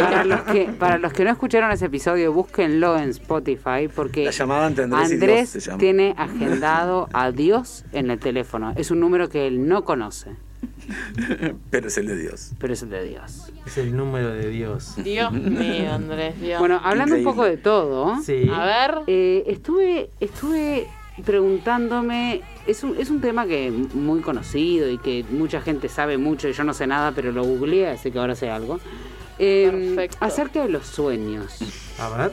Para, 0.00 0.24
los 0.24 0.40
que, 0.42 0.64
para 0.78 0.98
los 0.98 1.14
que 1.14 1.24
no 1.24 1.30
escucharon 1.30 1.70
ese 1.72 1.86
episodio, 1.86 2.30
búsquenlo 2.32 2.98
en 2.98 3.08
Spotify 3.10 3.88
porque 3.94 4.24
La 4.26 4.30
llamada 4.30 4.66
entre 4.66 4.84
Andrés 4.84 5.08
y 5.10 5.16
Dios 5.16 5.22
Andrés 5.22 5.48
se 5.48 5.60
llama. 5.60 5.78
tiene 5.78 6.14
agendado 6.18 7.08
a 7.14 7.32
Dios 7.32 7.84
en 7.92 8.10
el 8.10 8.18
teléfono. 8.18 8.74
Es 8.76 8.90
un 8.90 9.00
número 9.00 9.30
que 9.30 9.46
él 9.46 9.66
no 9.66 9.84
conoce, 9.84 10.32
Pero 11.70 11.88
es 11.88 11.98
el 11.98 12.06
de 12.06 12.16
Dios. 12.16 12.52
pero 12.58 12.72
es 12.72 12.82
el 12.82 12.90
de 12.90 13.04
Dios. 13.04 13.52
Es 13.66 13.78
el 13.78 13.96
número 13.96 14.30
de 14.30 14.48
Dios. 14.48 14.94
Dios 14.96 15.32
mío, 15.32 15.92
Andrés, 15.92 16.40
Dios. 16.40 16.58
Bueno, 16.60 16.80
hablando 16.82 17.16
Increíble. 17.16 17.28
un 17.30 17.34
poco 17.36 17.44
de 17.44 17.56
todo, 17.58 18.22
Sí. 18.22 18.48
a 18.52 18.64
ver. 18.64 18.94
eh, 19.06 19.44
estuve, 19.46 20.10
estuve 20.20 20.86
preguntándome, 21.24 22.42
es 22.66 22.82
un, 22.84 22.96
es 22.98 23.10
un 23.10 23.20
tema 23.20 23.46
que 23.46 23.68
es 23.68 23.94
muy 23.94 24.20
conocido 24.20 24.88
y 24.90 24.98
que 24.98 25.24
mucha 25.30 25.60
gente 25.60 25.88
sabe 25.88 26.16
mucho 26.18 26.48
y 26.48 26.52
yo 26.52 26.64
no 26.64 26.74
sé 26.74 26.86
nada, 26.86 27.12
pero 27.12 27.32
lo 27.32 27.42
googleé, 27.44 27.88
así 27.88 28.10
que 28.10 28.18
ahora 28.18 28.34
sé 28.34 28.50
algo. 28.50 28.80
Eh, 29.38 29.68
Perfecto. 29.70 30.16
acerca 30.20 30.62
de 30.62 30.68
los 30.68 30.86
sueños. 30.86 31.58
A. 32.00 32.30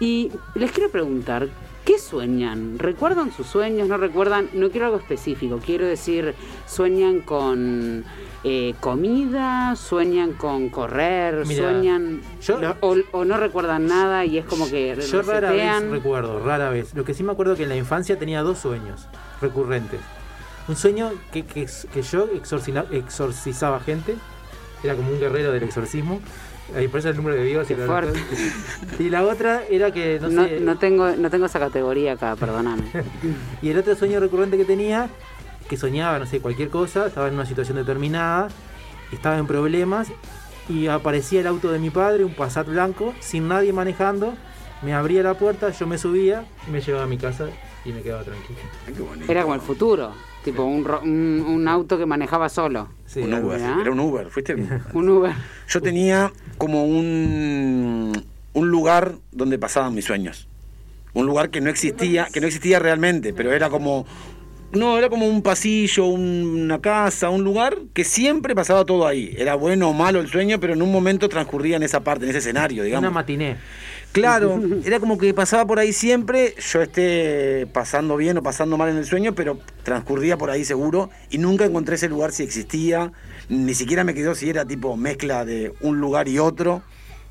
Y 0.00 0.30
les 0.54 0.70
quiero 0.72 0.90
preguntar, 0.90 1.48
¿qué 1.84 1.98
sueñan? 1.98 2.78
¿Recuerdan 2.78 3.32
sus 3.32 3.46
sueños? 3.46 3.88
¿No 3.88 3.96
recuerdan? 3.96 4.48
No 4.54 4.70
quiero 4.70 4.86
algo 4.86 4.98
específico, 4.98 5.60
quiero 5.64 5.86
decir, 5.86 6.34
¿sueñan 6.66 7.20
con 7.20 8.04
eh, 8.42 8.74
comida? 8.80 9.74
¿Sueñan 9.76 10.32
con 10.32 10.68
correr? 10.70 11.46
¿Sueñan 11.46 12.20
yo- 12.40 12.74
o, 12.80 12.96
o 13.12 13.24
no 13.24 13.36
recuerdan 13.36 13.86
nada 13.86 14.24
y 14.24 14.38
es 14.38 14.44
como 14.44 14.68
que 14.68 14.96
Yo 15.10 15.22
rara 15.22 15.50
vez 15.50 15.90
recuerdo, 15.90 16.40
rara 16.40 16.70
vez. 16.70 16.94
Lo 16.94 17.04
que 17.04 17.14
sí 17.14 17.22
me 17.22 17.32
acuerdo 17.32 17.56
que 17.56 17.64
en 17.64 17.68
la 17.68 17.76
infancia 17.76 18.18
tenía 18.18 18.42
dos 18.42 18.58
sueños 18.58 19.06
recurrentes. 19.40 20.00
Un 20.68 20.76
sueño 20.76 21.12
que, 21.32 21.44
que, 21.44 21.66
que 21.92 22.02
yo 22.02 22.26
exorcizaba 22.92 23.80
gente, 23.80 24.14
era 24.82 24.94
como 24.94 25.10
un 25.10 25.20
guerrero 25.20 25.52
del 25.52 25.62
exorcismo. 25.62 26.20
Ahí 26.74 26.88
por 26.88 27.00
eso 27.00 27.10
el 27.10 27.16
número 27.16 27.36
de 27.36 27.44
Dios. 27.44 27.66
Qué 27.66 27.74
y 27.74 27.76
la-. 27.76 28.12
Y 28.98 29.10
la 29.10 29.22
otra 29.22 29.62
era 29.68 29.90
que, 29.90 30.18
no, 30.20 30.28
No, 30.28 30.44
sé, 30.44 30.60
no 30.60 30.78
tengo, 30.78 31.10
no 31.10 31.30
tengo 31.30 31.46
esa 31.46 31.58
categoría 31.58 32.12
acá, 32.12 32.36
perdóname. 32.36 32.84
Y 33.62 33.70
el 33.70 33.78
otro 33.78 33.94
sueño 33.94 34.20
recurrente 34.20 34.56
que 34.56 34.64
tenía, 34.64 35.08
que 35.68 35.76
soñaba, 35.76 36.18
no 36.18 36.26
sé, 36.26 36.40
cualquier 36.40 36.70
cosa, 36.70 37.06
estaba 37.06 37.28
en 37.28 37.34
una 37.34 37.46
situación 37.46 37.76
determinada, 37.76 38.48
estaba 39.12 39.38
en 39.38 39.46
problemas 39.46 40.08
y 40.68 40.86
aparecía 40.86 41.40
el 41.40 41.46
auto 41.46 41.70
de 41.70 41.78
mi 41.78 41.90
padre, 41.90 42.24
un 42.24 42.34
Passat 42.34 42.66
blanco, 42.66 43.14
sin 43.20 43.48
nadie 43.48 43.72
manejando, 43.72 44.34
me 44.82 44.94
abría 44.94 45.22
la 45.22 45.34
puerta, 45.34 45.70
yo 45.70 45.86
me 45.86 45.98
subía 45.98 46.44
y 46.66 46.70
me 46.70 46.80
llevaba 46.80 47.04
a 47.04 47.08
mi 47.08 47.18
casa 47.18 47.46
y 47.84 47.92
me 47.92 48.02
quedaba 48.02 48.22
tranquilo. 48.22 48.58
Ay, 48.86 48.94
qué 48.94 49.02
bonito. 49.02 49.30
Era 49.30 49.42
como 49.42 49.54
el 49.54 49.60
futuro, 49.60 50.12
tipo 50.44 50.62
un, 50.62 50.84
ro- 50.84 51.00
un, 51.02 51.44
un 51.46 51.66
auto 51.68 51.98
que 51.98 52.06
manejaba 52.06 52.48
solo, 52.48 52.88
Sí, 53.06 53.20
un 53.20 53.32
Uber. 53.34 53.58
¿verdad? 53.60 53.80
Era 53.80 53.90
un 53.90 54.00
Uber. 54.00 54.28
¿Fuiste? 54.30 54.54
un 54.92 55.08
Uber. 55.08 55.32
Yo 55.68 55.80
tenía 55.80 56.30
como 56.58 56.84
un, 56.84 58.12
un 58.52 58.68
lugar 58.68 59.14
donde 59.32 59.58
pasaban 59.58 59.94
mis 59.94 60.04
sueños. 60.04 60.46
Un 61.14 61.26
lugar 61.26 61.50
que 61.50 61.60
no 61.60 61.70
existía, 61.70 62.26
que 62.32 62.40
no 62.40 62.46
existía 62.46 62.78
realmente, 62.78 63.32
pero 63.32 63.52
era 63.52 63.70
como 63.70 64.04
no, 64.72 64.98
era 64.98 65.08
como 65.08 65.28
un 65.28 65.40
pasillo, 65.42 66.06
un- 66.06 66.62
una 66.64 66.80
casa, 66.80 67.30
un 67.30 67.44
lugar 67.44 67.76
que 67.92 68.02
siempre 68.02 68.56
pasaba 68.56 68.84
todo 68.84 69.06
ahí. 69.06 69.32
Era 69.38 69.54
bueno 69.54 69.88
o 69.90 69.92
malo 69.92 70.18
el 70.20 70.28
sueño, 70.28 70.58
pero 70.58 70.72
en 70.72 70.82
un 70.82 70.90
momento 70.90 71.28
transcurría 71.28 71.76
en 71.76 71.84
esa 71.84 72.00
parte, 72.02 72.24
en 72.24 72.30
ese 72.30 72.38
escenario, 72.40 72.82
digamos. 72.82 73.02
Una 73.08 73.14
matiné. 73.14 73.56
Claro, 74.14 74.62
era 74.84 75.00
como 75.00 75.18
que 75.18 75.34
pasaba 75.34 75.66
por 75.66 75.80
ahí 75.80 75.92
siempre, 75.92 76.54
yo 76.72 76.80
esté 76.80 77.66
pasando 77.72 78.16
bien 78.16 78.38
o 78.38 78.42
pasando 78.44 78.78
mal 78.78 78.88
en 78.88 78.96
el 78.96 79.06
sueño, 79.06 79.34
pero 79.34 79.58
transcurría 79.82 80.38
por 80.38 80.50
ahí 80.50 80.64
seguro 80.64 81.10
y 81.30 81.38
nunca 81.38 81.64
encontré 81.64 81.96
ese 81.96 82.08
lugar 82.08 82.30
si 82.30 82.44
existía, 82.44 83.10
ni 83.48 83.74
siquiera 83.74 84.04
me 84.04 84.14
quedó 84.14 84.36
si 84.36 84.48
era 84.48 84.64
tipo 84.64 84.96
mezcla 84.96 85.44
de 85.44 85.74
un 85.80 86.00
lugar 86.00 86.28
y 86.28 86.38
otro, 86.38 86.82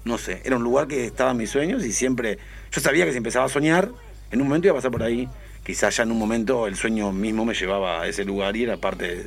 no 0.03 0.17
sé, 0.17 0.41
era 0.43 0.57
un 0.57 0.63
lugar 0.63 0.87
que 0.87 1.05
estaba 1.05 1.31
en 1.31 1.37
mis 1.37 1.49
sueños 1.49 1.85
y 1.85 1.93
siempre, 1.93 2.37
yo 2.69 2.81
sabía 2.81 3.05
que 3.05 3.11
si 3.11 3.17
empezaba 3.17 3.45
a 3.45 3.49
soñar, 3.49 3.89
en 4.31 4.41
un 4.41 4.47
momento 4.47 4.67
iba 4.67 4.73
a 4.73 4.75
pasar 4.75 4.91
por 4.91 5.03
ahí, 5.03 5.29
quizás 5.63 5.95
ya 5.95 6.03
en 6.03 6.11
un 6.11 6.19
momento 6.19 6.67
el 6.67 6.75
sueño 6.75 7.13
mismo 7.13 7.45
me 7.45 7.53
llevaba 7.53 8.01
a 8.01 8.07
ese 8.09 8.25
lugar 8.25 8.57
y 8.57 8.63
era 8.63 8.75
parte 8.75 9.07
de, 9.07 9.25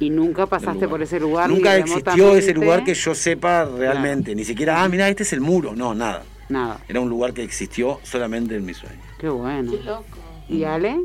Y 0.00 0.10
nunca 0.10 0.46
pasaste 0.46 0.88
por 0.88 1.00
ese 1.00 1.20
lugar. 1.20 1.48
Nunca 1.48 1.76
existió 1.76 2.34
ese 2.34 2.52
lugar 2.52 2.82
que 2.82 2.94
yo 2.94 3.14
sepa 3.14 3.64
realmente, 3.64 4.34
ni 4.34 4.44
siquiera, 4.44 4.82
ah, 4.82 4.88
mira, 4.88 5.08
este 5.08 5.22
es 5.22 5.32
el 5.32 5.40
muro, 5.40 5.76
no, 5.76 5.94
nada. 5.94 6.24
Nada, 6.48 6.78
Era 6.88 7.00
un 7.00 7.08
lugar 7.08 7.32
que 7.32 7.42
existió 7.42 7.98
solamente 8.04 8.56
en 8.56 8.64
mi 8.64 8.74
sueño. 8.74 9.00
qué 9.18 9.28
bueno. 9.28 9.72
Qué 9.72 9.82
loco. 9.82 10.04
¿Y 10.48 10.64
Ale? 10.64 11.00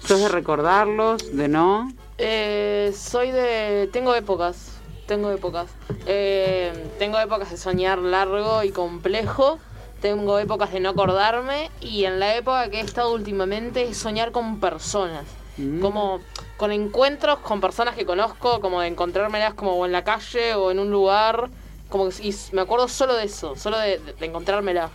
¿Sos 0.00 0.20
de 0.20 0.28
recordarlos, 0.28 1.36
de 1.36 1.48
no? 1.48 1.92
Eh, 2.18 2.92
soy 2.96 3.30
de. 3.30 3.88
Tengo 3.92 4.14
épocas. 4.14 4.72
Tengo 5.06 5.30
épocas. 5.30 5.68
Eh, 6.06 6.72
tengo 6.98 7.18
épocas 7.20 7.50
de 7.50 7.56
soñar 7.56 7.98
largo 7.98 8.64
y 8.64 8.70
complejo. 8.70 9.58
Tengo 10.00 10.38
épocas 10.38 10.72
de 10.72 10.80
no 10.80 10.90
acordarme. 10.90 11.70
Y 11.80 12.04
en 12.04 12.18
la 12.18 12.34
época 12.36 12.68
que 12.70 12.80
he 12.80 12.84
estado 12.84 13.12
últimamente 13.12 13.84
es 13.88 13.96
soñar 13.96 14.32
con 14.32 14.58
personas. 14.58 15.24
Mm. 15.56 15.80
Como 15.80 16.20
con 16.56 16.72
encuentros 16.72 17.38
con 17.38 17.60
personas 17.60 17.94
que 17.94 18.04
conozco, 18.04 18.60
como 18.60 18.80
de 18.80 18.88
encontrármelas 18.88 19.54
como 19.54 19.84
en 19.86 19.92
la 19.92 20.02
calle 20.04 20.54
o 20.54 20.70
en 20.70 20.78
un 20.80 20.90
lugar. 20.90 21.48
Como 21.88 22.08
que, 22.08 22.26
y 22.28 22.34
me 22.52 22.60
acuerdo 22.62 22.88
solo 22.88 23.14
de 23.14 23.24
eso, 23.24 23.54
solo 23.56 23.78
de, 23.78 23.98
de, 23.98 24.12
de 24.12 24.26
encontrármela. 24.26 24.90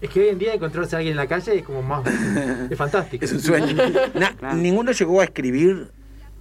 Es 0.00 0.10
que 0.10 0.20
hoy 0.20 0.28
en 0.28 0.38
día 0.38 0.54
encontrarse 0.54 0.96
a 0.96 0.98
alguien 0.98 1.12
en 1.12 1.16
la 1.16 1.26
calle 1.26 1.56
es 1.58 1.62
como 1.64 1.80
más. 1.82 2.04
es 2.70 2.76
fantástico. 2.76 3.24
Es 3.24 3.32
un 3.32 3.40
sueño. 3.40 3.74
Na- 4.14 4.34
Claro. 4.36 4.56
Ninguno 4.56 4.92
llegó 4.92 5.20
a 5.20 5.24
escribir 5.24 5.88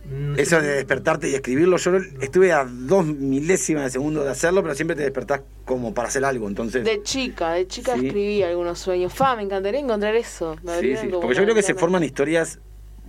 Mm, 0.06 0.38
eso 0.38 0.60
de 0.62 0.68
despertarte 0.68 1.30
y 1.30 1.34
escribirlo. 1.34 1.78
Yo 1.78 1.92
estuve 2.20 2.52
a 2.52 2.66
dos 2.66 3.06
milésimas 3.06 3.86
de 3.86 3.90
segundo 3.92 4.22
de 4.26 4.32
hacerlo, 4.32 4.62
pero 4.62 4.76
siempre 4.76 4.98
te 4.98 5.04
despertás 5.04 5.44
como 5.64 5.94
para 5.94 6.10
hacer 6.10 6.26
algo. 6.26 6.50
Entonces, 6.50 6.84
De 6.84 7.02
chica, 7.04 7.54
de 7.54 7.68
chica 7.68 7.96
Sí. 7.98 8.08
escribí 8.08 8.44
algunos 8.44 8.80
sueños. 8.80 9.14
Fa, 9.14 9.38
me 9.38 9.44
encantaría 9.44 9.80
encontrar 9.80 10.14
eso. 10.16 10.58
Me 10.62 10.78
sí, 10.82 10.98
sí. 10.98 11.08
Porque 11.10 11.36
yo 11.38 11.44
creo 11.44 11.56
que 11.56 11.62
se 11.64 11.74
forman 11.74 12.04
historias 12.04 12.60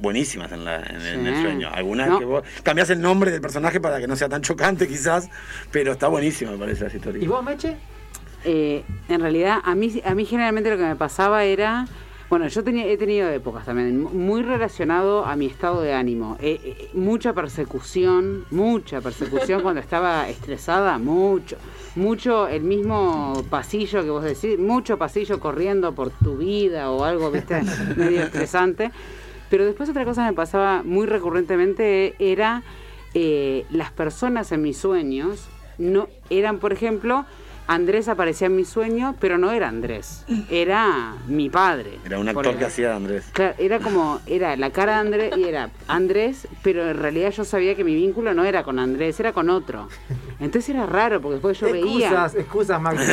buenísimas 0.05 0.53
en, 0.53 0.64
la- 0.64 0.81
en- 0.83 1.01
en 1.03 1.27
el 1.27 1.43
sueño. 1.43 1.69
Algunas 1.73 2.09
No. 2.09 2.19
que 2.21 2.25
vos 2.25 2.45
cambiás 2.62 2.90
el 2.90 3.01
nombre 3.01 3.33
del 3.33 3.40
personaje 3.40 3.81
para 3.81 3.99
que 3.99 4.07
no 4.07 4.14
sea 4.14 4.29
tan 4.29 4.43
chocante 4.43 4.87
quizás, 4.87 5.29
pero 5.73 5.93
está 5.93 6.07
buenísimo 6.07 6.53
me 6.53 6.59
parece 6.59 6.87
esa 6.87 6.97
historia. 6.97 7.23
¿Y 7.25 7.27
vos, 7.27 7.43
Meche? 7.43 7.77
Eh, 8.45 8.85
en 9.09 9.21
realidad, 9.21 9.59
a 9.64 9.75
mí, 9.75 10.01
a 10.05 10.14
mí 10.14 10.25
generalmente 10.27 10.71
lo 10.71 10.77
que 10.77 10.85
me 10.85 10.97
pasaba 10.97 11.43
era. 11.45 11.87
Bueno, 12.31 12.49
yo 12.49 12.64
tenía, 12.64 12.87
he 12.87 12.97
tenido 12.97 13.29
épocas 13.29 13.64
también, 13.67 14.03
muy 14.03 14.43
relacionado 14.43 15.25
a 15.25 15.37
mi 15.37 15.47
estado 15.47 15.83
de 15.83 15.93
ánimo. 15.93 16.37
Eh, 16.40 16.59
eh, 16.64 16.90
mucha 16.95 17.33
persecución, 17.33 18.45
mucha 18.51 19.01
persecución 19.01 19.62
cuando 19.62 19.81
estaba 19.87 20.29
estresada, 20.29 20.99
mucho. 20.99 21.57
Mucho 21.97 22.49
el 22.49 22.62
mismo 22.64 23.45
pasillo 23.51 24.03
que 24.03 24.11
vos 24.11 24.25
decís, 24.25 24.59
mucho 24.59 24.99
pasillo 24.99 25.38
corriendo 25.38 25.95
por 25.95 26.11
tu 26.11 26.37
vida 26.38 26.90
o 26.90 27.05
algo, 27.05 27.31
viste, 27.31 27.62
medio 27.97 28.23
estresante. 28.25 28.90
Pero 29.55 29.67
después 29.67 29.88
otra 29.88 30.05
cosa 30.05 30.25
me 30.25 30.33
pasaba 30.33 30.83
muy 30.83 31.07
recurrentemente 31.07 32.17
era 32.19 32.64
eh, 33.14 33.64
las 33.71 33.93
personas 33.93 34.51
en 34.51 34.62
mis 34.62 34.77
sueños 34.77 35.47
no 35.79 36.09
eran, 36.29 36.59
por 36.59 36.73
ejemplo, 36.73 37.25
Andrés 37.66 38.09
aparecía 38.09 38.46
en 38.46 38.57
mi 38.57 38.64
sueño, 38.64 39.14
pero 39.20 39.38
no 39.38 39.50
era 39.50 39.68
Andrés, 39.68 40.24
era 40.50 41.14
mi 41.27 41.48
padre. 41.48 41.98
Era 42.05 42.18
un 42.18 42.29
actor 42.29 42.57
que 42.57 42.64
hacía 42.66 42.90
de 42.90 42.94
Andrés. 42.94 43.24
Claro, 43.33 43.55
era 43.59 43.79
como, 43.79 44.20
era 44.27 44.57
la 44.57 44.70
cara 44.70 44.94
de 44.94 44.98
Andrés 45.00 45.33
y 45.37 45.44
era 45.44 45.70
Andrés, 45.88 46.46
pero 46.62 46.90
en 46.90 46.98
realidad 46.98 47.31
yo 47.31 47.44
sabía 47.44 47.74
que 47.74 47.85
mi 47.85 47.94
vínculo 47.94 48.35
no 48.35 48.44
era 48.44 48.64
con 48.64 48.79
Andrés, 48.79 49.18
era 49.18 49.33
con 49.33 49.48
otro. 49.48 49.88
Entonces 50.40 50.70
era 50.74 50.85
raro, 50.85 51.20
porque 51.20 51.35
después 51.35 51.59
yo 51.59 51.72
veía... 51.72 52.09
excusas, 52.09 52.35
excusas, 52.35 52.81
Max. 52.81 53.00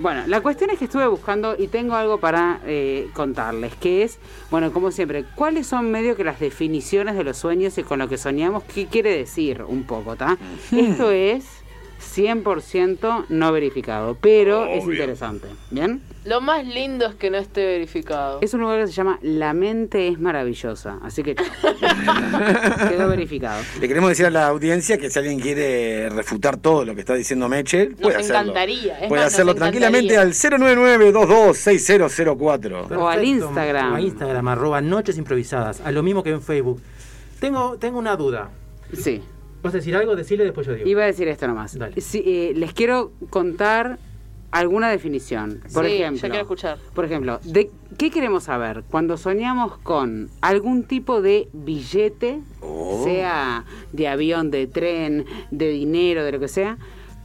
Bueno, 0.00 0.22
la 0.28 0.40
cuestión 0.40 0.70
es 0.70 0.78
que 0.78 0.84
estuve 0.84 1.08
buscando 1.08 1.56
y 1.58 1.66
tengo 1.66 1.96
algo 1.96 2.18
para 2.18 2.60
eh, 2.64 3.10
contarles, 3.14 3.74
que 3.74 4.04
es, 4.04 4.20
bueno, 4.48 4.72
como 4.72 4.92
siempre, 4.92 5.24
¿cuáles 5.34 5.66
son 5.66 5.90
medio 5.90 6.14
que 6.14 6.22
las 6.22 6.38
definiciones 6.38 7.16
de 7.16 7.24
los 7.24 7.36
sueños 7.36 7.76
y 7.78 7.82
con 7.82 7.98
lo 7.98 8.08
que 8.08 8.16
soñamos? 8.16 8.62
¿Qué 8.62 8.86
quiere 8.86 9.16
decir 9.16 9.64
un 9.66 9.82
poco, 9.84 10.14
ta? 10.14 10.38
Esto 10.70 11.10
es 11.10 11.57
100% 11.98 13.26
no 13.28 13.52
verificado, 13.52 14.16
pero 14.20 14.66
es 14.66 14.84
interesante, 14.84 15.48
¿bien? 15.70 16.02
Lo 16.24 16.40
más 16.40 16.66
lindo 16.66 17.06
es 17.06 17.14
que 17.14 17.30
no 17.30 17.38
esté 17.38 17.64
verificado. 17.64 18.40
Es 18.42 18.52
un 18.52 18.60
lugar 18.60 18.80
que 18.80 18.88
se 18.88 18.92
llama 18.92 19.18
La 19.22 19.54
mente 19.54 20.08
es 20.08 20.18
maravillosa, 20.20 20.98
así 21.02 21.22
que 21.22 21.34
quedó 22.90 23.08
verificado. 23.08 23.62
Le 23.80 23.88
queremos 23.88 24.10
decir 24.10 24.26
a 24.26 24.30
la 24.30 24.46
audiencia 24.48 24.98
que 24.98 25.08
si 25.10 25.18
alguien 25.18 25.40
quiere 25.40 26.10
refutar 26.10 26.58
todo 26.58 26.84
lo 26.84 26.94
que 26.94 27.00
está 27.00 27.14
diciendo 27.14 27.48
Meche, 27.48 27.86
puede 27.90 28.16
hacerlo. 28.16 28.40
encantaría, 28.42 28.98
es 28.98 29.08
puede 29.08 29.22
más, 29.22 29.26
nos 29.26 29.34
hacerlo 29.34 29.54
tranquilamente 29.54 30.18
al 30.18 30.32
099-226004. 30.34 32.96
O 32.96 33.08
al 33.08 33.24
Instagram. 33.24 33.92
O 33.92 33.96
a 33.96 34.00
Instagram, 34.00 34.48
arroba 34.48 34.80
noches 34.80 35.18
improvisadas. 35.18 35.80
A 35.80 35.90
lo 35.92 36.02
mismo 36.02 36.22
que 36.22 36.30
en 36.30 36.42
Facebook. 36.42 36.80
Tengo, 37.40 37.76
tengo 37.78 37.98
una 37.98 38.16
duda. 38.16 38.50
Sí. 38.92 39.22
¿Vas 39.68 39.74
a 39.74 39.78
decir 39.78 39.94
algo? 39.96 40.16
Decirle 40.16 40.44
después 40.44 40.66
yo 40.66 40.72
digo. 40.72 40.88
Iba 40.88 41.02
a 41.02 41.06
decir 41.06 41.28
esto 41.28 41.46
nomás. 41.46 41.76
Dale. 41.78 41.94
Eh, 42.14 42.52
les 42.56 42.72
quiero 42.72 43.12
contar 43.28 43.98
alguna 44.50 44.88
definición. 44.88 45.60
Por 45.74 45.84
Sí, 45.84 45.92
ejemplo, 45.92 46.22
ya 46.22 46.28
quiero 46.30 46.42
escuchar. 46.44 46.78
Por 46.94 47.04
ejemplo, 47.04 47.38
¿de 47.44 47.70
qué 47.98 48.10
queremos 48.10 48.44
saber 48.44 48.82
cuando 48.90 49.18
soñamos 49.18 49.76
con 49.82 50.30
algún 50.40 50.84
tipo 50.84 51.20
de 51.20 51.50
billete, 51.52 52.40
Oh. 52.62 53.04
sea 53.04 53.66
de 53.92 54.08
avión, 54.08 54.50
de 54.50 54.66
tren, 54.68 55.26
de 55.50 55.68
dinero, 55.68 56.24
de 56.24 56.32
lo 56.32 56.40
que 56.40 56.48
sea? 56.48 56.78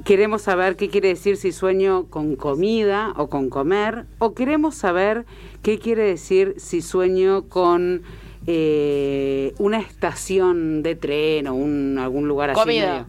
Queremos 0.04 0.42
saber 0.42 0.76
qué 0.76 0.90
quiere 0.90 1.08
decir 1.08 1.38
si 1.38 1.54
sueño 1.54 2.08
con 2.10 2.36
comida 2.36 3.14
o 3.16 3.30
con 3.30 3.50
comer, 3.50 4.06
o 4.20 4.34
queremos 4.34 4.76
saber 4.76 5.26
qué 5.62 5.80
quiere 5.80 6.04
decir 6.04 6.56
si 6.58 6.82
sueño 6.82 7.44
con 7.48 8.02
eh, 8.48 9.54
una 9.58 9.80
estación 9.80 10.84
de 10.84 10.96
tren 10.96 11.48
o 11.48 11.54
un, 11.56 11.98
algún 12.00 12.28
lugar 12.28 12.50
así. 12.52 12.60
Comida. 12.60 12.92
medio. 12.94 13.06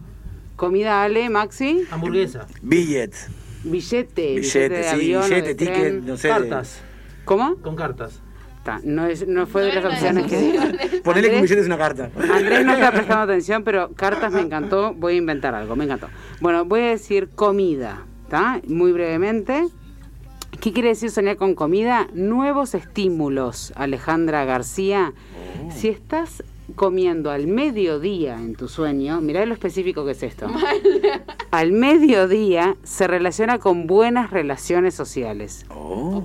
Comida, 0.55 1.03
Ale, 1.03 1.29
Maxi. 1.29 1.83
Hamburguesa. 1.91 2.47
Billet, 2.61 3.13
Billete, 3.63 4.35
billete, 4.35 4.35
billete, 4.35 4.69
de 4.69 4.83
sí, 4.83 4.89
avión, 4.89 5.21
o 5.23 5.25
billete, 5.25 5.47
de 5.49 5.55
ticket, 5.55 5.75
tren. 5.75 6.05
no 6.05 6.17
sé. 6.17 6.29
Cartas. 6.29 6.81
¿Cómo? 7.25 7.55
Con 7.57 7.75
cartas. 7.75 8.21
Ta, 8.63 8.79
no, 8.83 9.05
es, 9.05 9.27
no 9.27 9.45
fue 9.47 9.63
No 9.63 9.67
de 9.67 9.75
las 9.81 9.85
opciones 9.93 10.25
que 10.27 10.35
esas 10.49 10.51
di. 10.51 10.57
opciones. 10.75 11.01
Ponele 11.01 11.29
que 11.29 11.35
un 11.35 11.41
billete 11.43 11.61
es 11.61 11.67
una 11.67 11.77
carta. 11.77 12.09
Andrés 12.33 12.65
no 12.65 12.73
está 12.73 12.91
prestando 12.93 13.23
atención, 13.23 13.63
pero 13.63 13.91
cartas 13.93 14.31
me 14.33 14.41
encantó. 14.41 14.93
Voy 14.93 15.13
a 15.13 15.17
inventar 15.17 15.53
algo, 15.53 15.75
me 15.75 15.83
encantó. 15.83 16.07
Bueno, 16.39 16.65
voy 16.65 16.81
a 16.81 16.85
decir 16.89 17.29
comida, 17.35 18.05
¿está? 18.23 18.61
Muy 18.67 18.91
brevemente. 18.91 19.67
¿Qué 20.59 20.73
quiere 20.73 20.89
decir 20.89 21.11
soñar 21.11 21.37
con 21.37 21.53
comida? 21.55 22.07
Nuevos 22.13 22.73
estímulos, 22.75 23.73
Alejandra 23.75 24.45
García. 24.45 25.13
Si 25.75 25.89
estás 25.89 26.43
comiendo 26.75 27.29
al 27.31 27.47
mediodía 27.47 28.35
en 28.35 28.55
tu 28.55 28.67
sueño, 28.67 29.21
mirá 29.21 29.45
lo 29.45 29.53
específico 29.53 30.05
que 30.05 30.11
es 30.11 30.23
esto. 30.23 30.47
Al 31.51 31.71
mediodía 31.71 32.75
se 32.83 33.07
relaciona 33.07 33.59
con 33.59 33.85
buenas 33.87 34.31
relaciones 34.31 34.93
sociales. 34.95 35.65
Oh. 35.69 36.21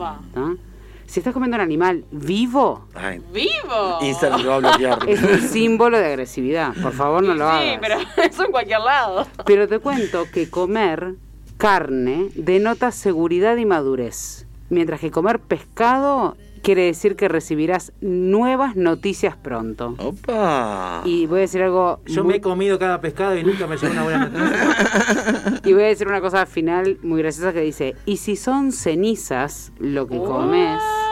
Si 1.07 1.21
estás 1.21 1.35
comiendo 1.35 1.57
un 1.57 1.61
animal 1.61 2.05
vivo, 2.11 2.87
Ay, 2.95 3.21
¡Vivo! 3.33 3.99
Instagram 4.01 4.43
lo 4.43 4.49
va 4.49 4.55
a 4.55 4.59
bloquear. 4.61 5.09
es 5.09 5.23
un 5.23 5.41
símbolo 5.41 5.99
de 5.99 6.07
agresividad. 6.07 6.73
Por 6.81 6.93
favor, 6.93 7.23
no 7.23 7.35
lo 7.35 7.45
sí, 7.51 7.57
hagas. 7.69 7.79
pero 7.81 7.97
eso 8.29 8.45
en 8.47 8.51
cualquier 8.53 8.81
lado. 8.81 9.27
Pero 9.45 9.69
te 9.69 9.79
cuento 9.81 10.25
que 10.33 10.49
comer 10.49 11.15
carne 11.61 12.29
denota 12.35 12.91
seguridad 12.91 13.57
y 13.57 13.67
madurez, 13.67 14.47
mientras 14.71 15.01
que 15.01 15.11
comer 15.11 15.39
pescado 15.41 16.37
quiere 16.63 16.83
decir 16.83 17.17
que 17.17 17.29
recibirás 17.29 17.93
nuevas 18.01 18.77
noticias 18.77 19.35
pronto. 19.37 19.95
Opa. 19.99 21.03
Y 21.05 21.27
voy 21.27 21.39
a 21.39 21.41
decir 21.43 21.63
algo 21.63 22.01
Yo 22.07 22.23
muy- 22.23 22.33
me 22.33 22.37
he 22.39 22.41
comido 22.41 22.79
cada 22.79 23.01
pescado 23.01 23.37
y 23.37 23.43
nunca 23.45 23.67
me 23.67 23.77
llegó 23.77 23.93
una 23.93 24.05
buena 24.05 24.29
noticia. 24.29 25.61
y 25.65 25.73
voy 25.73 25.83
a 25.83 25.87
decir 25.87 26.07
una 26.09 26.21
cosa 26.21 26.45
final 26.47 26.99
muy 27.03 27.21
graciosa 27.23 27.53
que 27.53 27.61
dice, 27.61 27.95
"Y 28.07 28.17
si 28.19 28.37
son 28.37 28.73
cenizas 28.73 29.73
lo 29.79 30.07
que 30.07 30.19
comes, 30.19 30.81
¿What? 30.83 31.10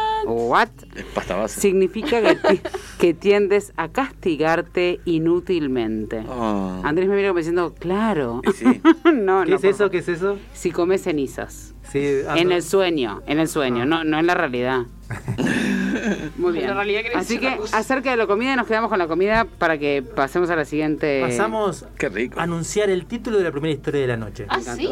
Es 0.95 1.05
pasta 1.07 1.37
base. 1.37 1.61
Significa 1.61 2.21
que, 2.23 2.35
ti- 2.37 2.61
que 2.99 3.15
tiendes 3.15 3.73
a 3.77 3.89
castigarte 3.89 5.01
inútilmente. 5.05 6.25
Ah. 6.29 6.81
Andrés 6.85 7.09
me 7.09 7.17
mira 7.17 7.29
como 7.29 7.39
diciendo, 7.39 7.75
claro. 7.79 8.41
Y 8.49 8.53
sí. 8.53 8.65
no, 9.05 9.45
¿Qué 9.45 9.51
no, 9.51 9.57
es 9.57 9.65
eso? 9.65 9.91
¿Qué 9.91 9.99
es 9.99 10.09
eso? 10.09 10.39
Si 10.53 10.71
comes 10.71 11.03
cenizas. 11.03 11.75
Sí, 11.93 12.21
En 12.37 12.53
el 12.53 12.63
sueño, 12.63 13.23
en 13.27 13.39
el 13.41 13.49
sueño, 13.49 13.83
Ah. 13.83 13.87
no, 13.87 14.05
no 14.05 14.19
en 14.19 14.27
la 14.27 14.35
realidad. 14.35 14.83
Muy 16.37 16.53
bien. 16.53 16.65
En 16.65 16.71
la 16.71 16.75
realidad 16.77 17.01
querés 17.03 17.17
Así 17.17 17.39
que 17.39 17.59
acerca 17.73 18.11
de 18.11 18.17
la 18.17 18.27
comida 18.27 18.57
nos 18.57 18.67
quedamos 18.67 18.89
con 18.91 18.99
la 18.99 19.07
comida 19.09 19.47
para 19.59 19.79
que 19.79 20.03
pasemos 20.03 20.51
a 20.51 20.57
la 20.57 20.65
siguiente. 20.65 21.23
Pasamos 21.23 21.87
Qué 21.99 22.09
rico. 22.09 22.39
a 22.39 22.43
anunciar 22.45 22.91
el 22.91 23.07
título 23.07 23.39
de 23.39 23.45
la 23.45 23.51
primera 23.53 23.73
historia 23.75 24.01
de 24.03 24.07
la 24.07 24.17
noche. 24.17 24.47
Ah, 24.49 24.61
sí. 24.61 24.89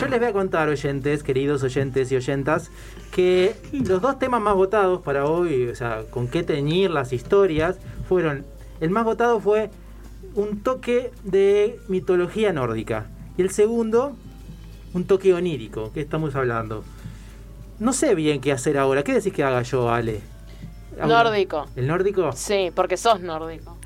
Yo 0.00 0.06
les 0.08 0.18
voy 0.18 0.28
a 0.28 0.32
contar, 0.32 0.68
oyentes, 0.68 1.22
queridos 1.22 1.62
oyentes 1.62 2.10
y 2.12 2.16
oyentas, 2.16 2.70
que 3.12 3.54
los 3.72 4.00
dos 4.02 4.18
temas 4.18 4.40
más 4.40 4.54
votados 4.54 5.00
para 5.02 5.26
hoy, 5.26 5.68
o 5.68 5.74
sea, 5.74 6.02
con 6.10 6.28
qué 6.28 6.42
teñir 6.42 6.90
las 6.90 7.12
historias, 7.12 7.76
fueron. 8.08 8.44
El 8.80 8.90
más 8.90 9.04
votado 9.04 9.38
fue 9.40 9.70
un 10.34 10.60
toque 10.62 11.10
de 11.24 11.78
mitología 11.88 12.52
nórdica. 12.52 13.06
Y 13.38 13.42
el 13.42 13.50
segundo, 13.50 14.16
un 14.94 15.04
toque 15.04 15.32
onírico. 15.34 15.90
¿Qué 15.92 16.00
estamos 16.00 16.34
hablando? 16.34 16.84
No 17.78 17.92
sé 17.92 18.14
bien 18.14 18.40
qué 18.40 18.52
hacer 18.52 18.78
ahora. 18.78 19.02
¿Qué 19.02 19.14
decís 19.14 19.32
que 19.32 19.42
haga 19.44 19.62
yo, 19.62 19.90
Ale? 19.90 20.20
¿Habla- 21.00 21.24
Nórdico. 21.24 21.66
¿El 21.74 21.86
nórdico? 21.86 22.32
Sí, 22.32 22.70
porque 22.74 22.96
sos 22.96 23.20
nórdico. 23.20 23.78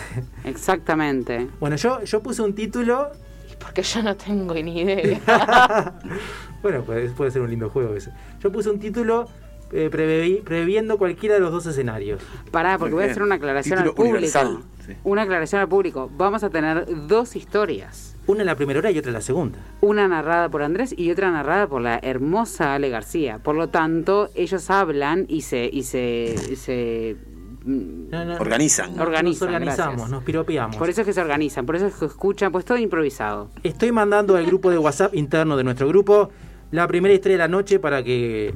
Exactamente. 0.44 1.48
Bueno, 1.58 1.76
yo, 1.76 2.02
yo 2.04 2.22
puse 2.22 2.42
un 2.42 2.54
título 2.54 3.10
Y 3.50 3.56
porque 3.56 3.82
yo 3.82 4.02
no 4.02 4.14
tengo 4.16 4.54
ni 4.54 4.80
idea. 4.82 5.20
bueno, 6.62 6.82
puede, 6.82 7.08
puede 7.10 7.30
ser 7.30 7.42
un 7.42 7.50
lindo 7.50 7.70
juego 7.70 7.94
ese. 7.94 8.12
Yo 8.42 8.52
puse 8.52 8.68
un 8.70 8.78
título 8.78 9.28
eh, 9.72 9.88
preveí- 9.92 10.42
previendo 10.42 10.98
cualquiera 10.98 11.34
de 11.36 11.40
los 11.40 11.52
dos 11.52 11.66
escenarios. 11.66 12.20
Pará, 12.50 12.78
porque 12.78 12.94
voy 12.94 13.04
a 13.04 13.10
hacer 13.10 13.22
una 13.22 13.36
aclaración 13.36 13.78
al 13.78 13.92
público. 13.94 14.62
sí. 14.86 14.92
Una 15.04 15.22
aclaración 15.22 15.60
al 15.60 15.68
público. 15.68 16.10
Vamos 16.16 16.42
a 16.42 16.50
tener 16.50 16.86
dos 17.06 17.36
historias. 17.36 18.16
Una 18.26 18.40
en 18.40 18.46
la 18.46 18.56
primera 18.56 18.78
hora 18.78 18.90
y 18.90 18.98
otra 18.98 19.10
en 19.10 19.14
la 19.14 19.20
segunda. 19.20 19.58
Una 19.80 20.06
narrada 20.06 20.48
por 20.48 20.62
Andrés 20.62 20.94
y 20.96 21.10
otra 21.10 21.30
narrada 21.30 21.66
por 21.68 21.80
la 21.82 21.98
hermosa 22.02 22.74
Ale 22.74 22.88
García. 22.88 23.38
Por 23.38 23.56
lo 23.56 23.68
tanto, 23.68 24.28
ellos 24.34 24.70
hablan 24.70 25.24
y 25.28 25.42
se... 25.42 25.68
Y 25.72 25.82
se, 25.84 26.34
y 26.50 26.56
se 26.56 27.16
mm, 27.64 28.10
No, 28.10 28.24
no, 28.24 28.34
Organizan. 28.36 28.90
nos 28.96 29.00
Organizan, 29.06 29.48
organizamos, 29.48 29.94
gracias. 29.94 30.10
nos 30.10 30.24
piropeamos. 30.24 30.76
por 30.76 30.88
eso 30.90 31.00
es 31.02 31.06
que 31.06 31.12
se 31.12 31.20
organizan, 31.20 31.66
por 31.66 31.76
eso 31.76 31.86
es 31.86 31.94
que 31.94 32.04
escuchan, 32.06 32.52
pues 32.52 32.64
todo 32.64 32.78
improvisado. 32.78 33.50
Estoy 33.62 33.90
mandando 33.92 34.36
al 34.36 34.46
grupo 34.46 34.70
de 34.70 34.78
WhatsApp 34.78 35.14
interno 35.14 35.56
de 35.56 35.64
nuestro 35.64 35.88
grupo 35.88 36.30
la 36.70 36.86
primera 36.86 37.12
historia 37.14 37.34
de 37.36 37.38
la 37.44 37.48
noche 37.48 37.80
para 37.80 38.02
que 38.04 38.54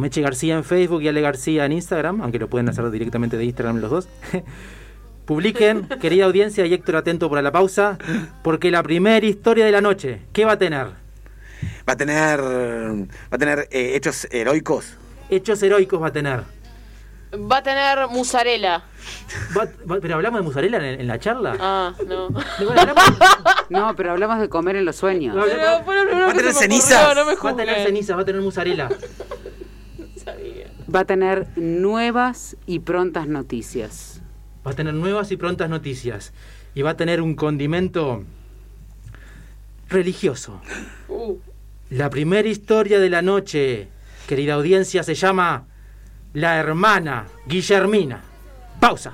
Meche 0.00 0.20
García 0.20 0.56
en 0.56 0.64
Facebook 0.64 1.02
y 1.02 1.08
Ale 1.08 1.20
García 1.20 1.64
en 1.66 1.72
Instagram, 1.72 2.20
aunque 2.22 2.38
lo 2.40 2.48
pueden 2.48 2.68
hacer 2.68 2.90
directamente 2.90 3.36
de 3.36 3.44
Instagram 3.44 3.76
los 3.78 3.90
dos. 3.90 4.08
Publiquen, 5.26 5.86
querida 6.00 6.24
audiencia 6.24 6.66
y 6.66 6.74
Héctor 6.74 6.96
atento 6.96 7.28
para 7.30 7.40
la 7.42 7.52
pausa, 7.52 7.98
porque 8.42 8.70
la 8.72 8.82
primera 8.82 9.24
historia 9.24 9.64
de 9.64 9.70
la 9.70 9.80
noche, 9.80 10.22
¿qué 10.32 10.44
va 10.44 10.52
a 10.52 10.58
tener? 10.58 10.86
Va 11.88 11.92
a 11.92 11.96
tener. 11.96 12.40
Va 12.40 13.06
a 13.30 13.38
tener 13.38 13.68
eh, 13.70 13.92
hechos 13.94 14.26
heroicos. 14.32 14.94
Hechos 15.28 15.62
heroicos 15.62 16.02
va 16.02 16.08
a 16.08 16.12
tener. 16.12 16.40
Va 17.32 17.58
a 17.58 17.62
tener 17.62 18.08
musarela. 18.08 18.82
Va- 19.56 19.68
va- 19.88 19.98
pero 20.02 20.16
hablamos 20.16 20.40
de 20.40 20.44
mozzarella 20.44 20.78
en, 20.78 21.00
en 21.00 21.06
la 21.06 21.20
charla. 21.20 21.56
Ah, 21.60 21.94
no. 22.08 22.28
Bueno, 22.58 22.80
hablamos- 22.80 23.18
No, 23.68 23.94
pero 23.94 24.10
hablamos 24.10 24.40
de 24.40 24.48
comer 24.48 24.74
en 24.76 24.84
los 24.84 24.96
sueños. 24.96 25.36
Pero 25.40 25.62
Va 25.86 26.30
a 26.30 26.34
tener 26.34 26.52
cenizas. 26.54 27.04
ocurrió, 27.06 27.14
No 27.14 27.24
me 27.26 27.36
va 27.36 27.50
a 27.50 27.54
tener 27.56 27.68
juzguen. 27.74 27.86
ceniza, 27.86 28.16
va 28.16 28.22
a 28.22 28.24
tener 28.24 28.40
mozzarella. 28.42 28.88
Va 30.92 31.00
a 31.00 31.04
tener 31.04 31.46
nuevas 31.56 32.56
y 32.66 32.80
prontas 32.80 33.28
noticias. 33.28 34.22
Va 34.66 34.72
a 34.72 34.74
tener 34.74 34.94
nuevas 34.94 35.30
y 35.30 35.36
prontas 35.36 35.70
noticias. 35.70 36.32
Y 36.74 36.82
va 36.82 36.90
a 36.90 36.96
tener 36.96 37.20
un 37.20 37.34
condimento 37.36 38.24
religioso. 39.88 40.60
Uh, 41.08 41.36
La 41.90 42.10
primera 42.10 42.48
historia 42.48 42.98
de 42.98 43.08
la 43.08 43.22
noche, 43.22 43.88
querida 44.26 44.54
audiencia, 44.54 45.04
se 45.04 45.14
llama 45.14 45.66
La 46.32 46.56
hermana 46.56 47.26
Guillermina. 47.46 48.22
Pausa. 48.80 49.12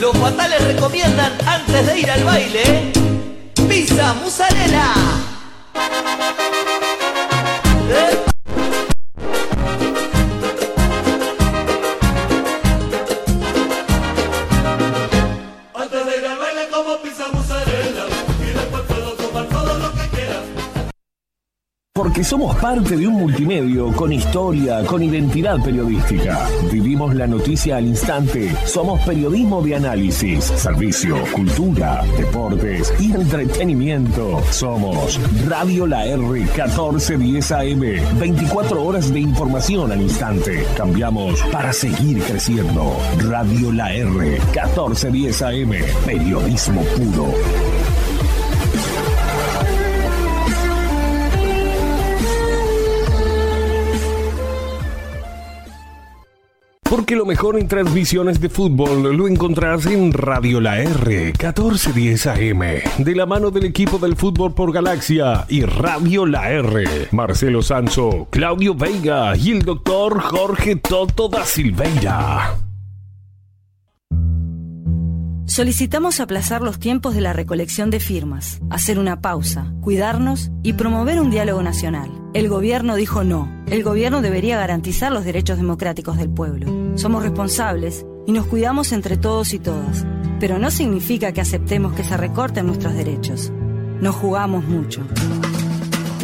Los 0.00 0.16
fatales 0.18 0.64
recomiendan 0.74 1.32
antes 1.44 1.86
de 1.86 2.00
ir 2.00 2.10
al 2.10 2.24
baile 2.24 3.05
pizza 3.76 4.14
mozzarella. 4.14 6.45
Porque 21.96 22.22
somos 22.22 22.54
parte 22.56 22.94
de 22.94 23.08
un 23.08 23.14
multimedio 23.14 23.90
con 23.92 24.12
historia, 24.12 24.84
con 24.84 25.02
identidad 25.02 25.58
periodística. 25.64 26.46
Vivimos 26.70 27.14
la 27.14 27.26
noticia 27.26 27.78
al 27.78 27.86
instante. 27.86 28.54
Somos 28.66 29.00
periodismo 29.00 29.62
de 29.62 29.76
análisis, 29.76 30.44
servicio, 30.44 31.16
cultura, 31.32 32.04
deportes 32.18 32.92
y 33.00 33.12
entretenimiento. 33.12 34.42
Somos 34.50 35.18
Radio 35.48 35.86
La 35.86 36.04
R 36.04 36.18
1410 36.18 37.52
AM. 37.52 37.80
24 38.20 38.84
horas 38.84 39.10
de 39.10 39.20
información 39.20 39.90
al 39.90 40.02
instante. 40.02 40.66
Cambiamos 40.76 41.42
para 41.50 41.72
seguir 41.72 42.22
creciendo. 42.24 42.94
Radio 43.26 43.72
La 43.72 43.94
R 43.94 44.38
1410 44.52 45.42
AM. 45.42 45.72
Periodismo 46.04 46.82
puro. 46.82 47.75
Porque 56.96 57.14
lo 57.14 57.26
mejor 57.26 57.58
en 57.58 57.68
transmisiones 57.68 58.40
de 58.40 58.48
fútbol 58.48 59.14
lo 59.14 59.28
encontrás 59.28 59.84
en 59.84 60.14
Radio 60.14 60.62
La 60.62 60.80
R 60.80 61.26
1410 61.26 62.26
AM, 62.26 62.60
de 62.96 63.14
la 63.14 63.26
mano 63.26 63.50
del 63.50 63.66
equipo 63.66 63.98
del 63.98 64.16
fútbol 64.16 64.54
por 64.54 64.72
Galaxia 64.72 65.44
y 65.50 65.60
Radio 65.60 66.24
La 66.24 66.50
R. 66.50 67.08
Marcelo 67.10 67.60
Sanso, 67.60 68.28
Claudio 68.30 68.74
Veiga 68.74 69.36
y 69.36 69.50
el 69.50 69.60
doctor 69.60 70.22
Jorge 70.22 70.76
Toto 70.76 71.28
da 71.28 71.44
Silveira. 71.44 72.65
Solicitamos 75.46 76.18
aplazar 76.18 76.60
los 76.60 76.80
tiempos 76.80 77.14
de 77.14 77.20
la 77.20 77.32
recolección 77.32 77.88
de 77.88 78.00
firmas, 78.00 78.58
hacer 78.68 78.98
una 78.98 79.20
pausa, 79.20 79.72
cuidarnos 79.80 80.50
y 80.64 80.72
promover 80.72 81.20
un 81.20 81.30
diálogo 81.30 81.62
nacional. 81.62 82.10
El 82.34 82.48
gobierno 82.48 82.96
dijo 82.96 83.22
no. 83.22 83.64
El 83.68 83.84
gobierno 83.84 84.22
debería 84.22 84.58
garantizar 84.58 85.12
los 85.12 85.24
derechos 85.24 85.56
democráticos 85.56 86.18
del 86.18 86.30
pueblo. 86.30 86.98
Somos 86.98 87.22
responsables 87.22 88.04
y 88.26 88.32
nos 88.32 88.46
cuidamos 88.46 88.90
entre 88.90 89.16
todos 89.16 89.54
y 89.54 89.60
todas. 89.60 90.04
Pero 90.40 90.58
no 90.58 90.72
significa 90.72 91.30
que 91.30 91.40
aceptemos 91.40 91.94
que 91.94 92.02
se 92.02 92.16
recorten 92.16 92.66
nuestros 92.66 92.94
derechos. 92.94 93.52
Nos 94.00 94.16
jugamos 94.16 94.64
mucho. 94.64 95.06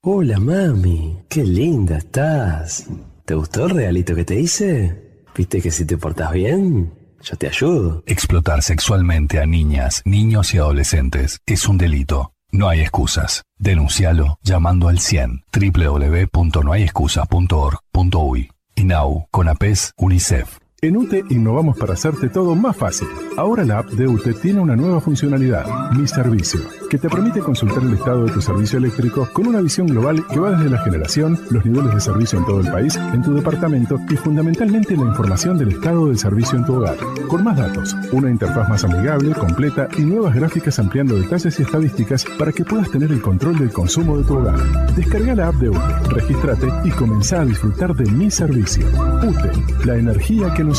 Hola 0.00 0.40
mami, 0.40 1.18
qué 1.28 1.44
linda 1.44 1.98
estás. 1.98 2.88
¿Te 3.24 3.34
gustó 3.34 3.66
el 3.66 3.70
regalito 3.70 4.16
que 4.16 4.24
te 4.24 4.40
hice? 4.40 5.22
¿Viste 5.36 5.62
que 5.62 5.70
si 5.70 5.84
te 5.84 5.96
portas 5.96 6.32
bien, 6.32 6.92
yo 7.22 7.36
te 7.36 7.48
ayudo? 7.48 8.02
Explotar 8.06 8.62
sexualmente 8.62 9.40
a 9.40 9.46
niñas, 9.46 10.02
niños 10.04 10.54
y 10.54 10.58
adolescentes 10.58 11.40
es 11.46 11.66
un 11.68 11.78
delito. 11.78 12.32
No 12.52 12.68
hay 12.68 12.80
excusas. 12.80 13.42
Denuncialo 13.58 14.38
llamando 14.42 14.88
al 14.88 15.00
100 15.00 15.42
www.nohayexcusas.org.uy. 15.52 18.50
INAU, 18.76 19.26
CONAPES, 19.30 19.92
UNICEF. 19.96 20.58
En 20.82 20.94
UTE 20.94 21.24
innovamos 21.30 21.78
para 21.78 21.94
hacerte 21.94 22.28
todo 22.28 22.54
más 22.54 22.76
fácil. 22.76 23.08
Ahora 23.38 23.64
la 23.64 23.78
app 23.78 23.88
de 23.92 24.06
UTE 24.06 24.34
tiene 24.34 24.60
una 24.60 24.76
nueva 24.76 25.00
funcionalidad, 25.00 25.64
Mi 25.92 26.06
Servicio, 26.06 26.60
que 26.90 26.98
te 26.98 27.08
permite 27.08 27.40
consultar 27.40 27.82
el 27.82 27.94
estado 27.94 28.26
de 28.26 28.32
tu 28.32 28.42
servicio 28.42 28.78
eléctrico 28.78 29.26
con 29.32 29.46
una 29.46 29.62
visión 29.62 29.86
global 29.86 30.26
que 30.26 30.38
va 30.38 30.50
desde 30.50 30.68
la 30.68 30.84
generación, 30.84 31.40
los 31.50 31.64
niveles 31.64 31.94
de 31.94 32.00
servicio 32.00 32.38
en 32.38 32.44
todo 32.44 32.60
el 32.60 32.70
país, 32.70 32.94
en 32.96 33.22
tu 33.22 33.32
departamento 33.32 33.98
y 34.10 34.16
fundamentalmente 34.16 34.98
la 34.98 35.04
información 35.04 35.56
del 35.56 35.70
estado 35.70 36.08
del 36.08 36.18
servicio 36.18 36.58
en 36.58 36.66
tu 36.66 36.74
hogar. 36.74 36.98
Con 37.26 37.42
más 37.42 37.56
datos, 37.56 37.96
una 38.12 38.30
interfaz 38.30 38.68
más 38.68 38.84
amigable, 38.84 39.32
completa 39.32 39.88
y 39.96 40.02
nuevas 40.02 40.34
gráficas 40.34 40.78
ampliando 40.78 41.16
detalles 41.16 41.58
y 41.58 41.62
estadísticas 41.62 42.26
para 42.38 42.52
que 42.52 42.66
puedas 42.66 42.90
tener 42.90 43.10
el 43.12 43.22
control 43.22 43.58
del 43.58 43.72
consumo 43.72 44.18
de 44.18 44.24
tu 44.24 44.36
hogar. 44.36 44.94
Descarga 44.94 45.34
la 45.34 45.48
app 45.48 45.54
de 45.54 45.70
UTE, 45.70 46.10
regístrate 46.10 46.68
y 46.84 46.90
comenzá 46.90 47.40
a 47.40 47.44
disfrutar 47.46 47.94
de 47.94 48.10
Mi 48.12 48.30
Servicio. 48.30 48.86
UTE, 49.22 49.86
la 49.86 49.96
energía 49.96 50.52
que 50.52 50.64
nos. 50.64 50.75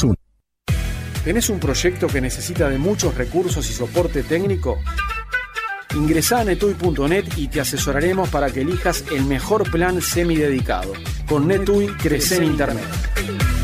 ¿Tenés 1.27 1.49
un 1.49 1.59
proyecto 1.59 2.07
que 2.07 2.21
necesita 2.21 2.69
de 2.69 2.77
muchos 2.77 3.13
recursos 3.13 3.69
y 3.69 3.73
soporte 3.73 4.23
técnico? 4.23 4.79
Ingresá 5.93 6.39
a 6.39 6.45
netui.net 6.45 7.25
y 7.35 7.49
te 7.49 7.59
asesoraremos 7.59 8.29
para 8.29 8.49
que 8.49 8.61
elijas 8.61 9.03
el 9.11 9.25
mejor 9.25 9.69
plan 9.69 10.01
semidedicado. 10.01 10.93
Con 11.27 11.45
Netui 11.45 11.87
crece 11.97 12.37
en 12.37 12.45
Internet. 12.45 13.56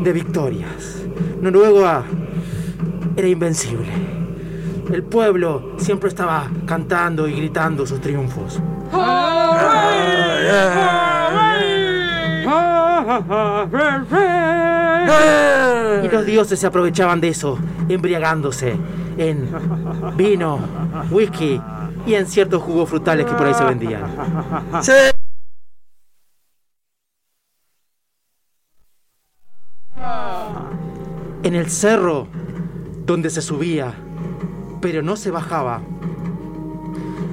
de 0.03 0.13
victorias. 0.13 1.03
Noruega 1.41 2.03
era 3.15 3.27
invencible. 3.27 3.89
El 4.91 5.03
pueblo 5.03 5.73
siempre 5.77 6.09
estaba 6.09 6.49
cantando 6.65 7.27
y 7.27 7.33
gritando 7.33 7.85
sus 7.85 8.01
triunfos. 8.01 8.61
Y 16.03 16.07
los 16.09 16.25
dioses 16.25 16.59
se 16.59 16.67
aprovechaban 16.67 17.21
de 17.21 17.29
eso, 17.29 17.57
embriagándose 17.89 18.75
en 19.17 19.49
vino, 20.15 20.59
whisky 21.09 21.59
y 22.05 22.15
en 22.15 22.25
ciertos 22.27 22.61
jugos 22.61 22.89
frutales 22.89 23.25
que 23.25 23.33
por 23.33 23.47
ahí 23.47 23.53
se 23.53 23.63
vendían. 23.63 24.03
En 31.43 31.55
el 31.55 31.71
cerro 31.71 32.27
donde 33.07 33.31
se 33.31 33.41
subía, 33.41 33.95
pero 34.79 35.01
no 35.01 35.15
se 35.15 35.31
bajaba, 35.31 35.81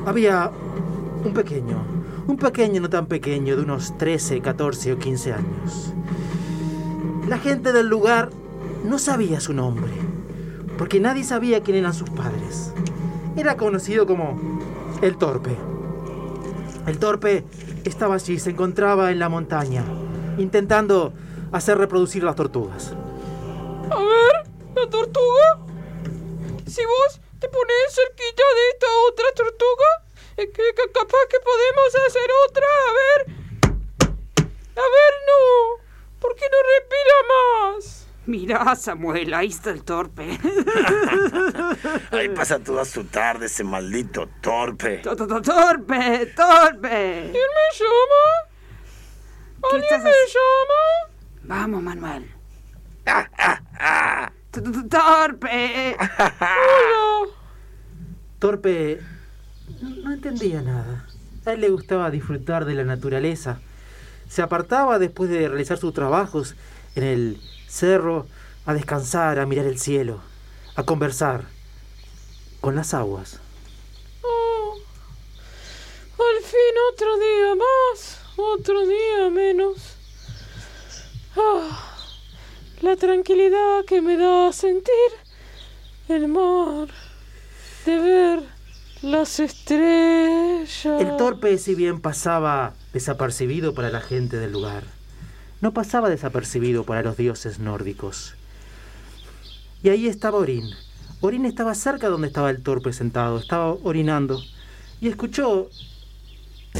había 0.06 0.50
un 1.24 1.34
pequeño, 1.34 1.82
un 2.26 2.38
pequeño 2.38 2.80
no 2.80 2.88
tan 2.88 3.04
pequeño, 3.04 3.54
de 3.56 3.62
unos 3.62 3.96
13, 3.98 4.40
14 4.40 4.94
o 4.94 4.98
15 4.98 5.32
años. 5.34 5.92
La 7.28 7.38
gente 7.38 7.74
del 7.74 7.88
lugar 7.88 8.30
no 8.84 8.98
sabía 8.98 9.40
su 9.40 9.52
nombre, 9.52 9.92
porque 10.78 11.00
nadie 11.00 11.24
sabía 11.24 11.62
quién 11.62 11.76
eran 11.76 11.92
sus 11.92 12.08
padres. 12.08 12.72
Era 13.38 13.56
conocido 13.56 14.06
como 14.06 14.60
el 15.00 15.16
torpe. 15.16 15.56
El 16.86 16.98
torpe 16.98 17.44
estaba 17.84 18.16
allí, 18.16 18.38
se 18.38 18.50
encontraba 18.50 19.10
en 19.12 19.18
la 19.18 19.28
montaña, 19.28 19.84
intentando 20.38 21.12
hacer 21.52 21.78
reproducir 21.78 22.22
las 22.24 22.34
tortugas. 22.36 22.92
A 23.90 23.96
ver, 23.98 24.50
la 24.74 24.90
tortuga. 24.90 25.58
Si 26.66 26.84
vos 26.84 27.20
te 27.38 27.48
pones 27.48 27.76
cerquita 27.94 28.42
de 28.42 28.68
esta 28.72 28.86
otra 29.10 29.26
tortuga, 29.34 29.86
es 30.36 30.46
que 30.46 30.62
ca- 30.74 30.92
capaz 30.92 31.18
que 31.30 31.38
podemos 31.40 32.06
hacer 32.06 32.30
otra. 32.48 32.66
A 32.88 32.92
ver. 32.92 33.36
A 34.76 34.82
ver, 34.82 35.12
no. 35.28 35.84
¿Por 36.20 36.34
qué 36.34 36.44
no 36.50 36.58
respira 36.74 37.76
más? 37.76 38.07
Mirá, 38.28 38.76
Samuel, 38.76 39.32
ahí 39.32 39.48
está 39.48 39.70
el 39.70 39.82
torpe. 39.84 40.38
Ahí 42.10 42.28
pasa 42.28 42.58
toda 42.58 42.84
su 42.84 43.04
tarde 43.04 43.46
ese 43.46 43.64
maldito 43.64 44.28
torpe. 44.42 44.98
To- 44.98 45.16
to- 45.16 45.26
to- 45.26 45.40
Torpe, 45.40 46.26
torpe. 46.36 47.30
¿Quién 47.32 47.48
me 47.56 47.78
llama? 47.78 48.22
¿Alguien 49.72 49.82
estás 49.82 50.02
me 50.04 50.10
llama? 50.10 50.82
Vamos, 51.44 51.82
Manuel. 51.82 52.30
To- 54.50 54.62
to- 54.62 54.72
to- 54.72 54.88
Torpe. 54.88 55.96
Hola. 55.98 57.30
Torpe 58.38 59.00
no, 59.80 59.88
no 59.88 60.12
entendía 60.12 60.60
nada. 60.60 61.06
A 61.46 61.52
él 61.52 61.62
le 61.62 61.70
gustaba 61.70 62.10
disfrutar 62.10 62.66
de 62.66 62.74
la 62.74 62.84
naturaleza. 62.84 63.60
Se 64.28 64.42
apartaba 64.42 64.98
después 64.98 65.30
de 65.30 65.48
realizar 65.48 65.78
sus 65.78 65.94
trabajos 65.94 66.56
en 66.94 67.04
el 67.04 67.40
cerro 67.68 68.26
a 68.66 68.74
descansar, 68.74 69.38
a 69.38 69.46
mirar 69.46 69.66
el 69.66 69.78
cielo, 69.78 70.20
a 70.74 70.82
conversar 70.82 71.44
con 72.60 72.74
las 72.74 72.94
aguas. 72.94 73.38
Oh. 74.22 74.74
Al 76.18 76.42
fin 76.42 76.74
otro 76.92 77.16
día 77.16 77.54
más, 77.54 78.20
otro 78.36 78.86
día 78.86 79.30
menos. 79.30 79.76
Ah, 81.36 81.94
la 82.80 82.96
tranquilidad 82.96 83.84
que 83.86 84.00
me 84.00 84.16
da 84.16 84.52
sentir 84.52 84.92
el 86.08 86.26
mar, 86.26 86.88
de 87.84 87.98
ver 87.98 88.42
las 89.02 89.38
estrellas. 89.40 91.00
El 91.00 91.16
torpe, 91.16 91.58
si 91.58 91.74
bien 91.74 92.00
pasaba 92.00 92.74
desapercibido 92.92 93.74
para 93.74 93.90
la 93.90 94.00
gente 94.00 94.38
del 94.38 94.52
lugar, 94.52 94.84
no 95.60 95.72
pasaba 95.72 96.08
desapercibido 96.08 96.84
para 96.84 97.02
los 97.02 97.16
dioses 97.16 97.58
nórdicos. 97.58 98.34
Y 99.82 99.88
ahí 99.90 100.06
estaba 100.06 100.38
Orín. 100.38 100.64
Orín 101.20 101.46
estaba 101.46 101.74
cerca 101.74 102.08
donde 102.08 102.28
estaba 102.28 102.50
el 102.50 102.62
torpe 102.62 102.92
sentado, 102.92 103.38
estaba 103.38 103.72
orinando. 103.72 104.40
Y 105.00 105.08
escuchó 105.08 105.68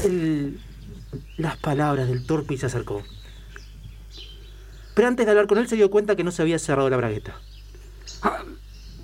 el- 0.03 0.59
las 1.37 1.57
palabras 1.57 2.07
del 2.07 2.25
torpe 2.25 2.53
y 2.53 2.57
se 2.57 2.67
acercó. 2.67 3.03
Pero 4.95 5.07
antes 5.07 5.25
de 5.25 5.31
hablar 5.31 5.47
con 5.47 5.57
él 5.57 5.67
se 5.67 5.75
dio 5.75 5.89
cuenta 5.89 6.15
que 6.15 6.23
no 6.23 6.31
se 6.31 6.41
había 6.41 6.59
cerrado 6.59 6.89
la 6.89 6.97
bragueta. 6.97 7.39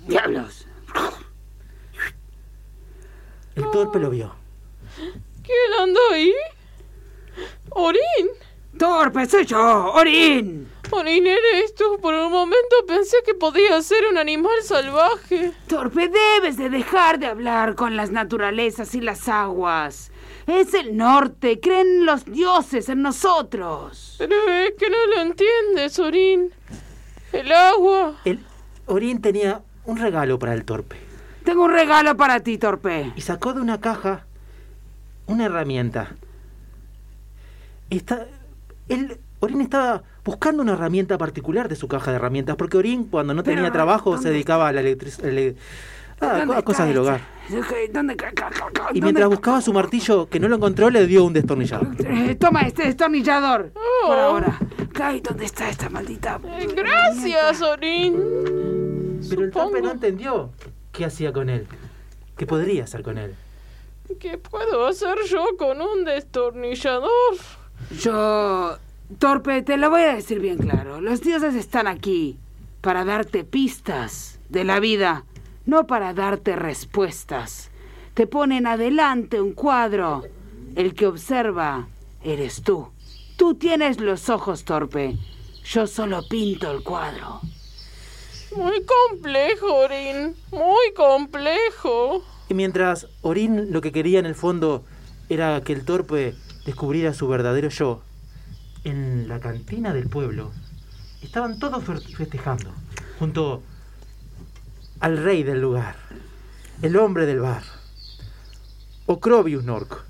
¡Diablos! 0.06 0.66
El 3.54 3.70
torpe 3.70 3.98
lo 3.98 4.10
vio. 4.10 4.34
¿Quién 5.42 5.80
anda 5.80 6.00
ahí? 6.12 6.32
¿Orín? 7.70 8.00
¡Torpe, 8.78 9.26
soy 9.26 9.46
yo! 9.46 9.92
¡Orín! 9.94 10.68
Orín, 10.90 11.26
eres 11.26 11.74
tú. 11.74 11.98
Por 12.00 12.14
un 12.14 12.30
momento 12.30 12.76
pensé 12.86 13.16
que 13.24 13.34
podía 13.34 13.80
ser 13.82 14.04
un 14.10 14.18
animal 14.18 14.62
salvaje. 14.62 15.52
Torpe, 15.66 16.08
debes 16.08 16.56
de 16.56 16.70
dejar 16.70 17.18
de 17.18 17.26
hablar 17.26 17.74
con 17.74 17.96
las 17.96 18.10
naturalezas 18.10 18.94
y 18.94 19.00
las 19.00 19.28
aguas. 19.28 20.12
Es 20.46 20.74
el 20.74 20.96
norte, 20.96 21.58
creen 21.58 22.06
los 22.06 22.24
dioses 22.24 22.88
en 22.88 23.02
nosotros. 23.02 24.16
Pero 24.18 24.34
es 24.34 24.72
que 24.78 24.90
no 24.90 25.06
lo 25.06 25.22
entiendes, 25.22 25.98
Orín. 25.98 26.52
El 27.32 27.50
agua. 27.50 28.20
El 28.24 28.40
Orín 28.86 29.20
tenía 29.20 29.62
un 29.84 29.96
regalo 29.98 30.38
para 30.38 30.54
el 30.54 30.64
torpe. 30.64 30.96
Tengo 31.46 31.64
un 31.64 31.72
regalo 31.72 32.16
para 32.16 32.40
ti, 32.40 32.58
Torpe. 32.58 33.12
Y 33.14 33.20
sacó 33.20 33.54
de 33.54 33.60
una 33.60 33.80
caja 33.80 34.26
una 35.26 35.44
herramienta. 35.46 36.16
Está, 37.88 38.26
él, 38.88 39.18
Orín 39.40 39.60
estaba 39.60 40.02
buscando 40.24 40.62
una 40.62 40.72
herramienta 40.72 41.18
particular 41.18 41.68
de 41.68 41.76
su 41.76 41.88
caja 41.88 42.10
de 42.10 42.16
herramientas, 42.16 42.56
porque 42.56 42.76
Orín 42.76 43.04
cuando 43.04 43.34
no 43.34 43.42
tenía 43.42 43.62
Pero, 43.62 43.72
trabajo 43.72 44.10
se 44.12 44.16
¿dónde 44.16 44.30
dedicaba 44.30 44.68
a 44.68 44.72
la 44.72 44.80
electricidad. 44.80 45.54
a 46.20 46.38
¿Dónde 46.44 46.62
cosas 46.62 46.88
del 46.88 46.98
hogar. 46.98 47.20
¿Dónde? 47.92 48.16
Y 48.94 49.00
mientras 49.02 49.28
buscaba 49.28 49.60
su 49.60 49.72
martillo, 49.72 50.28
que 50.28 50.40
no 50.40 50.48
lo 50.48 50.56
encontró, 50.56 50.88
le 50.90 51.06
dio 51.06 51.24
un 51.24 51.32
destornillador. 51.32 51.88
Eh, 52.06 52.34
toma 52.36 52.62
este 52.62 52.84
destornillador. 52.84 53.72
Oh. 53.74 54.06
Por 54.08 54.18
ahora. 54.18 54.58
Ay, 55.00 55.20
¿dónde 55.20 55.44
está 55.44 55.68
esta 55.68 55.90
maldita? 55.90 56.40
Eh, 56.44 56.68
Gracias, 56.74 57.60
Orín. 57.60 58.14
Pero 59.28 59.44
el 59.44 59.50
torpe 59.50 59.80
no 59.82 59.88
Supongo. 59.88 59.90
entendió 59.90 60.50
qué 60.92 61.04
hacía 61.04 61.32
con 61.32 61.50
él. 61.50 61.66
¿Qué 62.36 62.46
podría 62.46 62.84
hacer 62.84 63.02
con 63.02 63.18
él? 63.18 63.34
¿Qué 64.20 64.38
puedo 64.38 64.86
hacer 64.86 65.16
yo 65.28 65.44
con 65.58 65.80
un 65.82 66.04
destornillador? 66.04 67.10
Yo, 68.00 68.76
Torpe, 69.18 69.62
te 69.62 69.76
lo 69.76 69.90
voy 69.90 70.02
a 70.02 70.14
decir 70.14 70.40
bien 70.40 70.58
claro. 70.58 71.00
Los 71.00 71.20
dioses 71.20 71.54
están 71.54 71.86
aquí 71.86 72.38
para 72.80 73.04
darte 73.04 73.44
pistas 73.44 74.38
de 74.48 74.64
la 74.64 74.80
vida, 74.80 75.24
no 75.64 75.86
para 75.86 76.14
darte 76.14 76.56
respuestas. 76.56 77.70
Te 78.14 78.26
ponen 78.26 78.66
adelante 78.66 79.40
un 79.40 79.52
cuadro. 79.52 80.24
El 80.74 80.94
que 80.94 81.06
observa 81.06 81.88
eres 82.22 82.62
tú. 82.62 82.88
Tú 83.36 83.54
tienes 83.54 84.00
los 84.00 84.28
ojos, 84.28 84.64
Torpe. 84.64 85.16
Yo 85.64 85.86
solo 85.86 86.22
pinto 86.28 86.70
el 86.70 86.82
cuadro. 86.82 87.40
Muy 88.56 88.82
complejo, 88.84 89.74
Orín. 89.74 90.34
Muy 90.50 90.94
complejo. 90.94 92.22
Y 92.48 92.54
mientras 92.54 93.08
Orín 93.22 93.72
lo 93.72 93.80
que 93.80 93.92
quería 93.92 94.18
en 94.18 94.26
el 94.26 94.34
fondo 94.34 94.84
era 95.28 95.60
que 95.62 95.72
el 95.72 95.84
torpe 95.84 96.34
descubriera 96.66 97.14
su 97.14 97.28
verdadero 97.28 97.68
yo, 97.70 98.02
en 98.84 99.28
la 99.28 99.40
cantina 99.40 99.92
del 99.94 100.08
pueblo 100.08 100.52
estaban 101.22 101.58
todos 101.58 101.82
fe- 101.84 102.14
festejando, 102.16 102.72
junto 103.18 103.62
al 105.00 105.16
rey 105.18 105.42
del 105.42 105.60
lugar, 105.60 105.96
el 106.82 106.96
hombre 106.96 107.26
del 107.26 107.40
bar, 107.40 107.62
Ocrobius 109.06 109.64
Nork. 109.64 110.04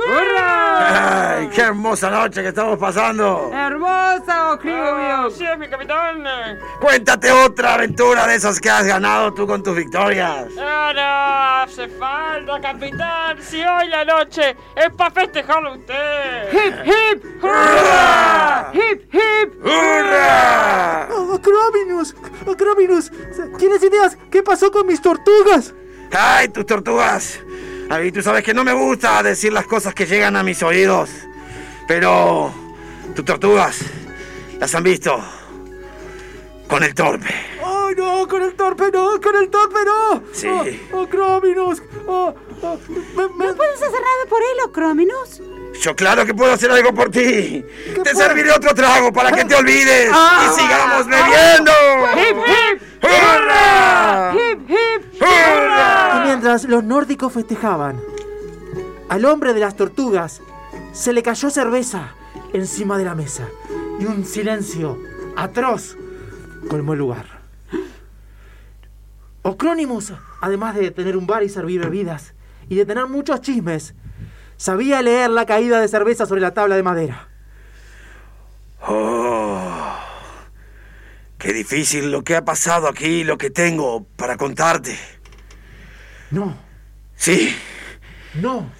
¡Hip, 0.00 0.12
hip! 0.12 0.20
¡Hip, 0.20 0.30
hip! 0.30 1.36
¡Ay, 1.40 1.48
qué 1.48 1.60
hermosa 1.62 2.10
noche 2.10 2.42
que 2.42 2.48
estamos 2.48 2.78
pasando! 2.78 3.50
¡Hermosa, 3.52 4.52
Ocrobius! 4.52 5.36
Sí, 5.36 5.44
mi 5.58 5.68
capitán. 5.68 6.24
Cuéntate 6.80 7.30
otra 7.30 7.74
aventura 7.74 8.26
de 8.26 8.36
esas 8.36 8.60
que 8.60 8.70
has 8.70 8.86
ganado 8.86 9.32
tú 9.34 9.46
con 9.46 9.62
tus 9.62 9.76
victorias. 9.76 10.46
Ahora 10.56 11.62
hace 11.62 11.88
falta, 11.88 12.60
capitán. 12.60 13.38
Si 13.42 13.62
hoy 13.62 13.88
la 13.88 14.04
noche 14.04 14.56
es 14.74 14.90
para 14.96 15.10
festejarlo 15.10 15.74
usted. 15.74 16.52
¡Hip, 16.52 16.74
hip! 16.86 17.24
¡Hurra! 17.42 18.72
¡Hip, 18.72 19.14
hip! 19.14 19.64
¡Hurra! 19.64 21.08
¡Ocrominus! 21.10 22.14
¡Ocrominus! 22.46 23.10
¿Tienes 23.58 23.82
ideas? 23.82 24.16
¿Qué 24.30 24.42
pasó 24.42 24.70
con 24.70 24.86
mis 24.86 25.00
tortugas? 25.00 25.74
¡Ay, 26.12 26.48
tus 26.48 26.66
tortugas! 26.66 27.40
Ay, 27.90 28.12
tú 28.12 28.22
sabes 28.22 28.44
que 28.44 28.54
no 28.54 28.62
me 28.64 28.72
gusta 28.72 29.22
decir 29.22 29.52
las 29.52 29.66
cosas 29.66 29.94
que 29.94 30.06
llegan 30.06 30.36
a 30.36 30.42
mis 30.42 30.62
oídos. 30.62 31.10
Pero 31.88 32.52
tus 33.14 33.24
tortugas 33.24 33.80
las 34.60 34.72
han 34.74 34.84
visto 34.84 35.18
con 36.68 36.84
el 36.84 36.94
torpe. 36.94 37.34
¡Ay, 37.64 37.94
no! 37.96 38.28
¡Con 38.28 38.42
el 38.42 38.54
torpe 38.54 38.90
no! 38.92 39.20
¡Con 39.20 39.34
el 39.34 39.50
torpe 39.50 39.80
no! 39.84 40.22
Sí. 40.32 40.46
¡Oh, 40.92 41.00
Ocrominus! 41.02 41.82
Oh, 42.06 42.32
oh, 42.62 42.78
me- 42.88 43.28
me- 43.46 43.54
¿Puedes 43.54 43.76
hacer 43.82 43.90
nada 43.90 44.26
por 44.28 44.40
él, 44.40 44.58
Ocrominus? 44.66 45.40
Yo 45.80 45.94
claro 45.96 46.26
que 46.26 46.34
puedo 46.34 46.52
hacer 46.52 46.70
algo 46.70 46.92
por 46.92 47.10
ti. 47.10 47.64
Te 48.04 48.14
serviré 48.14 48.50
otro 48.52 48.74
trago 48.74 49.12
para 49.12 49.32
que 49.32 49.44
te 49.44 49.54
olvides 49.54 50.10
Ah. 50.12 50.46
y 50.50 50.60
sigamos 50.60 51.06
bebiendo. 51.06 51.72
¡Hip, 52.16 52.36
hip! 52.46 52.82
¡Hurra! 53.04 54.34
¡Hip, 54.34 54.68
hip! 54.70 55.14
Y 55.14 55.24
¡Hurra! 55.24 56.22
mientras 56.26 56.64
los 56.64 56.84
nórdicos 56.84 57.32
festejaban, 57.32 58.00
al 59.08 59.24
hombre 59.24 59.54
de 59.54 59.60
las 59.60 59.76
tortugas 59.76 60.42
se 60.92 61.12
le 61.12 61.22
cayó 61.22 61.50
cerveza 61.50 62.14
encima 62.52 62.98
de 62.98 63.04
la 63.04 63.14
mesa 63.14 63.48
y 63.98 64.04
un 64.06 64.24
silencio 64.24 64.98
atroz 65.36 65.96
colmó 66.68 66.92
el 66.92 66.98
lugar. 66.98 67.40
Ocrónimus, 69.42 70.12
además 70.42 70.74
de 70.74 70.90
tener 70.90 71.16
un 71.16 71.26
bar 71.26 71.42
y 71.42 71.48
servir 71.48 71.80
bebidas 71.80 72.34
y 72.68 72.74
de 72.74 72.84
tener 72.84 73.06
muchos 73.06 73.40
chismes, 73.40 73.94
sabía 74.60 75.00
leer 75.00 75.30
la 75.30 75.46
caída 75.46 75.80
de 75.80 75.88
cerveza 75.88 76.26
sobre 76.26 76.42
la 76.42 76.52
tabla 76.52 76.76
de 76.76 76.82
madera. 76.82 77.28
Oh, 78.82 79.96
qué 81.38 81.54
difícil 81.54 82.10
lo 82.12 82.22
que 82.22 82.36
ha 82.36 82.44
pasado 82.44 82.86
aquí 82.86 83.06
y 83.06 83.24
lo 83.24 83.38
que 83.38 83.48
tengo 83.50 84.04
para 84.16 84.36
contarte. 84.36 84.98
No, 86.30 86.56
Sí, 87.16 87.54
no, 88.34 88.70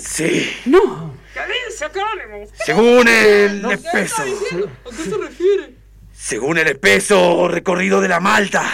sí. 0.00 0.50
¡No! 0.64 1.14
¿Qué 1.34 1.84
Acrónimo? 1.84 2.50
Según 2.64 3.06
el 3.08 3.64
espeso, 3.70 4.22
¿A 4.22 4.24
qué 4.24 5.04
se 5.04 5.16
refiere? 5.16 5.74
según 6.12 6.58
el 6.58 6.66
espeso 6.66 7.46
recorrido 7.48 8.00
de 8.00 8.08
la 8.08 8.20
malta, 8.20 8.64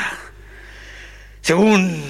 según 1.42 2.02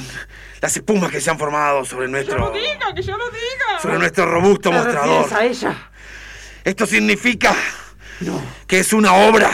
las 0.60 0.76
espumas 0.76 1.10
que 1.10 1.20
se 1.20 1.30
han 1.30 1.38
formado 1.38 1.84
sobre 1.84 2.06
¡Que 2.06 2.12
nuestro, 2.12 2.38
lo 2.38 2.50
diga, 2.50 2.94
que 2.94 3.02
yo 3.02 3.16
lo 3.16 3.26
diga! 3.30 3.80
sobre 3.82 3.98
nuestro 3.98 4.26
robusto 4.26 4.70
¿te 4.70 4.76
mostrador. 4.76 5.26
a 5.34 5.44
ella? 5.44 5.90
Esto 6.64 6.86
significa 6.86 7.54
No, 8.20 8.40
que 8.66 8.78
es 8.80 8.92
una 8.92 9.12
obra 9.14 9.50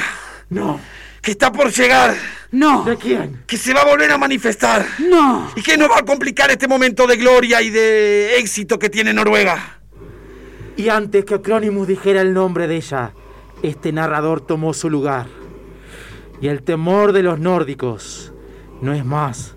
no. 0.50 0.80
que 1.20 1.32
está 1.32 1.50
por 1.52 1.72
llegar, 1.72 2.14
¡No! 2.52 2.84
¿De 2.84 2.96
quién? 2.96 3.42
que 3.46 3.56
se 3.56 3.72
va 3.74 3.82
a 3.82 3.84
volver 3.86 4.10
a 4.12 4.18
manifestar 4.18 4.84
¡No! 4.98 5.50
y 5.56 5.62
que 5.62 5.76
no 5.76 5.88
va 5.88 5.98
a 5.98 6.04
complicar 6.04 6.50
este 6.50 6.68
momento 6.68 7.06
de 7.06 7.16
gloria 7.16 7.60
y 7.62 7.70
de 7.70 8.38
éxito 8.38 8.78
que 8.78 8.88
tiene 8.90 9.12
Noruega. 9.12 9.78
Y 10.76 10.88
antes 10.88 11.24
que 11.24 11.34
Ocronimus 11.34 11.86
dijera 11.88 12.20
el 12.22 12.32
nombre 12.32 12.66
de 12.66 12.76
ella, 12.76 13.12
este 13.62 13.92
narrador 13.92 14.40
tomó 14.40 14.72
su 14.72 14.88
lugar. 14.88 15.26
Y 16.40 16.48
el 16.48 16.62
temor 16.62 17.12
de 17.12 17.22
los 17.22 17.38
nórdicos 17.38 18.32
no 18.80 18.94
es 18.94 19.04
más 19.04 19.56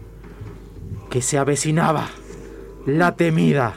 que 1.13 1.21
se 1.21 1.37
avecinaba 1.37 2.07
la 2.87 3.15
temida 3.15 3.75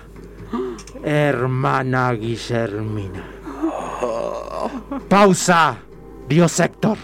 hermana 1.05 2.11
Guillermina. 2.14 3.26
Pausa, 5.07 5.76
Dios 6.26 6.59
Héctor. 6.59 6.97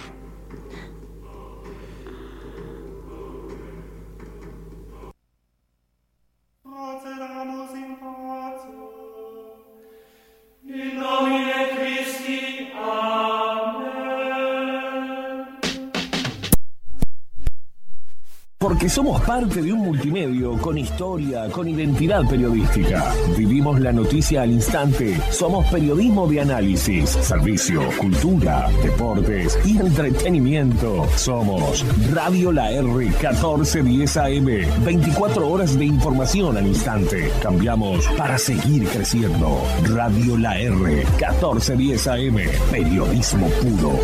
Porque 18.62 18.88
somos 18.88 19.20
parte 19.22 19.60
de 19.60 19.72
un 19.72 19.80
multimedio 19.80 20.56
con 20.56 20.78
historia, 20.78 21.48
con 21.50 21.66
identidad 21.66 22.22
periodística. 22.30 23.12
Vivimos 23.36 23.80
la 23.80 23.92
noticia 23.92 24.42
al 24.42 24.52
instante. 24.52 25.20
Somos 25.32 25.66
periodismo 25.66 26.28
de 26.28 26.42
análisis, 26.42 27.10
servicio, 27.10 27.82
cultura, 27.98 28.70
deportes 28.84 29.58
y 29.64 29.78
entretenimiento. 29.78 31.08
Somos 31.16 31.84
Radio 32.12 32.52
La 32.52 32.70
R 32.70 32.84
1410 32.84 34.16
AM. 34.16 34.46
24 34.84 35.48
horas 35.50 35.76
de 35.76 35.84
información 35.84 36.56
al 36.56 36.68
instante. 36.68 37.32
Cambiamos 37.42 38.06
para 38.16 38.38
seguir 38.38 38.86
creciendo. 38.86 39.60
Radio 39.92 40.38
La 40.38 40.56
R 40.60 41.04
1410 41.18 42.06
AM. 42.06 42.36
Periodismo 42.70 43.48
puro. 43.48 43.98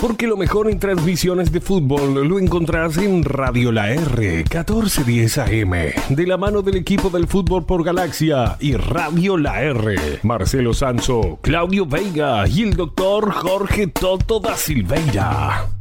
Porque 0.00 0.28
lo 0.28 0.36
mejor 0.36 0.70
en 0.70 0.78
transmisiones 0.78 1.50
de 1.50 1.60
fútbol 1.60 2.28
lo 2.28 2.38
encontrás 2.38 2.96
en 2.98 3.24
Radio 3.24 3.72
La 3.72 3.90
R 3.90 4.36
1410 4.36 5.38
AM, 5.38 5.72
de 6.10 6.26
la 6.26 6.36
mano 6.36 6.62
del 6.62 6.76
equipo 6.76 7.10
del 7.10 7.26
fútbol 7.26 7.66
por 7.66 7.82
Galaxia 7.82 8.56
y 8.60 8.74
Radio 8.74 9.36
La 9.36 9.60
R. 9.60 10.20
Marcelo 10.22 10.72
Sanso, 10.72 11.40
Claudio 11.42 11.84
Veiga 11.84 12.46
y 12.46 12.62
el 12.62 12.74
doctor 12.74 13.32
Jorge 13.32 13.88
Toto 13.88 14.38
da 14.38 14.56
Silveira. 14.56 15.77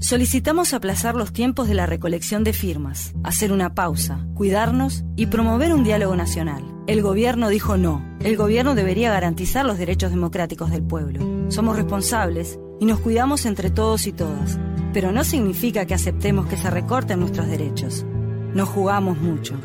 Solicitamos 0.00 0.72
aplazar 0.72 1.14
los 1.14 1.30
tiempos 1.30 1.68
de 1.68 1.74
la 1.74 1.84
recolección 1.84 2.42
de 2.42 2.54
firmas, 2.54 3.12
hacer 3.22 3.52
una 3.52 3.74
pausa, 3.74 4.26
cuidarnos 4.34 5.04
y 5.14 5.26
promover 5.26 5.74
un 5.74 5.84
diálogo 5.84 6.16
nacional. 6.16 6.64
El 6.86 7.02
gobierno 7.02 7.50
dijo 7.50 7.76
no. 7.76 8.02
El 8.20 8.38
gobierno 8.38 8.74
debería 8.74 9.12
garantizar 9.12 9.66
los 9.66 9.76
derechos 9.76 10.10
democráticos 10.10 10.70
del 10.70 10.82
pueblo. 10.82 11.50
Somos 11.50 11.76
responsables 11.76 12.58
y 12.80 12.86
nos 12.86 12.98
cuidamos 13.00 13.44
entre 13.44 13.68
todos 13.68 14.06
y 14.06 14.12
todas, 14.12 14.58
pero 14.94 15.12
no 15.12 15.22
significa 15.22 15.84
que 15.84 15.94
aceptemos 15.94 16.46
que 16.46 16.56
se 16.56 16.70
recorten 16.70 17.20
nuestros 17.20 17.46
derechos. 17.46 18.06
Nos 18.54 18.70
jugamos 18.70 19.18
mucho. 19.18 19.60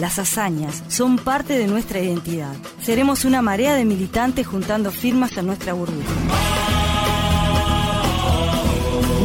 Las 0.00 0.18
hazañas 0.18 0.84
son 0.88 1.16
parte 1.16 1.56
de 1.56 1.66
nuestra 1.66 1.98
identidad. 1.98 2.54
Seremos 2.82 3.24
una 3.24 3.40
marea 3.40 3.74
de 3.74 3.86
militantes 3.86 4.46
juntando 4.46 4.90
firmas 4.90 5.34
en 5.38 5.46
nuestra 5.46 5.72
burbuja. 5.72 6.63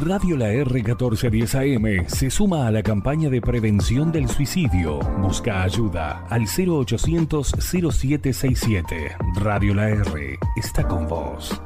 Radio 0.08 0.38
La 0.38 0.52
R 0.52 0.72
1410 0.72 1.56
AM 1.56 2.08
se 2.08 2.30
suma 2.30 2.66
a 2.66 2.72
la 2.72 2.82
campaña 2.82 3.30
de 3.30 3.42
prevención 3.42 4.12
del 4.12 4.30
suicidio. 4.30 5.00
Busca 5.20 5.64
ayuda 5.64 6.26
al 6.30 6.44
0800 6.44 7.52
0767. 7.60 8.96
Radio 9.36 9.74
La 9.74 9.90
R 9.90 10.38
está 10.56 10.88
con 10.88 11.08
vos. 11.08 11.62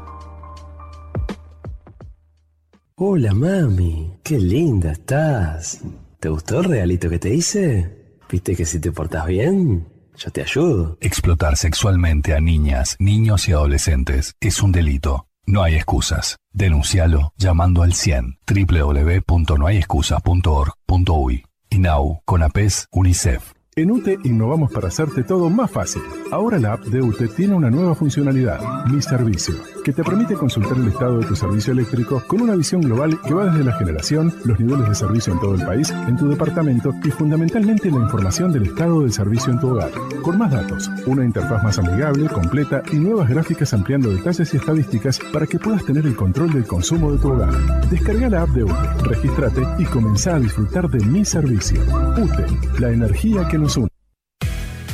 Hola 2.96 3.34
mami, 3.34 4.14
qué 4.24 4.40
linda 4.40 4.94
estás. 4.94 5.82
¿Te 6.20 6.30
gustó 6.30 6.62
el 6.62 6.66
regalito 6.66 7.10
que 7.10 7.20
te 7.20 7.34
hice? 7.34 8.18
¿Viste 8.28 8.56
que 8.56 8.66
si 8.66 8.80
te 8.80 8.92
portas 8.92 9.28
bien, 9.28 9.86
yo 10.18 10.32
te 10.32 10.42
ayudo? 10.42 10.98
Explotar 11.02 11.58
sexualmente 11.58 12.34
a 12.34 12.42
niñas, 12.42 12.96
niños 13.00 13.48
y 13.48 13.52
adolescentes 13.54 14.36
es 14.40 14.62
un 14.62 14.72
delito. 14.72 15.28
No 15.46 15.64
hay 15.64 15.76
excusas. 15.76 16.38
Denuncialo 16.54 17.34
llamando 17.38 17.84
al 17.84 17.94
100 17.94 18.40
www.nohayexcusas.org.uy. 18.48 21.46
INAU, 21.70 22.22
CONAPES, 22.26 22.88
UNICEF. 22.92 23.54
En 23.74 23.90
UTE 23.90 24.20
innovamos 24.26 24.70
para 24.70 24.90
hacerte 24.90 25.24
todo 25.24 25.50
más 25.50 25.72
fácil. 25.72 26.02
Ahora 26.30 26.60
la 26.60 26.74
app 26.74 26.84
de 26.84 27.02
UTE 27.02 27.30
tiene 27.30 27.56
una 27.56 27.70
nueva 27.70 27.96
funcionalidad, 27.96 28.60
Mi 28.88 29.02
Servicio, 29.02 29.56
que 29.86 29.94
te 29.94 30.04
permite 30.04 30.34
consultar 30.34 30.76
el 30.78 30.90
estado 30.90 31.20
de 31.20 31.26
tu 31.26 31.38
servicio 31.38 31.72
eléctrico 31.72 32.22
con 32.28 32.42
una 32.42 32.58
visión 32.58 32.82
global 32.82 33.18
que 33.22 33.34
va 33.34 33.46
desde 33.46 33.64
la 33.64 33.78
generación, 33.78 34.34
los 34.44 34.60
niveles 34.60 34.90
de 34.90 34.96
servicio 34.96 35.32
en 35.32 35.40
todo 35.40 35.56
el 35.56 35.66
país, 35.66 35.90
en 35.90 36.18
tu 36.18 36.28
departamento 36.28 36.94
y 37.02 37.12
fundamentalmente 37.12 37.90
la 37.90 38.00
información 38.00 38.52
del 38.52 38.64
estado 38.64 39.04
del 39.04 39.14
servicio 39.14 39.54
en 39.54 39.60
tu 39.62 39.70
hogar. 39.70 39.92
Con 40.22 40.38
más 40.38 40.52
datos, 40.52 40.92
una 41.06 41.24
interfaz 41.24 41.64
más 41.64 41.80
amigable, 41.80 42.28
completa 42.28 42.84
y 42.92 42.98
nuevas 42.98 43.30
gráficas 43.30 43.74
ampliando 43.74 44.12
detalles 44.12 44.54
y 44.54 44.58
estadísticas 44.58 45.18
para 45.32 45.48
que 45.48 45.60
puedas 45.60 45.86
tener 45.86 46.06
el 46.06 46.18
control 46.18 46.52
del 46.52 46.68
consumo 46.68 47.14
de 47.14 47.20
tu 47.20 47.30
hogar. 47.30 47.54
Descarga 47.90 48.28
la 48.28 48.42
app 48.42 48.50
de 48.50 48.66
UTE, 48.66 49.04
regístrate 49.04 49.62
y 49.80 49.86
comenzá 49.86 50.36
a 50.36 50.40
disfrutar 50.40 50.90
de 50.90 51.06
Mi 51.06 51.24
Servicio. 51.24 51.80
UTE, 52.18 52.80
la 52.82 52.92
energía 52.92 53.48
que 53.48 53.61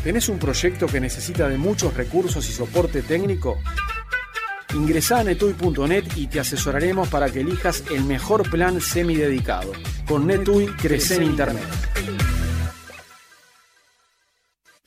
¿Tenés 0.03 0.29
un 0.29 0.39
proyecto 0.39 0.87
que 0.87 0.99
necesita 0.99 1.49
de 1.49 1.57
muchos 1.57 1.93
recursos 1.93 2.47
y 2.49 2.53
soporte 2.53 3.01
técnico? 3.01 3.57
Ingresá 4.73 5.19
a 5.19 5.23
netui.net 5.23 6.05
y 6.15 6.27
te 6.27 6.39
asesoraremos 6.39 7.07
para 7.09 7.29
que 7.29 7.41
elijas 7.41 7.83
el 7.91 8.03
mejor 8.03 8.49
plan 8.49 8.79
semidedicado. 8.81 9.71
Con 10.07 10.27
Netui 10.27 10.67
crece 10.67 11.15
en 11.15 11.23
Internet. 11.23 12.36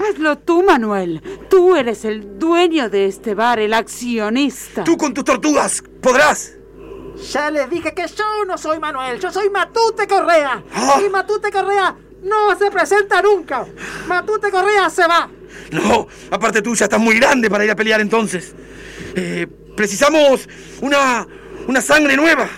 Hazlo 0.00 0.38
tú, 0.38 0.62
Manuel. 0.62 1.20
Tú 1.50 1.76
eres 1.76 2.04
el 2.04 2.38
dueño 2.38 2.88
de 2.88 3.06
este 3.06 3.34
bar, 3.34 3.58
el 3.58 3.74
accionista. 3.74 4.84
Tú 4.84 4.96
con 4.96 5.12
tus 5.12 5.24
tortugas 5.24 5.82
podrás. 6.00 6.52
Ya 7.32 7.50
les 7.50 7.68
dije 7.70 7.92
que 7.94 8.06
yo 8.08 8.44
no 8.46 8.56
soy 8.58 8.78
Manuel, 8.78 9.18
yo 9.20 9.30
soy 9.30 9.50
Matute 9.50 10.06
Correa. 10.08 10.62
Ah. 10.74 11.00
Y 11.04 11.08
Matute 11.10 11.50
Correa 11.50 11.94
no 12.22 12.56
se 12.58 12.70
presenta 12.70 13.20
nunca. 13.22 13.66
Matute 14.08 14.50
Correa 14.50 14.88
se 14.90 15.06
va. 15.06 15.28
No, 15.72 16.06
aparte 16.30 16.62
tú 16.62 16.74
ya 16.74 16.84
estás 16.86 17.00
muy 17.00 17.16
grande 17.18 17.48
para 17.50 17.64
ir 17.64 17.70
a 17.70 17.76
pelear 17.76 18.00
entonces. 18.00 18.54
Eh, 19.14 19.46
precisamos 19.76 20.48
una, 20.80 21.26
una 21.68 21.80
sangre 21.80 22.16
nueva. 22.16 22.48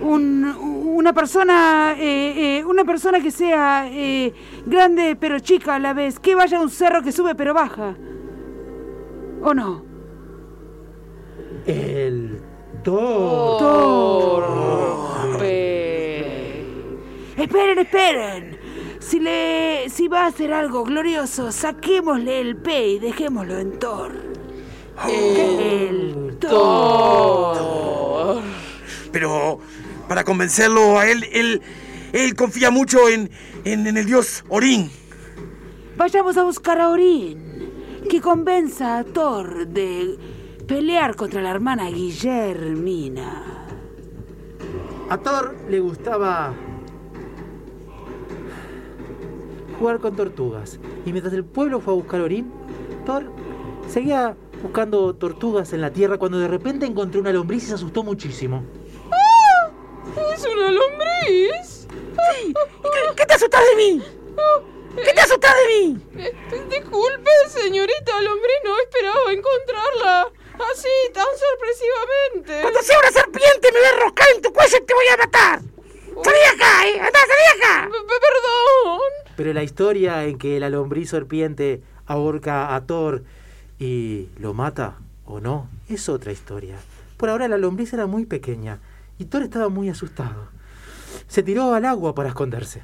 Un- 0.00 0.76
una 0.98 1.12
persona, 1.12 1.94
eh, 1.96 2.58
eh, 2.58 2.64
una 2.64 2.84
persona 2.84 3.20
que 3.20 3.30
sea 3.30 3.88
eh, 3.88 4.32
grande 4.66 5.16
pero 5.20 5.38
chica 5.38 5.76
a 5.76 5.78
la 5.78 5.92
vez, 5.92 6.18
que 6.18 6.34
vaya 6.34 6.58
a 6.58 6.60
un 6.60 6.70
cerro 6.70 7.02
que 7.02 7.12
sube 7.12 7.34
pero 7.36 7.54
baja. 7.54 7.94
¿O 9.42 9.54
no? 9.54 9.84
El 11.66 12.40
Thor. 12.88 14.44
Esperen, 17.36 17.78
esperen. 17.78 18.58
Si 18.98 19.20
le, 19.20 19.90
si 19.90 20.08
va 20.08 20.24
a 20.24 20.26
hacer 20.28 20.54
algo 20.54 20.84
glorioso, 20.84 21.52
saquémosle 21.52 22.40
el 22.40 22.56
P 22.56 22.88
y 22.88 22.98
dejémoslo 22.98 23.58
en 23.58 23.78
Thor. 23.78 24.12
El 25.06 26.36
Thor. 26.40 27.58
Pero 29.12 29.60
para 30.08 30.24
convencerlo 30.24 30.98
a 30.98 31.06
él, 31.06 31.26
él, 31.32 31.60
él 32.12 32.34
confía 32.34 32.70
mucho 32.70 33.08
en, 33.08 33.30
en, 33.64 33.86
en 33.86 33.96
el 33.98 34.06
dios 34.06 34.44
Orín. 34.48 34.90
Vayamos 35.96 36.36
a 36.38 36.42
buscar 36.42 36.80
a 36.80 36.88
Orin, 36.88 37.70
que 38.08 38.20
convenza 38.20 38.98
a 38.98 39.04
Thor 39.04 39.66
de 39.66 40.16
pelear 40.68 41.16
contra 41.16 41.40
la 41.40 41.50
hermana 41.50 41.88
Guillermina. 41.88 43.66
A 45.08 45.16
Thor 45.16 45.56
le 45.68 45.80
gustaba 45.80 46.52
jugar 49.78 49.98
con 49.98 50.14
tortugas. 50.14 50.78
Y 51.06 51.12
mientras 51.12 51.32
el 51.32 51.44
pueblo 51.44 51.80
fue 51.80 51.94
a 51.94 51.96
buscar 51.96 52.20
Orín, 52.20 52.52
Thor 53.06 53.32
seguía 53.88 54.36
buscando 54.62 55.14
tortugas 55.14 55.72
en 55.72 55.80
la 55.80 55.90
tierra 55.90 56.18
cuando 56.18 56.38
de 56.38 56.48
repente 56.48 56.84
encontró 56.84 57.22
una 57.22 57.32
lombriz 57.32 57.64
y 57.64 57.66
se 57.68 57.74
asustó 57.74 58.04
muchísimo. 58.04 58.62
¿Es 60.34 60.44
una 60.44 60.70
lombriz? 60.70 61.88
Sí. 61.88 62.54
¿Qué 63.16 63.24
te 63.24 63.34
asustas 63.34 63.62
de 63.70 63.76
mí? 63.76 64.02
¿Qué 64.96 65.12
te 65.14 65.20
asustas 65.20 65.54
de 65.54 65.86
mí? 65.86 65.98
Eh, 66.18 66.34
disculpe, 66.68 67.30
señorita 67.48 68.20
lombriz, 68.20 68.56
no 68.64 68.78
esperaba 68.80 69.32
encontrarla. 69.32 70.37
Así, 70.58 70.88
tan 71.12 71.26
sorpresivamente. 71.38 72.62
Cuando 72.62 72.82
sea 72.82 72.98
una 72.98 73.12
serpiente 73.12 73.72
me 73.72 73.78
voy 73.78 73.88
a 73.88 73.92
enroscar 73.94 74.26
en 74.34 74.42
tu 74.42 74.52
cuello 74.52 74.76
y 74.76 74.86
te 74.86 74.94
voy 74.94 75.06
a 75.12 75.16
matar. 75.16 75.60
¡Salí 76.24 76.38
acá, 76.54 76.88
eh! 76.88 77.00
¡Anda, 77.00 77.18
salí 77.20 77.62
acá! 77.62 77.90
Perdón. 77.90 79.00
Pero 79.36 79.52
la 79.52 79.62
historia 79.62 80.24
en 80.24 80.38
que 80.38 80.58
la 80.58 80.68
lombriz 80.68 81.10
serpiente 81.10 81.82
ahorca 82.06 82.74
a 82.74 82.86
Thor 82.86 83.22
y 83.78 84.28
lo 84.38 84.54
mata 84.54 84.96
o 85.24 85.40
no, 85.40 85.68
es 85.88 86.08
otra 86.08 86.32
historia. 86.32 86.76
Por 87.16 87.28
ahora 87.28 87.48
la 87.48 87.58
lombriz 87.58 87.92
era 87.92 88.06
muy 88.06 88.26
pequeña 88.26 88.80
y 89.18 89.26
Thor 89.26 89.42
estaba 89.42 89.68
muy 89.68 89.88
asustado. 89.88 90.48
Se 91.28 91.42
tiró 91.42 91.74
al 91.74 91.84
agua 91.84 92.14
para 92.14 92.30
esconderse 92.30 92.82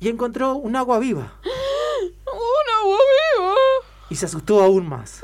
y 0.00 0.08
encontró 0.08 0.54
un 0.54 0.76
agua 0.76 1.00
viva 1.00 1.32
¡Un 1.44 2.84
agua 2.84 2.98
viva! 3.36 3.54
y 4.10 4.14
se 4.14 4.26
asustó 4.26 4.62
aún 4.62 4.88
más. 4.88 5.20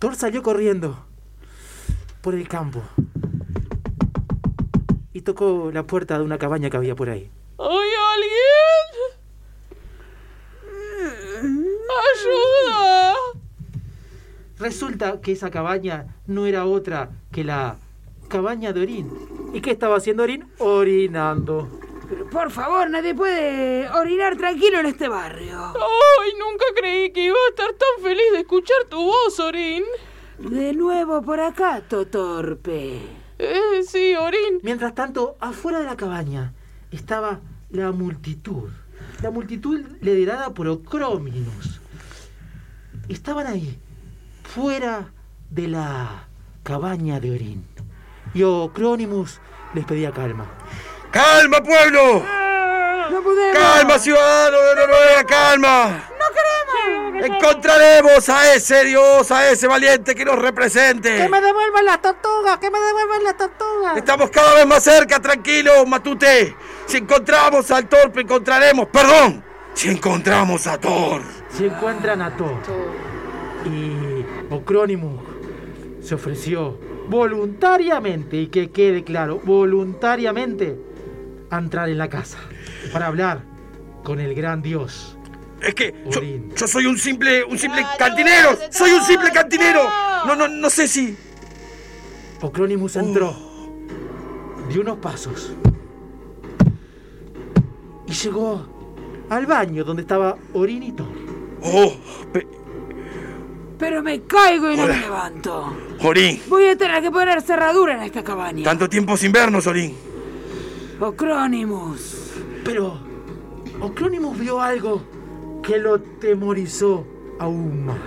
Thor 0.00 0.16
salió 0.16 0.42
corriendo 0.42 1.04
por 2.22 2.34
el 2.34 2.48
campo 2.48 2.80
y 5.12 5.20
tocó 5.20 5.70
la 5.74 5.86
puerta 5.86 6.18
de 6.18 6.24
una 6.24 6.38
cabaña 6.38 6.70
que 6.70 6.78
había 6.78 6.96
por 6.96 7.10
ahí. 7.10 7.30
¿Hay 7.58 7.90
alguien? 8.14 9.10
¡Ayuda! 12.14 13.14
Resulta 14.58 15.20
que 15.20 15.32
esa 15.32 15.50
cabaña 15.50 16.16
no 16.26 16.46
era 16.46 16.64
otra 16.64 17.10
que 17.30 17.44
la 17.44 17.76
cabaña 18.28 18.72
de 18.72 18.80
Orín. 18.80 19.12
¿Y 19.52 19.60
qué 19.60 19.70
estaba 19.70 19.98
haciendo 19.98 20.22
Orín? 20.22 20.48
Orinando. 20.60 21.68
Pero 22.10 22.28
por 22.28 22.50
favor, 22.50 22.90
nadie 22.90 23.14
puede 23.14 23.88
orinar 23.90 24.36
tranquilo 24.36 24.80
en 24.80 24.86
este 24.86 25.06
barrio. 25.06 25.66
¡Ay! 25.66 26.32
Nunca 26.40 26.64
creí 26.76 27.12
que 27.12 27.26
iba 27.26 27.36
a 27.36 27.50
estar 27.50 27.68
tan 27.68 28.02
feliz 28.02 28.24
de 28.32 28.40
escuchar 28.40 28.78
tu 28.88 29.00
voz, 29.00 29.38
Orin. 29.38 29.84
De 30.38 30.72
nuevo 30.72 31.22
por 31.22 31.38
acá, 31.38 31.82
Totorpe. 31.88 33.00
Eh, 33.38 33.82
sí, 33.86 34.16
Orin. 34.16 34.58
Mientras 34.64 34.92
tanto, 34.92 35.36
afuera 35.38 35.78
de 35.78 35.84
la 35.84 35.96
cabaña 35.96 36.52
estaba 36.90 37.38
la 37.70 37.92
multitud. 37.92 38.70
La 39.22 39.30
multitud 39.30 39.80
liderada 40.00 40.52
por 40.52 40.66
Ocróminus. 40.66 41.80
Estaban 43.08 43.46
ahí, 43.46 43.78
fuera 44.42 45.12
de 45.48 45.68
la 45.68 46.26
cabaña 46.64 47.20
de 47.20 47.30
Orín. 47.30 47.64
Y 48.34 48.42
Ocrónimus 48.42 49.40
les 49.74 49.84
pedía 49.84 50.10
calma. 50.10 50.46
¡Calma, 51.10 51.62
pueblo! 51.62 52.22
¡No 53.10 53.22
podemos! 53.22 53.58
¡Calma, 53.58 53.98
ciudadano 53.98 54.58
de 54.58 54.74
Noruega, 54.76 55.24
calma! 55.26 56.08
¡No 56.10 56.24
queremos! 56.34 57.36
Encontraremos 57.36 58.28
a 58.28 58.54
ese 58.54 58.84
dios, 58.84 59.30
a 59.32 59.50
ese 59.50 59.66
valiente 59.66 60.14
que 60.14 60.24
nos 60.24 60.38
represente. 60.38 61.16
¡Que 61.16 61.28
me 61.28 61.40
devuelvan 61.40 61.84
las 61.84 62.00
tortugas! 62.00 62.58
¡Que 62.58 62.70
me 62.70 62.78
devuelvan 62.78 63.24
las 63.24 63.36
tortugas! 63.36 63.96
Estamos 63.96 64.30
cada 64.30 64.54
vez 64.54 64.66
más 64.66 64.84
cerca, 64.84 65.20
tranquilo, 65.20 65.84
Matute. 65.84 66.54
Si 66.86 66.98
encontramos 66.98 67.70
al 67.72 67.88
torpe, 67.88 68.20
encontraremos. 68.20 68.86
Perdón, 68.86 69.42
si 69.74 69.90
encontramos 69.90 70.66
a 70.66 70.78
Thor. 70.78 71.22
Si 71.50 71.66
encuentran 71.66 72.22
a 72.22 72.36
Thor 72.36 72.56
y 73.64 74.24
Ocrónimus 74.54 75.20
se 76.02 76.14
ofreció 76.14 76.78
voluntariamente, 77.08 78.36
y 78.36 78.46
que 78.46 78.70
quede 78.70 79.02
claro, 79.04 79.40
voluntariamente, 79.42 80.78
a 81.50 81.58
entrar 81.58 81.88
en 81.88 81.98
la 81.98 82.08
casa 82.08 82.38
para 82.92 83.06
hablar 83.06 83.42
con 84.04 84.20
el 84.20 84.34
gran 84.34 84.62
dios. 84.62 85.16
Es 85.62 85.74
que 85.74 85.94
yo, 86.10 86.20
yo 86.56 86.66
soy 86.66 86.86
un 86.86 86.96
simple, 86.98 87.44
un 87.44 87.58
simple 87.58 87.84
cantinero. 87.98 88.56
Soy 88.70 88.92
un 88.92 89.02
simple 89.04 89.30
cantinero. 89.30 89.82
No, 90.26 90.34
no, 90.36 90.48
no 90.48 90.70
sé 90.70 90.88
si. 90.88 91.16
Ocrónimus 92.40 92.96
entró, 92.96 93.36
dio 94.70 94.80
unos 94.80 94.96
pasos 94.98 95.52
y 98.06 98.12
llegó 98.12 98.66
al 99.28 99.46
baño 99.46 99.84
donde 99.84 100.02
estaba 100.02 100.36
Orin 100.54 100.82
y 100.82 100.92
Thor. 100.92 101.06
Oh, 101.62 101.92
pe- 102.32 102.46
Pero 103.78 104.02
me 104.02 104.22
caigo 104.22 104.70
y 104.72 104.76
no 104.76 104.86
me 104.86 104.96
levanto. 104.98 105.76
Orín. 106.02 106.40
Voy 106.48 106.66
a 106.68 106.76
tener 106.76 107.02
que 107.02 107.10
poner 107.10 107.42
cerradura 107.42 107.94
en 107.96 108.02
esta 108.04 108.24
cabaña. 108.24 108.64
Tanto 108.64 108.88
tiempo 108.88 109.16
sin 109.18 109.32
vernos, 109.32 109.66
Orín. 109.66 109.94
Ocrónimus. 111.00 112.32
Pero 112.64 113.00
Ocrónimus 113.80 114.38
vio 114.38 114.60
algo 114.60 115.02
que 115.62 115.78
lo 115.78 116.00
temorizó 116.00 117.06
aún 117.38 117.86
más. 117.86 117.98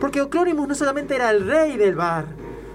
Porque 0.00 0.20
Ocrónimus 0.20 0.68
no 0.68 0.74
solamente 0.74 1.14
era 1.14 1.30
el 1.30 1.46
rey 1.46 1.76
del 1.76 1.94
bar, 1.94 2.26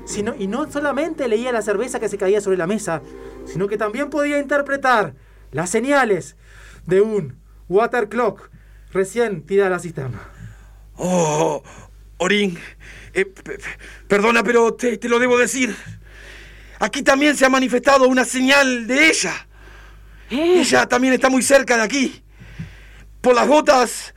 sino, 0.06 0.34
y 0.38 0.48
no 0.48 0.70
solamente 0.72 1.28
leía 1.28 1.52
la 1.52 1.62
cerveza 1.62 2.00
que 2.00 2.10
se 2.10 2.18
caía 2.18 2.42
sobre 2.42 2.58
la 2.58 2.68
mesa, 2.68 3.02
sino 3.46 3.68
que 3.68 3.78
también 3.78 4.10
podía 4.10 4.40
interpretar 4.40 5.14
las 5.52 5.70
señales 5.70 6.36
de 6.88 7.02
un 7.02 7.36
water 7.70 8.10
clock 8.10 8.50
recién 8.92 9.44
tirada 9.44 9.68
a 9.68 9.72
la 9.72 9.80
cisterna. 9.80 10.20
Oh, 10.98 11.62
Orín. 12.18 12.58
eh, 13.14 13.26
pe- 13.26 13.44
pe- 13.44 13.60
perdona, 14.08 14.44
pero 14.44 14.74
te, 14.74 14.98
te 14.98 15.10
lo 15.10 15.20
debo 15.20 15.38
decir. 15.38 15.76
Aquí 16.82 17.04
también 17.04 17.38
se 17.38 17.46
ha 17.46 17.50
manifestado 17.50 18.08
una 18.08 18.26
señal 18.26 18.88
de 18.88 19.08
ella. 19.10 19.48
¿Eh? 20.32 20.62
Ella 20.62 20.88
también 20.88 21.14
está 21.14 21.30
muy 21.30 21.44
cerca 21.44 21.78
de 21.78 21.84
aquí. 21.84 22.24
Por 23.22 23.36
las 23.36 23.48
gotas 23.48 24.16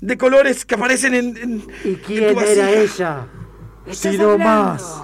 de 0.00 0.16
colores 0.16 0.64
que 0.64 0.76
aparecen 0.76 1.12
en. 1.14 1.36
en- 1.36 1.66
¿Y 1.84 1.88
en 1.88 1.94
quién 1.96 2.34
tu 2.34 2.40
era 2.40 2.70
ella? 2.70 3.26
¿Estás 3.84 4.12
Sino 4.12 4.30
hablando? 4.30 4.44
más 4.44 5.02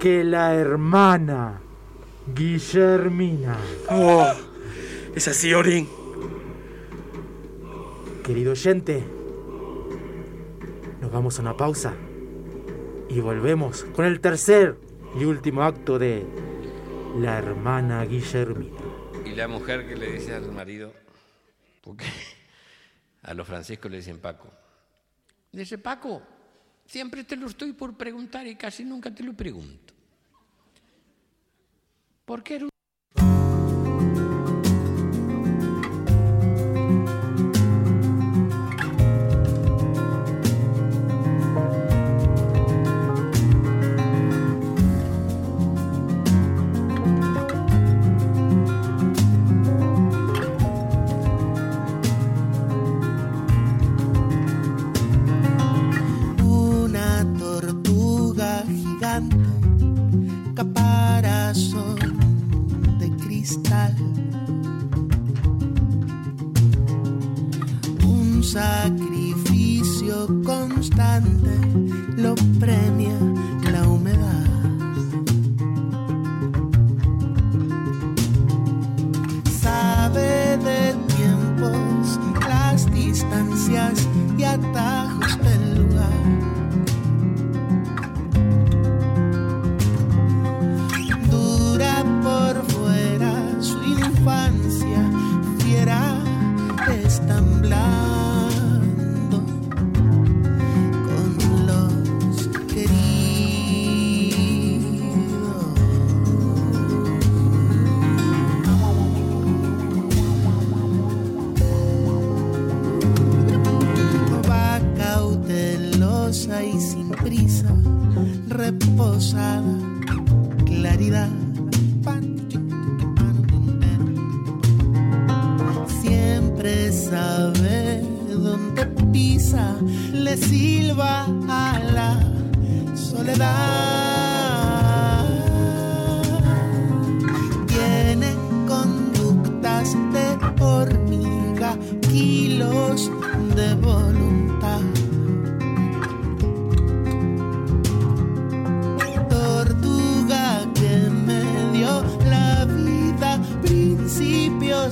que 0.00 0.24
la 0.24 0.54
hermana 0.54 1.60
Guillermina. 2.34 3.56
Oh, 3.88 4.26
es 5.14 5.28
así, 5.28 5.54
Orín. 5.54 5.88
Querido 8.24 8.52
oyente, 8.52 9.04
nos 11.00 11.12
vamos 11.12 11.38
a 11.38 11.42
una 11.42 11.56
pausa 11.56 11.92
y 13.08 13.20
volvemos 13.20 13.84
con 13.94 14.04
el 14.04 14.20
tercer 14.20 14.76
y 15.14 15.24
último 15.24 15.62
acto 15.62 15.98
de 15.98 16.26
La 17.18 17.38
hermana 17.38 18.04
Guillermina. 18.04 18.80
Y 19.24 19.34
la 19.34 19.46
mujer 19.46 19.86
que 19.86 19.96
le 19.96 20.12
dice 20.12 20.34
al 20.34 20.50
marido, 20.52 20.92
porque 21.82 22.06
a 23.22 23.34
los 23.34 23.46
franciscos 23.46 23.90
le 23.90 23.98
dicen 23.98 24.18
Paco. 24.18 24.50
Dice, 25.52 25.78
Paco, 25.78 26.22
siempre 26.86 27.24
te 27.24 27.36
lo 27.36 27.46
estoy 27.46 27.72
por 27.72 27.96
preguntar 27.96 28.46
y 28.46 28.56
casi 28.56 28.84
nunca 28.84 29.14
te 29.14 29.22
lo 29.22 29.34
pregunto. 29.34 29.92
¿Por 32.24 32.42
qué 32.42 32.71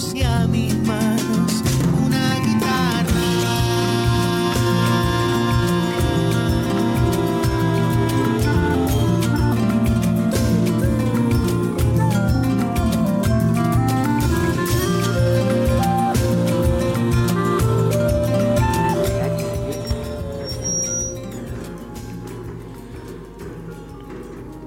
principios 0.01 0.15
y 0.15 0.23
a 0.23 0.47
mis 0.47 0.75
manos 0.87 1.63
una 2.07 2.41
guitarra. 2.41 3.07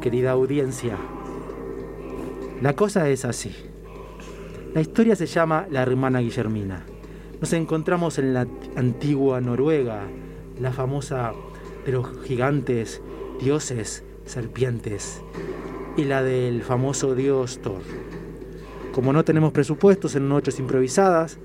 Querida 0.02 0.32
audiencia, 0.32 0.98
la 2.62 2.76
cosa 2.76 3.08
es 3.10 3.24
así. 3.24 3.73
La 4.74 4.82
historia 4.82 5.16
se 5.16 5.28
llama 5.28 5.68
La 5.70 5.84
hermana 5.84 6.20
Guillermina. 6.20 6.84
Nos 7.40 7.54
encontramos 7.54 8.18
en 8.18 8.34
la 8.34 8.48
antigua 8.76 9.40
Noruega, 9.40 10.02
la 10.60 10.72
famosa 10.72 11.34
de 11.86 11.92
los 11.92 12.08
gigantes, 12.24 13.00
dioses, 13.40 14.04
serpientes, 14.26 15.22
y 15.96 16.06
la 16.06 16.24
del 16.24 16.64
famoso 16.64 17.14
dios 17.14 17.60
Thor. 17.62 17.84
Como 18.94 19.14
no 19.14 19.24
tenemos 19.24 19.52
presupuestos 19.52 20.16
en 20.16 20.28
noches 20.28 20.58
improvisadas, 20.58 21.38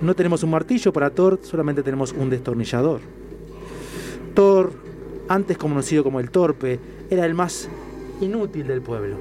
no 0.00 0.14
tenemos 0.14 0.42
un 0.44 0.50
martillo 0.50 0.94
para 0.94 1.10
Thor, 1.10 1.40
solamente 1.42 1.82
tenemos 1.82 2.12
un 2.12 2.30
destornillador. 2.30 3.02
Thor, 4.32 4.72
antes 5.28 5.58
conocido 5.58 6.02
como 6.02 6.20
el 6.20 6.30
Torpe, 6.30 6.80
era 7.10 7.26
el 7.26 7.34
más 7.34 7.68
inútil 8.22 8.66
del 8.66 8.80
pueblo. 8.80 9.18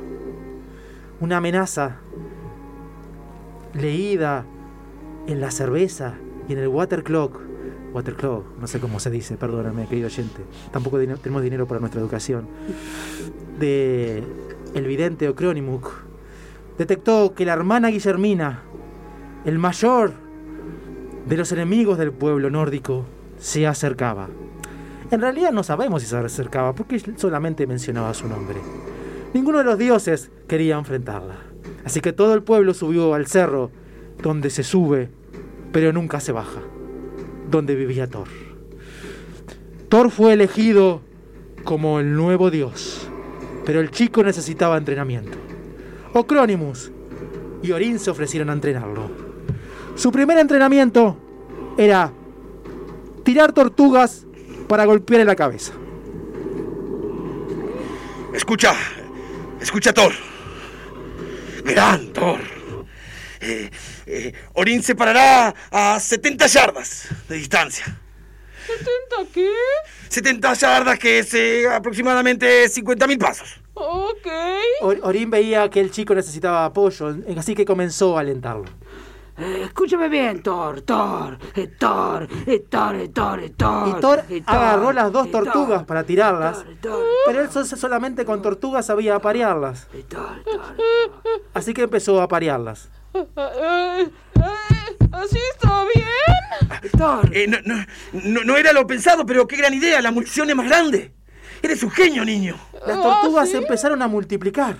Una 1.19 1.37
amenaza 1.37 1.99
leída 3.73 4.45
en 5.27 5.39
la 5.39 5.51
cerveza 5.51 6.15
y 6.47 6.53
en 6.53 6.59
el 6.59 6.67
water 6.67 7.03
clock. 7.03 7.39
Water 7.93 8.15
clock, 8.15 8.45
no 8.59 8.67
sé 8.67 8.79
cómo 8.79 8.99
se 8.99 9.11
dice, 9.11 9.37
perdóname, 9.37 9.87
querido 9.87 10.07
oyente. 10.07 10.41
Tampoco 10.71 10.97
tenemos 10.99 11.43
dinero 11.43 11.67
para 11.67 11.79
nuestra 11.79 12.01
educación. 12.01 12.47
De 13.59 14.23
el 14.73 14.87
vidente 14.87 15.29
Ocronimuk 15.29 15.91
detectó 16.77 17.35
que 17.35 17.45
la 17.45 17.53
hermana 17.53 17.89
Guillermina, 17.89 18.61
el 19.45 19.59
mayor 19.59 20.13
de 21.27 21.37
los 21.37 21.51
enemigos 21.51 21.99
del 21.99 22.11
pueblo 22.11 22.49
nórdico, 22.49 23.05
se 23.37 23.67
acercaba. 23.67 24.29
En 25.11 25.21
realidad 25.21 25.51
no 25.51 25.63
sabemos 25.63 26.01
si 26.01 26.07
se 26.07 26.17
acercaba, 26.17 26.73
porque 26.73 26.99
solamente 27.17 27.67
mencionaba 27.67 28.13
su 28.15 28.27
nombre. 28.27 28.57
Ninguno 29.33 29.59
de 29.59 29.63
los 29.63 29.77
dioses 29.77 30.31
quería 30.47 30.77
enfrentarla. 30.77 31.52
Así 31.85 32.01
que 32.01 32.13
todo 32.13 32.33
el 32.33 32.43
pueblo 32.43 32.73
subió 32.73 33.13
al 33.13 33.27
cerro, 33.27 33.71
donde 34.21 34.49
se 34.49 34.63
sube, 34.63 35.09
pero 35.71 35.91
nunca 35.91 36.19
se 36.19 36.31
baja, 36.31 36.61
donde 37.49 37.75
vivía 37.75 38.07
Thor. 38.07 38.27
Thor 39.89 40.09
fue 40.09 40.33
elegido 40.33 41.01
como 41.63 41.99
el 41.99 42.15
nuevo 42.15 42.51
dios, 42.51 43.07
pero 43.65 43.79
el 43.79 43.91
chico 43.91 44.23
necesitaba 44.23 44.77
entrenamiento. 44.77 45.37
Ocronimus 46.13 46.91
y 47.61 47.71
Orin 47.71 47.99
se 47.99 48.11
ofrecieron 48.11 48.49
a 48.49 48.53
entrenarlo. 48.53 49.09
Su 49.95 50.11
primer 50.11 50.37
entrenamiento 50.37 51.17
era 51.77 52.11
tirar 53.23 53.53
tortugas 53.53 54.25
para 54.67 54.85
golpear 54.85 55.21
en 55.21 55.27
la 55.27 55.35
cabeza. 55.35 55.73
Escucha, 58.33 58.73
escucha 59.61 59.93
Thor. 59.93 60.11
Gran 61.63 62.11
Thor. 62.13 62.39
Eh, 63.41 63.69
eh, 64.05 64.33
Orin 64.53 64.81
se 64.83 64.95
parará 64.95 65.53
a 65.71 65.99
70 65.99 66.47
yardas 66.47 67.07
de 67.27 67.35
distancia. 67.35 67.85
¿70 68.67 69.27
qué? 69.33 69.49
70 70.07 70.53
yardas 70.53 70.97
que 70.99 71.19
es 71.19 71.33
eh, 71.33 71.67
aproximadamente 71.67 72.65
50.000 72.69 73.17
pasos. 73.19 73.59
Ok. 73.73 74.27
Or- 74.81 74.99
Orin 75.03 75.29
veía 75.29 75.69
que 75.69 75.81
el 75.81 75.91
chico 75.91 76.15
necesitaba 76.15 76.63
apoyo, 76.65 77.15
así 77.37 77.53
que 77.55 77.65
comenzó 77.65 78.17
a 78.17 78.21
alentarlo. 78.21 78.65
Escúchame 79.37 80.09
bien, 80.09 80.43
Thor, 80.43 80.81
Thor, 80.81 81.39
eh, 81.55 81.67
Thor, 81.79 82.27
eh, 82.45 82.63
Thor, 82.69 82.95
eh, 82.95 83.09
Thor, 83.09 83.41
Thor. 83.57 83.87
Y 83.87 83.93
Thor 84.01 84.23
agarró 84.45 84.91
las 84.93 85.11
dos 85.11 85.31
tortugas 85.31 85.83
para 85.85 86.03
tirarlas, 86.03 86.63
pero 87.25 87.41
él 87.41 87.49
so- 87.51 87.65
solamente 87.65 88.25
con 88.25 88.41
tortugas 88.43 88.85
sabía 88.85 89.15
aparearlas. 89.15 89.87
Así 91.53 91.73
que 91.73 91.81
empezó 91.83 92.19
a 92.21 92.25
aparearlas. 92.25 92.89
¿Así 95.11 95.39
está 95.53 95.85
bien? 95.95 96.91
Thor. 96.97 97.31
No, 97.47 97.57
no, 97.65 97.85
no- 98.23 98.43
no 98.43 98.57
era 98.57 98.71
lo 98.73 98.85
pensado, 98.85 99.25
pero 99.25 99.47
qué 99.47 99.55
gran 99.55 99.73
idea. 99.73 100.01
La 100.01 100.11
munición 100.11 100.49
es 100.49 100.55
más 100.55 100.67
grande. 100.67 101.11
Eres 101.61 101.81
un 101.81 101.91
genio, 101.91 102.23
niño. 102.25 102.55
Las 102.85 103.01
tortugas 103.01 103.49
se 103.49 103.57
empezaron 103.57 104.01
a 104.01 104.07
multiplicar. 104.07 104.75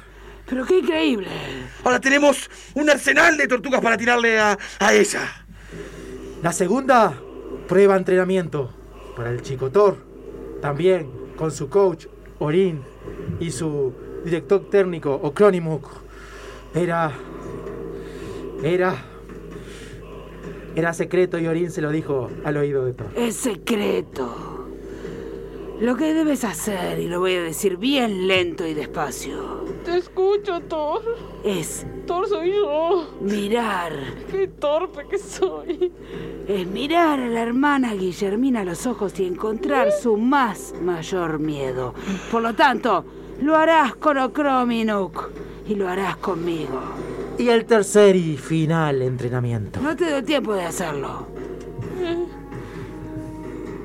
Pero 0.48 0.66
qué 0.66 0.80
increíble. 0.80 1.28
Ahora 1.84 2.00
tenemos 2.00 2.50
un 2.74 2.90
arsenal 2.90 3.38
de 3.38 3.48
tortugas 3.48 3.82
para 3.82 3.98
tirarle 3.98 4.40
a, 4.40 4.58
a 4.80 4.94
ella. 4.94 5.46
La 6.42 6.52
segunda, 6.52 7.14
prueba 7.68 7.96
entrenamiento 7.96 8.72
para 9.16 9.30
el 9.32 9.42
chico 9.42 9.72
Thor. 9.72 9.98
También 10.62 11.10
con 11.36 11.52
su 11.52 11.70
coach, 11.70 12.08
Orin, 12.40 12.82
y 13.40 13.52
su 13.52 13.94
director 14.24 14.70
técnico, 14.70 15.14
Okronimuk. 15.22 15.88
Era. 16.74 17.12
Era. 18.64 18.96
Era 20.76 20.94
secreto 20.94 21.38
y 21.38 21.48
Orin 21.48 21.72
se 21.72 21.82
lo 21.82 21.92
dijo 21.92 22.30
al 22.44 22.58
oído 22.58 22.86
de 22.86 22.94
Thor. 22.94 23.08
Es 23.16 23.36
secreto. 23.36 24.53
Lo 25.80 25.96
que 25.98 26.14
debes 26.14 26.44
hacer, 26.46 27.00
y 27.00 27.08
lo 27.08 27.20
voy 27.20 27.34
a 27.34 27.42
decir 27.42 27.78
bien 27.78 28.28
lento 28.28 28.66
y 28.66 28.74
despacio, 28.74 29.66
Te 29.84 29.98
escucho, 29.98 30.62
Thor. 30.62 31.02
es 31.44 31.86
Thor 32.06 32.28
soy 32.30 32.54
yo. 32.54 33.10
mirar. 33.20 33.92
Qué 34.30 34.48
torpe 34.48 35.06
que 35.10 35.18
soy. 35.18 35.92
Es 36.48 36.68
mirar 36.68 37.20
a 37.20 37.28
la 37.28 37.42
hermana 37.42 37.94
Guillermina 37.96 38.62
a 38.62 38.66
los 38.66 38.86
ojos 38.86 39.20
y 39.20 39.26
encontrar 39.26 39.92
su 39.92 40.16
más 40.16 40.74
mayor 40.82 41.40
miedo. 41.40 41.94
Por 42.32 42.44
lo 42.44 42.54
tanto, 42.54 43.04
lo 43.42 43.56
harás 43.58 43.96
con 43.96 44.18
Okrominuk 44.20 45.32
y 45.68 45.76
lo 45.76 45.90
harás 45.90 46.18
conmigo. 46.18 46.80
Y 47.38 47.50
el 47.50 47.66
tercer 47.66 48.16
y 48.16 48.38
final 48.38 49.02
entrenamiento. 49.02 49.82
No 49.82 49.96
te 49.96 50.10
doy 50.10 50.22
tiempo 50.24 50.54
de 50.54 50.64
hacerlo. 50.66 51.26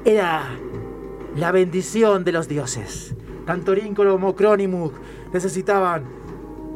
Era 0.04 0.48
la 1.38 1.52
bendición 1.52 2.24
de 2.24 2.32
los 2.32 2.48
dioses. 2.48 3.14
Tanto 3.46 3.70
Orin 3.70 3.94
como 3.94 4.30
Okronimuk 4.30 4.92
necesitaban 5.32 6.02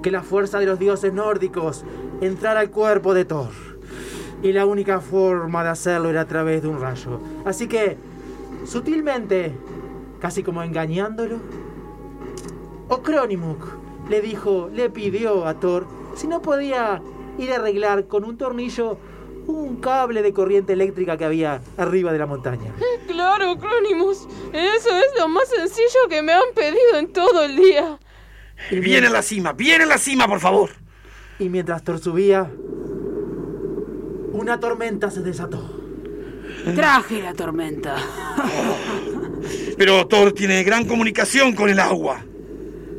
que 0.02 0.12
la 0.12 0.22
fuerza 0.22 0.60
de 0.60 0.66
los 0.66 0.78
dioses 0.78 1.12
nórdicos 1.12 1.84
entrara 2.20 2.60
al 2.60 2.70
cuerpo 2.70 3.12
de 3.12 3.24
Thor. 3.24 3.50
Y 4.40 4.52
la 4.52 4.64
única 4.64 5.00
forma 5.00 5.64
de 5.64 5.70
hacerlo 5.70 6.10
era 6.10 6.22
a 6.22 6.26
través 6.26 6.62
de 6.62 6.68
un 6.68 6.80
rayo. 6.80 7.20
Así 7.44 7.66
que, 7.66 7.96
sutilmente, 8.64 9.52
casi 10.20 10.44
como 10.44 10.62
engañándolo, 10.62 11.38
Okronimuk 12.88 13.66
le 14.08 14.20
dijo, 14.20 14.68
le 14.72 14.90
pidió 14.90 15.44
a 15.46 15.54
Thor 15.54 15.86
si 16.14 16.28
no 16.28 16.40
podía 16.40 17.02
ir 17.36 17.50
a 17.52 17.56
arreglar 17.56 18.06
con 18.06 18.24
un 18.24 18.36
tornillo 18.36 18.96
un 19.46 19.76
cable 19.80 20.22
de 20.22 20.32
corriente 20.32 20.72
eléctrica 20.72 21.16
que 21.16 21.24
había 21.24 21.60
arriba 21.76 22.12
de 22.12 22.18
la 22.18 22.26
montaña. 22.26 22.72
Claro, 23.06 23.58
Crónimus. 23.58 24.26
Eso 24.52 24.96
es 24.96 25.18
lo 25.18 25.28
más 25.28 25.48
sencillo 25.48 26.08
que 26.08 26.22
me 26.22 26.32
han 26.32 26.54
pedido 26.54 26.98
en 26.98 27.12
todo 27.12 27.44
el 27.44 27.56
día. 27.56 27.98
Bien 28.70 29.04
en 29.04 29.12
la 29.12 29.22
cima, 29.22 29.52
bien 29.52 29.82
en 29.82 29.88
la 29.88 29.98
cima, 29.98 30.26
por 30.28 30.40
favor. 30.40 30.70
Y 31.38 31.48
mientras 31.48 31.82
Thor 31.82 31.98
subía, 31.98 32.50
una 34.32 34.60
tormenta 34.60 35.10
se 35.10 35.20
desató. 35.20 35.80
Traje 36.74 37.22
la 37.22 37.34
tormenta. 37.34 37.96
Pero 39.76 40.06
Thor 40.06 40.32
tiene 40.32 40.62
gran 40.62 40.86
comunicación 40.86 41.54
con 41.54 41.68
el 41.68 41.80
agua. 41.80 42.24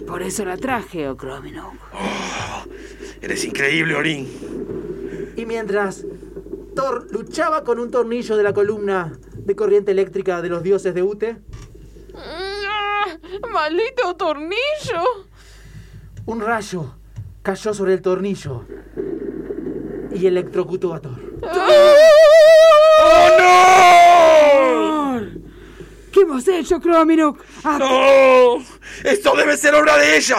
Por 0.05 0.21
eso 0.21 0.43
la 0.43 0.57
traje, 0.57 1.07
Okrominuk. 1.07 1.73
Eres 3.21 3.45
increíble, 3.45 3.95
Orin. 3.95 4.27
Y 5.37 5.45
mientras 5.45 6.05
Thor 6.75 7.07
luchaba 7.11 7.63
con 7.63 7.79
un 7.79 7.89
tornillo 7.91 8.35
de 8.37 8.43
la 8.43 8.53
columna 8.53 9.13
de 9.35 9.55
corriente 9.55 9.91
eléctrica 9.91 10.41
de 10.41 10.49
los 10.49 10.63
dioses 10.63 10.93
de 10.93 11.03
Ute, 11.03 11.41
¡Ah! 12.15 13.05
¡Maldito 13.51 14.15
tornillo! 14.15 15.03
un 16.25 16.39
rayo 16.41 16.95
cayó 17.41 17.73
sobre 17.73 17.93
el 17.95 18.01
tornillo 18.01 18.63
y 20.13 20.25
electrocutó 20.27 20.93
a 20.93 21.01
Thor. 21.01 21.19
¡Oh, 23.01 23.29
no! 23.39 25.21
¿Qué 26.11 26.21
hemos 26.21 26.47
hecho, 26.47 26.77
Okrominuk? 26.77 27.39
Ah, 27.63 27.77
¡No! 27.79 28.63
¡Esto 29.03 29.35
debe 29.35 29.57
ser 29.57 29.73
obra 29.75 29.97
de 29.97 30.15
ella! 30.17 30.37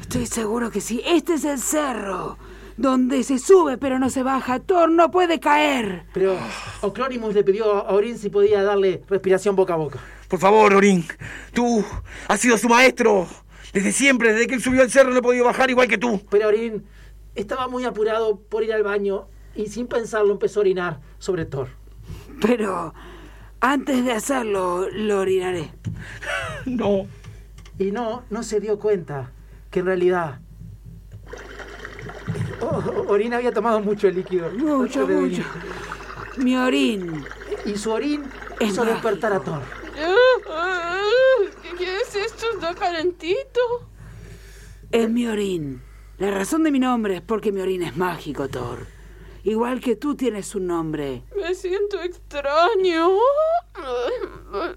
Estoy 0.00 0.26
seguro 0.26 0.70
que 0.70 0.80
sí. 0.82 1.02
Este 1.06 1.34
es 1.34 1.44
el 1.44 1.58
cerro. 1.58 2.36
Donde 2.82 3.22
se 3.22 3.38
sube 3.38 3.78
pero 3.78 4.00
no 4.00 4.10
se 4.10 4.24
baja. 4.24 4.58
Thor 4.58 4.90
no 4.90 5.12
puede 5.12 5.38
caer. 5.38 6.04
Pero 6.12 6.36
Oclonimus 6.80 7.32
le 7.32 7.44
pidió 7.44 7.86
a 7.86 7.92
Orin 7.92 8.18
si 8.18 8.28
podía 8.28 8.64
darle 8.64 9.04
respiración 9.08 9.54
boca 9.54 9.74
a 9.74 9.76
boca. 9.76 10.00
Por 10.26 10.40
favor, 10.40 10.74
Orin, 10.74 11.04
tú 11.52 11.84
has 12.26 12.40
sido 12.40 12.58
su 12.58 12.68
maestro. 12.68 13.28
Desde 13.72 13.92
siempre, 13.92 14.32
desde 14.32 14.48
que 14.48 14.54
él 14.54 14.60
subió 14.60 14.82
al 14.82 14.90
cerro 14.90 15.10
no 15.10 15.18
he 15.18 15.22
podido 15.22 15.44
bajar 15.44 15.70
igual 15.70 15.86
que 15.86 15.96
tú. 15.96 16.20
Pero 16.28 16.48
Orin 16.48 16.84
estaba 17.36 17.68
muy 17.68 17.84
apurado 17.84 18.40
por 18.40 18.64
ir 18.64 18.72
al 18.72 18.82
baño 18.82 19.28
y 19.54 19.66
sin 19.68 19.86
pensarlo 19.86 20.32
empezó 20.32 20.58
a 20.58 20.62
orinar 20.62 21.00
sobre 21.20 21.44
Thor. 21.44 21.68
Pero 22.40 22.92
antes 23.60 24.04
de 24.04 24.10
hacerlo, 24.10 24.88
lo 24.90 25.20
orinaré. 25.20 25.70
No. 26.66 27.06
Y 27.78 27.92
no, 27.92 28.24
no 28.28 28.42
se 28.42 28.58
dio 28.58 28.80
cuenta 28.80 29.30
que 29.70 29.80
en 29.80 29.86
realidad 29.86 30.40
Oh, 32.62 33.04
Orin 33.08 33.34
había 33.34 33.52
tomado 33.52 33.80
mucho 33.80 34.08
el 34.08 34.14
líquido. 34.14 34.50
Mucho, 34.50 35.06
de 35.06 35.16
mucho. 35.16 35.42
Mi 36.36 36.56
orín. 36.56 37.24
Y 37.64 37.76
su 37.76 37.90
orín 37.90 38.24
Es 38.60 38.70
hizo 38.70 38.84
despertar 38.84 39.32
a 39.32 39.40
Thor. 39.40 39.62
¿Qué 41.62 41.76
qué 41.76 41.96
es 42.00 42.14
esto? 42.14 42.46
¿Está 42.54 42.74
calentito? 42.74 43.60
Es 44.90 45.10
mi 45.10 45.26
orín. 45.26 45.82
La 46.18 46.30
razón 46.30 46.62
de 46.62 46.70
mi 46.70 46.78
nombre 46.78 47.16
es 47.16 47.20
porque 47.22 47.50
mi 47.52 47.60
orín 47.60 47.82
es 47.82 47.96
mágico, 47.96 48.48
Thor. 48.48 48.86
Igual 49.44 49.80
que 49.80 49.96
tú 49.96 50.14
tienes 50.14 50.54
un 50.54 50.68
nombre. 50.68 51.24
Me 51.36 51.54
siento 51.54 52.00
extraño. 52.00 53.10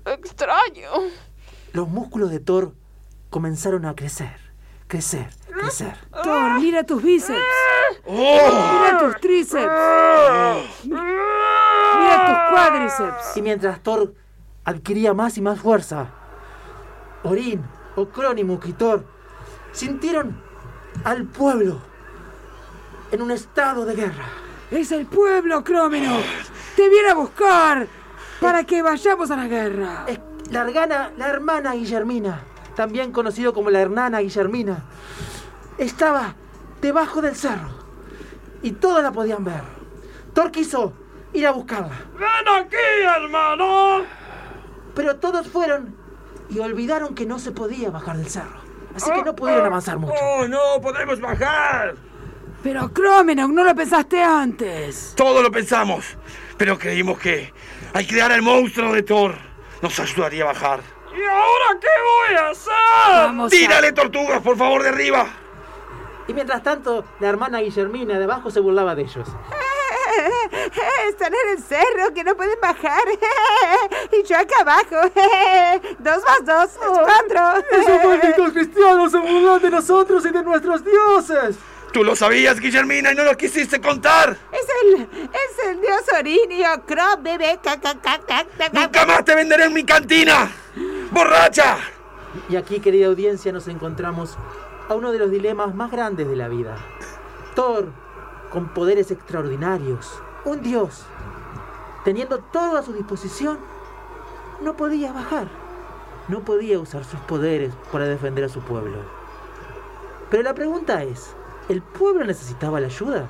Extraño. 0.06 0.90
Los 1.74 1.88
músculos 1.88 2.32
de 2.32 2.40
Thor 2.40 2.74
comenzaron 3.30 3.86
a 3.86 3.96
crecer, 3.96 4.40
crecer, 4.88 5.30
crecer. 5.54 5.96
Thor, 6.24 6.60
mira 6.60 6.84
tus 6.84 7.04
bíceps. 7.04 7.38
¡Oh! 8.08 8.14
Mira 8.14 9.00
tus 9.00 9.22
tríceps. 9.22 10.86
Mira 10.86 12.26
tus 12.28 12.38
cuádriceps. 12.52 13.38
Y 13.38 13.42
mientras 13.42 13.82
Thor 13.82 14.14
adquiría 14.64 15.14
más 15.14 15.38
y 15.38 15.42
más 15.42 15.60
fuerza, 15.60 16.08
Orin, 17.24 17.66
Ocronimuk 17.96 18.66
y 18.68 18.74
Thor 18.74 19.06
sintieron 19.72 20.40
al 21.04 21.26
pueblo 21.26 21.82
en 23.12 23.22
un 23.22 23.32
estado 23.32 23.86
de 23.86 23.96
guerra. 23.96 24.26
Es 24.72 24.92
el 24.92 25.06
pueblo, 25.06 25.64
Crómino. 25.64 26.18
Te 26.76 26.90
viene 26.90 27.10
a 27.10 27.16
buscar 27.16 27.88
para 28.40 28.64
que 28.64 28.82
vayamos 28.82 29.32
a 29.32 29.36
la 29.36 29.48
guerra. 29.48 30.06
Es 30.08 30.20
la, 30.52 31.12
hermana 31.28 31.74
Guillermina, 31.74 32.42
también 32.76 33.12
conocido 33.12 33.54
como 33.54 33.72
la 33.72 33.82
hernana 33.82 34.20
Guillermina, 34.20 34.84
estaba 35.78 36.36
debajo 36.82 37.22
del 37.22 37.36
cerro 37.36 37.85
y 38.62 38.72
todos 38.72 39.02
la 39.04 39.12
podían 39.12 39.44
ver. 39.44 39.62
Thor 40.34 40.52
quiso 40.52 40.94
ir 41.34 41.48
a 41.48 41.52
buscarla, 41.52 41.96
¡Ven 42.18 42.48
aquí, 42.56 42.76
hermano! 43.24 44.04
pero 44.96 45.18
todos 45.18 45.48
fueron 45.48 45.96
y 46.50 46.60
olvidaron 46.60 47.16
que 47.16 47.26
no 47.26 47.40
se 47.40 47.52
podía 47.52 47.90
bajar 47.90 48.18
del 48.18 48.30
cerro. 48.30 48.62
Así 48.96 49.12
que 49.12 49.24
no 49.24 49.36
pudieron 49.36 49.66
avanzar 49.66 49.98
mucho. 49.98 50.14
¡Oh, 50.22 50.48
no! 50.48 50.80
¡Podemos 50.82 51.20
bajar! 51.20 51.96
Pero 52.64 52.92
Crómeno, 52.94 53.48
no 53.50 53.64
lo 53.64 53.76
pensaste 53.76 54.24
antes. 54.24 55.14
Todo 55.18 55.42
lo 55.44 55.52
pensamos, 55.52 56.18
pero 56.58 56.80
creímos 56.80 57.20
que 57.20 57.54
al 57.94 58.08
crear 58.08 58.32
al 58.32 58.42
monstruo 58.42 58.94
de 58.94 59.04
Thor 59.04 59.36
nos 59.82 60.00
ayudaría 60.00 60.44
a 60.44 60.48
bajar. 60.48 60.80
¿Y 61.14 61.22
ahora 61.24 61.80
qué 61.80 61.88
voy 61.88 62.38
a 62.38 62.50
hacer? 62.50 62.74
Vamos 63.10 63.52
¡Tírale 63.52 63.92
tortugas, 63.92 64.42
por 64.42 64.58
favor, 64.58 64.82
de 64.82 64.90
arriba! 64.90 65.28
Y 66.28 66.34
mientras 66.34 66.64
tanto, 66.64 67.06
la 67.20 67.28
hermana 67.28 67.60
Guillermina 67.60 68.18
de 68.18 68.24
abajo 68.24 68.50
se 68.50 68.60
burlaba 68.60 68.96
de 68.96 69.04
ellos. 69.04 69.28
Están 71.10 71.34
en 71.34 71.58
el 71.58 71.64
cerro 71.64 72.14
que 72.14 72.24
no 72.24 72.36
pueden 72.36 72.58
bajar. 72.62 73.04
Y 74.12 74.24
yo 74.24 74.38
acá 74.38 74.56
abajo. 74.62 75.12
Dos 76.00 76.24
más 76.24 76.46
dos 76.46 76.70
es 76.72 76.78
cuatro. 76.78 77.66
¡Esos 77.72 78.06
malditos 78.06 78.52
cristianos 78.52 79.12
se 79.12 79.18
burlan 79.18 79.62
de 79.62 79.70
nosotros 79.70 80.26
y 80.26 80.30
de 80.30 80.44
nuestros 80.44 80.84
dioses! 80.84 81.58
Tú 81.92 82.04
lo 82.04 82.16
sabías, 82.16 82.60
Guillermina, 82.60 83.12
y 83.12 83.16
no 83.16 83.24
lo 83.24 83.36
quisiste 83.38 83.80
contar. 83.80 84.38
Es 84.52 84.68
el, 84.84 85.02
es 85.02 85.66
el 85.66 85.82
dios 85.82 86.02
Orinio, 86.18 86.68
Crop, 86.86 87.22
bebé. 87.22 87.60
¡Nunca 88.74 89.06
más 89.06 89.24
te 89.24 89.34
venderé 89.34 89.66
en 89.66 89.74
mi 89.74 89.84
cantina! 89.84 90.52
¡Borracha! 91.12 91.78
Y 92.50 92.58
aquí, 92.58 92.80
querida 92.80 93.08
audiencia, 93.08 93.52
nos 93.52 93.68
encontramos 93.68 94.38
a 94.88 94.96
uno 94.96 95.12
de 95.12 95.20
los 95.20 95.32
dilemas 95.32 95.74
más 95.74 95.92
grandes 95.92 96.28
de 96.28 96.36
la 96.36 96.48
vida. 96.48 96.76
Thor, 97.56 97.88
con 98.52 98.70
poderes 98.70 99.12
extraordinarios, 99.12 100.22
un 100.46 100.62
dios, 100.62 101.06
teniendo 102.04 102.40
todo 102.40 102.78
a 102.78 102.84
su 102.84 102.94
disposición, 102.94 103.58
no 104.62 104.76
podía 104.78 105.12
bajar. 105.12 105.48
No 106.28 106.40
podía 106.40 106.80
usar 106.80 107.04
sus 107.04 107.20
poderes 107.22 107.74
para 107.92 108.06
defender 108.06 108.46
a 108.46 108.50
su 108.50 108.60
pueblo. 108.62 108.98
Pero 110.30 110.42
la 110.42 110.56
pregunta 110.56 111.04
es, 111.04 111.36
¿el 111.70 111.82
pueblo 111.82 112.26
necesitaba 112.26 112.80
la 112.80 112.88
ayuda? 112.88 113.28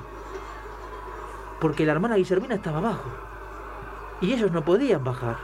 Porque 1.60 1.84
la 1.84 1.92
hermana 1.92 2.16
Guillermina 2.16 2.54
estaba 2.54 2.78
abajo. 2.78 3.10
Y 4.20 4.32
ellos 4.32 4.50
no 4.50 4.64
podían 4.64 5.04
bajar. 5.04 5.36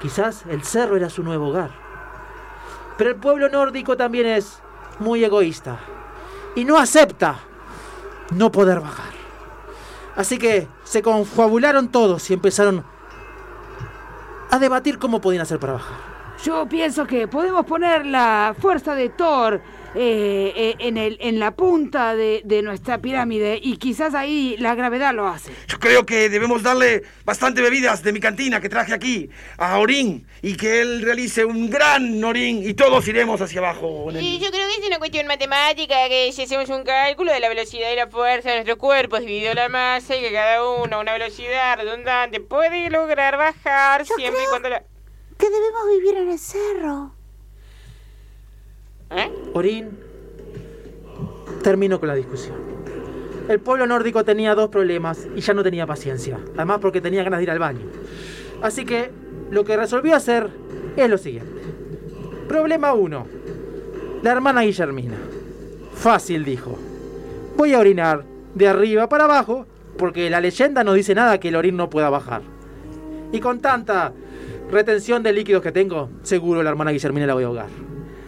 Quizás 0.00 0.44
el 0.46 0.62
cerro 0.62 0.96
era 0.96 1.08
su 1.08 1.22
nuevo 1.22 1.48
hogar. 1.48 1.70
Pero 2.98 3.10
el 3.10 3.16
pueblo 3.16 3.48
nórdico 3.48 3.96
también 3.96 4.26
es 4.26 4.60
muy 5.02 5.24
egoísta. 5.24 5.78
Y 6.54 6.64
no 6.64 6.78
acepta 6.78 7.38
no 8.30 8.50
poder 8.50 8.80
bajar. 8.80 9.12
Así 10.16 10.38
que 10.38 10.68
se 10.84 11.02
confabularon 11.02 11.88
todos 11.88 12.30
y 12.30 12.34
empezaron 12.34 12.84
a 14.50 14.58
debatir 14.58 14.98
cómo 14.98 15.20
podían 15.20 15.42
hacer 15.42 15.58
para 15.58 15.74
bajar. 15.74 15.96
Yo 16.44 16.66
pienso 16.66 17.06
que 17.06 17.28
podemos 17.28 17.64
poner 17.64 18.04
la 18.04 18.54
fuerza 18.58 18.94
de 18.94 19.08
Thor 19.10 19.60
eh, 19.94 20.52
eh, 20.56 20.74
en, 20.78 20.96
el, 20.96 21.16
en 21.20 21.38
la 21.38 21.50
punta 21.54 22.14
de, 22.14 22.42
de 22.44 22.62
nuestra 22.62 22.98
pirámide 22.98 23.58
y 23.62 23.76
quizás 23.76 24.14
ahí 24.14 24.56
la 24.58 24.74
gravedad 24.74 25.14
lo 25.14 25.26
hace. 25.28 25.52
Yo 25.68 25.78
creo 25.78 26.06
que 26.06 26.28
debemos 26.28 26.62
darle 26.62 27.02
bastante 27.24 27.60
bebidas 27.62 28.02
de 28.02 28.12
mi 28.12 28.20
cantina 28.20 28.60
que 28.60 28.68
traje 28.68 28.94
aquí 28.94 29.28
a 29.58 29.78
Orín 29.78 30.26
y 30.42 30.56
que 30.56 30.80
él 30.80 31.02
realice 31.02 31.44
un 31.44 31.68
gran 31.70 32.22
Orín 32.24 32.66
y 32.68 32.74
todos 32.74 33.06
iremos 33.08 33.40
hacia 33.40 33.60
abajo. 33.60 34.10
el- 34.10 34.22
Y 34.22 34.38
yo 34.38 34.50
creo 34.50 34.66
que 34.68 34.80
es 34.82 34.86
una 34.86 34.98
cuestión 34.98 35.26
matemática, 35.26 35.94
que 36.08 36.30
si 36.32 36.42
hacemos 36.42 36.68
un 36.68 36.84
cálculo 36.84 37.32
de 37.32 37.40
la 37.40 37.48
velocidad 37.48 37.90
y 37.92 37.96
la 37.96 38.08
fuerza 38.08 38.48
de 38.50 38.56
nuestro 38.56 38.78
cuerpo 38.78 39.18
dividido 39.20 39.54
la 39.54 39.68
masa 39.68 40.16
y 40.16 40.20
que 40.20 40.32
cada 40.32 40.64
uno 40.64 40.96
a 40.96 41.00
una 41.00 41.12
velocidad 41.12 41.76
redundante 41.76 42.40
puede 42.40 42.88
lograr 42.90 43.36
bajar 43.36 44.04
siempre 44.06 44.42
y 44.42 44.46
cuando 44.48 44.68
la... 44.68 44.80
Que 45.38 45.48
debemos 45.50 45.88
vivir 45.98 46.16
en 46.18 46.30
el 46.30 46.38
cerro. 46.38 47.14
¿Eh? 49.14 49.30
Orín 49.52 49.90
terminó 51.62 52.00
con 52.00 52.08
la 52.08 52.14
discusión. 52.14 52.56
El 53.48 53.60
pueblo 53.60 53.86
nórdico 53.86 54.24
tenía 54.24 54.54
dos 54.54 54.70
problemas 54.70 55.28
y 55.36 55.40
ya 55.40 55.54
no 55.54 55.62
tenía 55.62 55.86
paciencia. 55.86 56.38
Además 56.54 56.78
porque 56.80 57.00
tenía 57.00 57.22
ganas 57.22 57.38
de 57.38 57.44
ir 57.44 57.50
al 57.50 57.58
baño. 57.58 57.86
Así 58.62 58.84
que 58.84 59.10
lo 59.50 59.64
que 59.64 59.76
resolvió 59.76 60.14
hacer 60.14 60.48
es 60.96 61.10
lo 61.10 61.18
siguiente. 61.18 61.60
Problema 62.48 62.94
1. 62.94 63.26
La 64.22 64.32
hermana 64.32 64.62
Guillermina. 64.62 65.16
Fácil, 65.94 66.44
dijo. 66.44 66.78
Voy 67.56 67.74
a 67.74 67.78
orinar 67.80 68.24
de 68.54 68.68
arriba 68.68 69.08
para 69.08 69.24
abajo 69.24 69.66
porque 69.98 70.30
la 70.30 70.40
leyenda 70.40 70.84
no 70.84 70.94
dice 70.94 71.14
nada 71.14 71.38
que 71.38 71.48
el 71.48 71.56
orín 71.56 71.76
no 71.76 71.90
pueda 71.90 72.10
bajar. 72.10 72.42
Y 73.32 73.40
con 73.40 73.60
tanta 73.60 74.12
retención 74.70 75.22
de 75.22 75.32
líquidos 75.32 75.62
que 75.62 75.72
tengo, 75.72 76.10
seguro 76.22 76.62
la 76.62 76.70
hermana 76.70 76.92
Guillermina 76.92 77.26
la 77.26 77.34
voy 77.34 77.44
a 77.44 77.46
ahogar. 77.48 77.68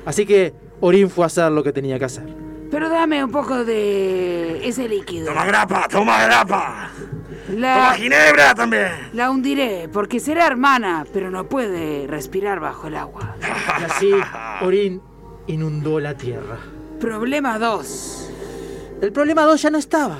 Así 0.04 0.26
que 0.26 0.52
Orín 0.86 1.08
fue 1.08 1.24
a 1.24 1.28
hacer 1.28 1.50
lo 1.50 1.62
que 1.62 1.72
tenía 1.72 1.98
que 1.98 2.04
hacer. 2.04 2.26
Pero 2.70 2.90
dame 2.90 3.24
un 3.24 3.30
poco 3.30 3.64
de 3.64 4.68
ese 4.68 4.86
líquido. 4.86 5.28
Toma 5.28 5.46
grapa, 5.46 5.88
toma 5.88 6.22
grapa. 6.24 6.90
La, 7.56 7.74
Toma 7.74 7.94
ginebra 7.94 8.54
también. 8.54 8.90
la 9.14 9.30
hundiré 9.30 9.88
porque 9.90 10.20
será 10.20 10.46
hermana, 10.46 11.06
pero 11.10 11.30
no 11.30 11.48
puede 11.48 12.06
respirar 12.06 12.60
bajo 12.60 12.88
el 12.88 12.96
agua. 12.96 13.34
Y 13.80 13.84
así 13.84 14.10
Orín 14.60 15.00
inundó 15.46 16.00
la 16.00 16.18
tierra. 16.18 16.58
Problema 17.00 17.58
2. 17.58 18.30
El 19.00 19.10
problema 19.10 19.44
2 19.44 19.62
ya 19.62 19.70
no 19.70 19.78
estaba, 19.78 20.18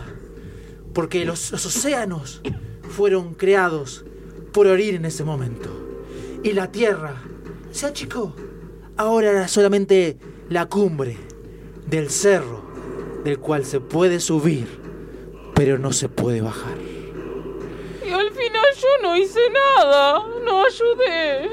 porque 0.95 1.27
los, 1.27 1.53
los 1.53 1.67
océanos 1.67 2.41
fueron 2.89 3.35
creados 3.35 4.07
por 4.53 4.67
Orín 4.67 4.95
en 4.95 5.05
ese 5.05 5.25
momento. 5.25 5.69
Y 6.43 6.53
la 6.53 6.71
tierra 6.73 7.17
se 7.71 7.85
achicó. 7.87 8.35
Ahora 8.97 9.31
era 9.31 9.49
solamente 9.49 10.17
la 10.49 10.67
cumbre 10.67 11.17
del 11.87 12.11
cerro 12.11 12.63
del 13.25 13.39
cual 13.39 13.65
se 13.65 13.81
puede 13.81 14.21
subir, 14.21 14.67
pero 15.55 15.79
no 15.79 15.93
se 15.93 16.09
puede 16.09 16.41
bajar. 16.41 16.77
Y 18.07 18.11
al 18.11 18.31
final 18.31 18.67
yo 18.77 18.89
no 19.03 19.17
hice 19.17 19.41
nada, 19.51 20.23
no 20.45 20.65
ayudé. 20.65 21.49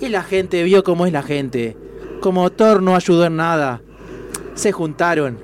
Y 0.00 0.08
la 0.08 0.22
gente 0.22 0.62
vio 0.62 0.82
cómo 0.82 1.06
es 1.06 1.12
la 1.12 1.22
gente. 1.22 1.76
Como 2.20 2.50
Thor 2.50 2.82
no 2.82 2.96
ayudó 2.96 3.26
en 3.26 3.36
nada, 3.36 3.82
se 4.54 4.72
juntaron 4.72 5.38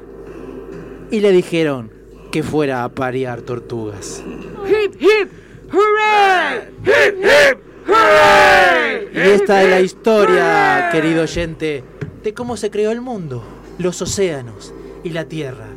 y 1.11 1.21
le 1.21 1.33
dijeron 1.33 1.93
que 2.31 2.43
fuera 2.43 2.85
a 2.85 2.89
parear 2.89 3.43
tortugas. 3.43 4.23
¡Hip, 4.67 4.95
hip! 5.01 5.31
¡Hooray! 5.73 6.71
¡Hip, 6.85 7.19
hip! 7.19 7.59
¡Hooray! 7.87 9.09
Y 9.15 9.19
esta 9.19 9.63
es 9.63 9.71
la 9.71 9.81
historia, 9.81 10.89
querido 10.93 11.23
oyente, 11.23 11.85
cómo 12.35 12.57
se 12.57 12.71
creó 12.71 12.91
el 12.91 13.01
mundo, 13.01 13.43
los 13.79 14.01
océanos 14.03 14.75
y 15.05 15.11
la 15.11 15.27
tierra, 15.27 15.69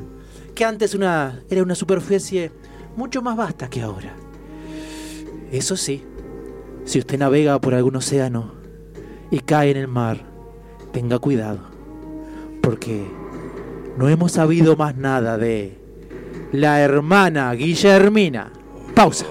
que 0.56 0.66
antes 0.66 0.96
era 0.96 1.64
una 1.64 1.76
superficie 1.76 2.52
mucho 2.96 3.22
más 3.22 3.38
vasta 3.38 3.70
que 3.70 3.82
ahora. 3.82 4.16
Eso 5.52 5.76
sí, 5.76 6.04
si 6.86 7.00
usted 7.00 7.20
navega 7.20 7.60
por 7.60 7.74
algún 7.74 7.96
océano 7.96 8.54
y 9.30 9.40
cae 9.40 9.72
en 9.72 9.78
el 9.78 9.88
mar, 9.88 10.26
tenga 10.92 11.20
cuidado, 11.20 11.60
porque 12.62 13.06
no 13.98 14.10
hemos 14.10 14.34
sabido 14.34 14.76
más 14.76 14.96
nada 14.96 15.38
de 15.38 15.78
la 16.52 16.82
hermana 16.82 17.54
Guillermina. 17.54 18.52
Pausa. 18.94 19.26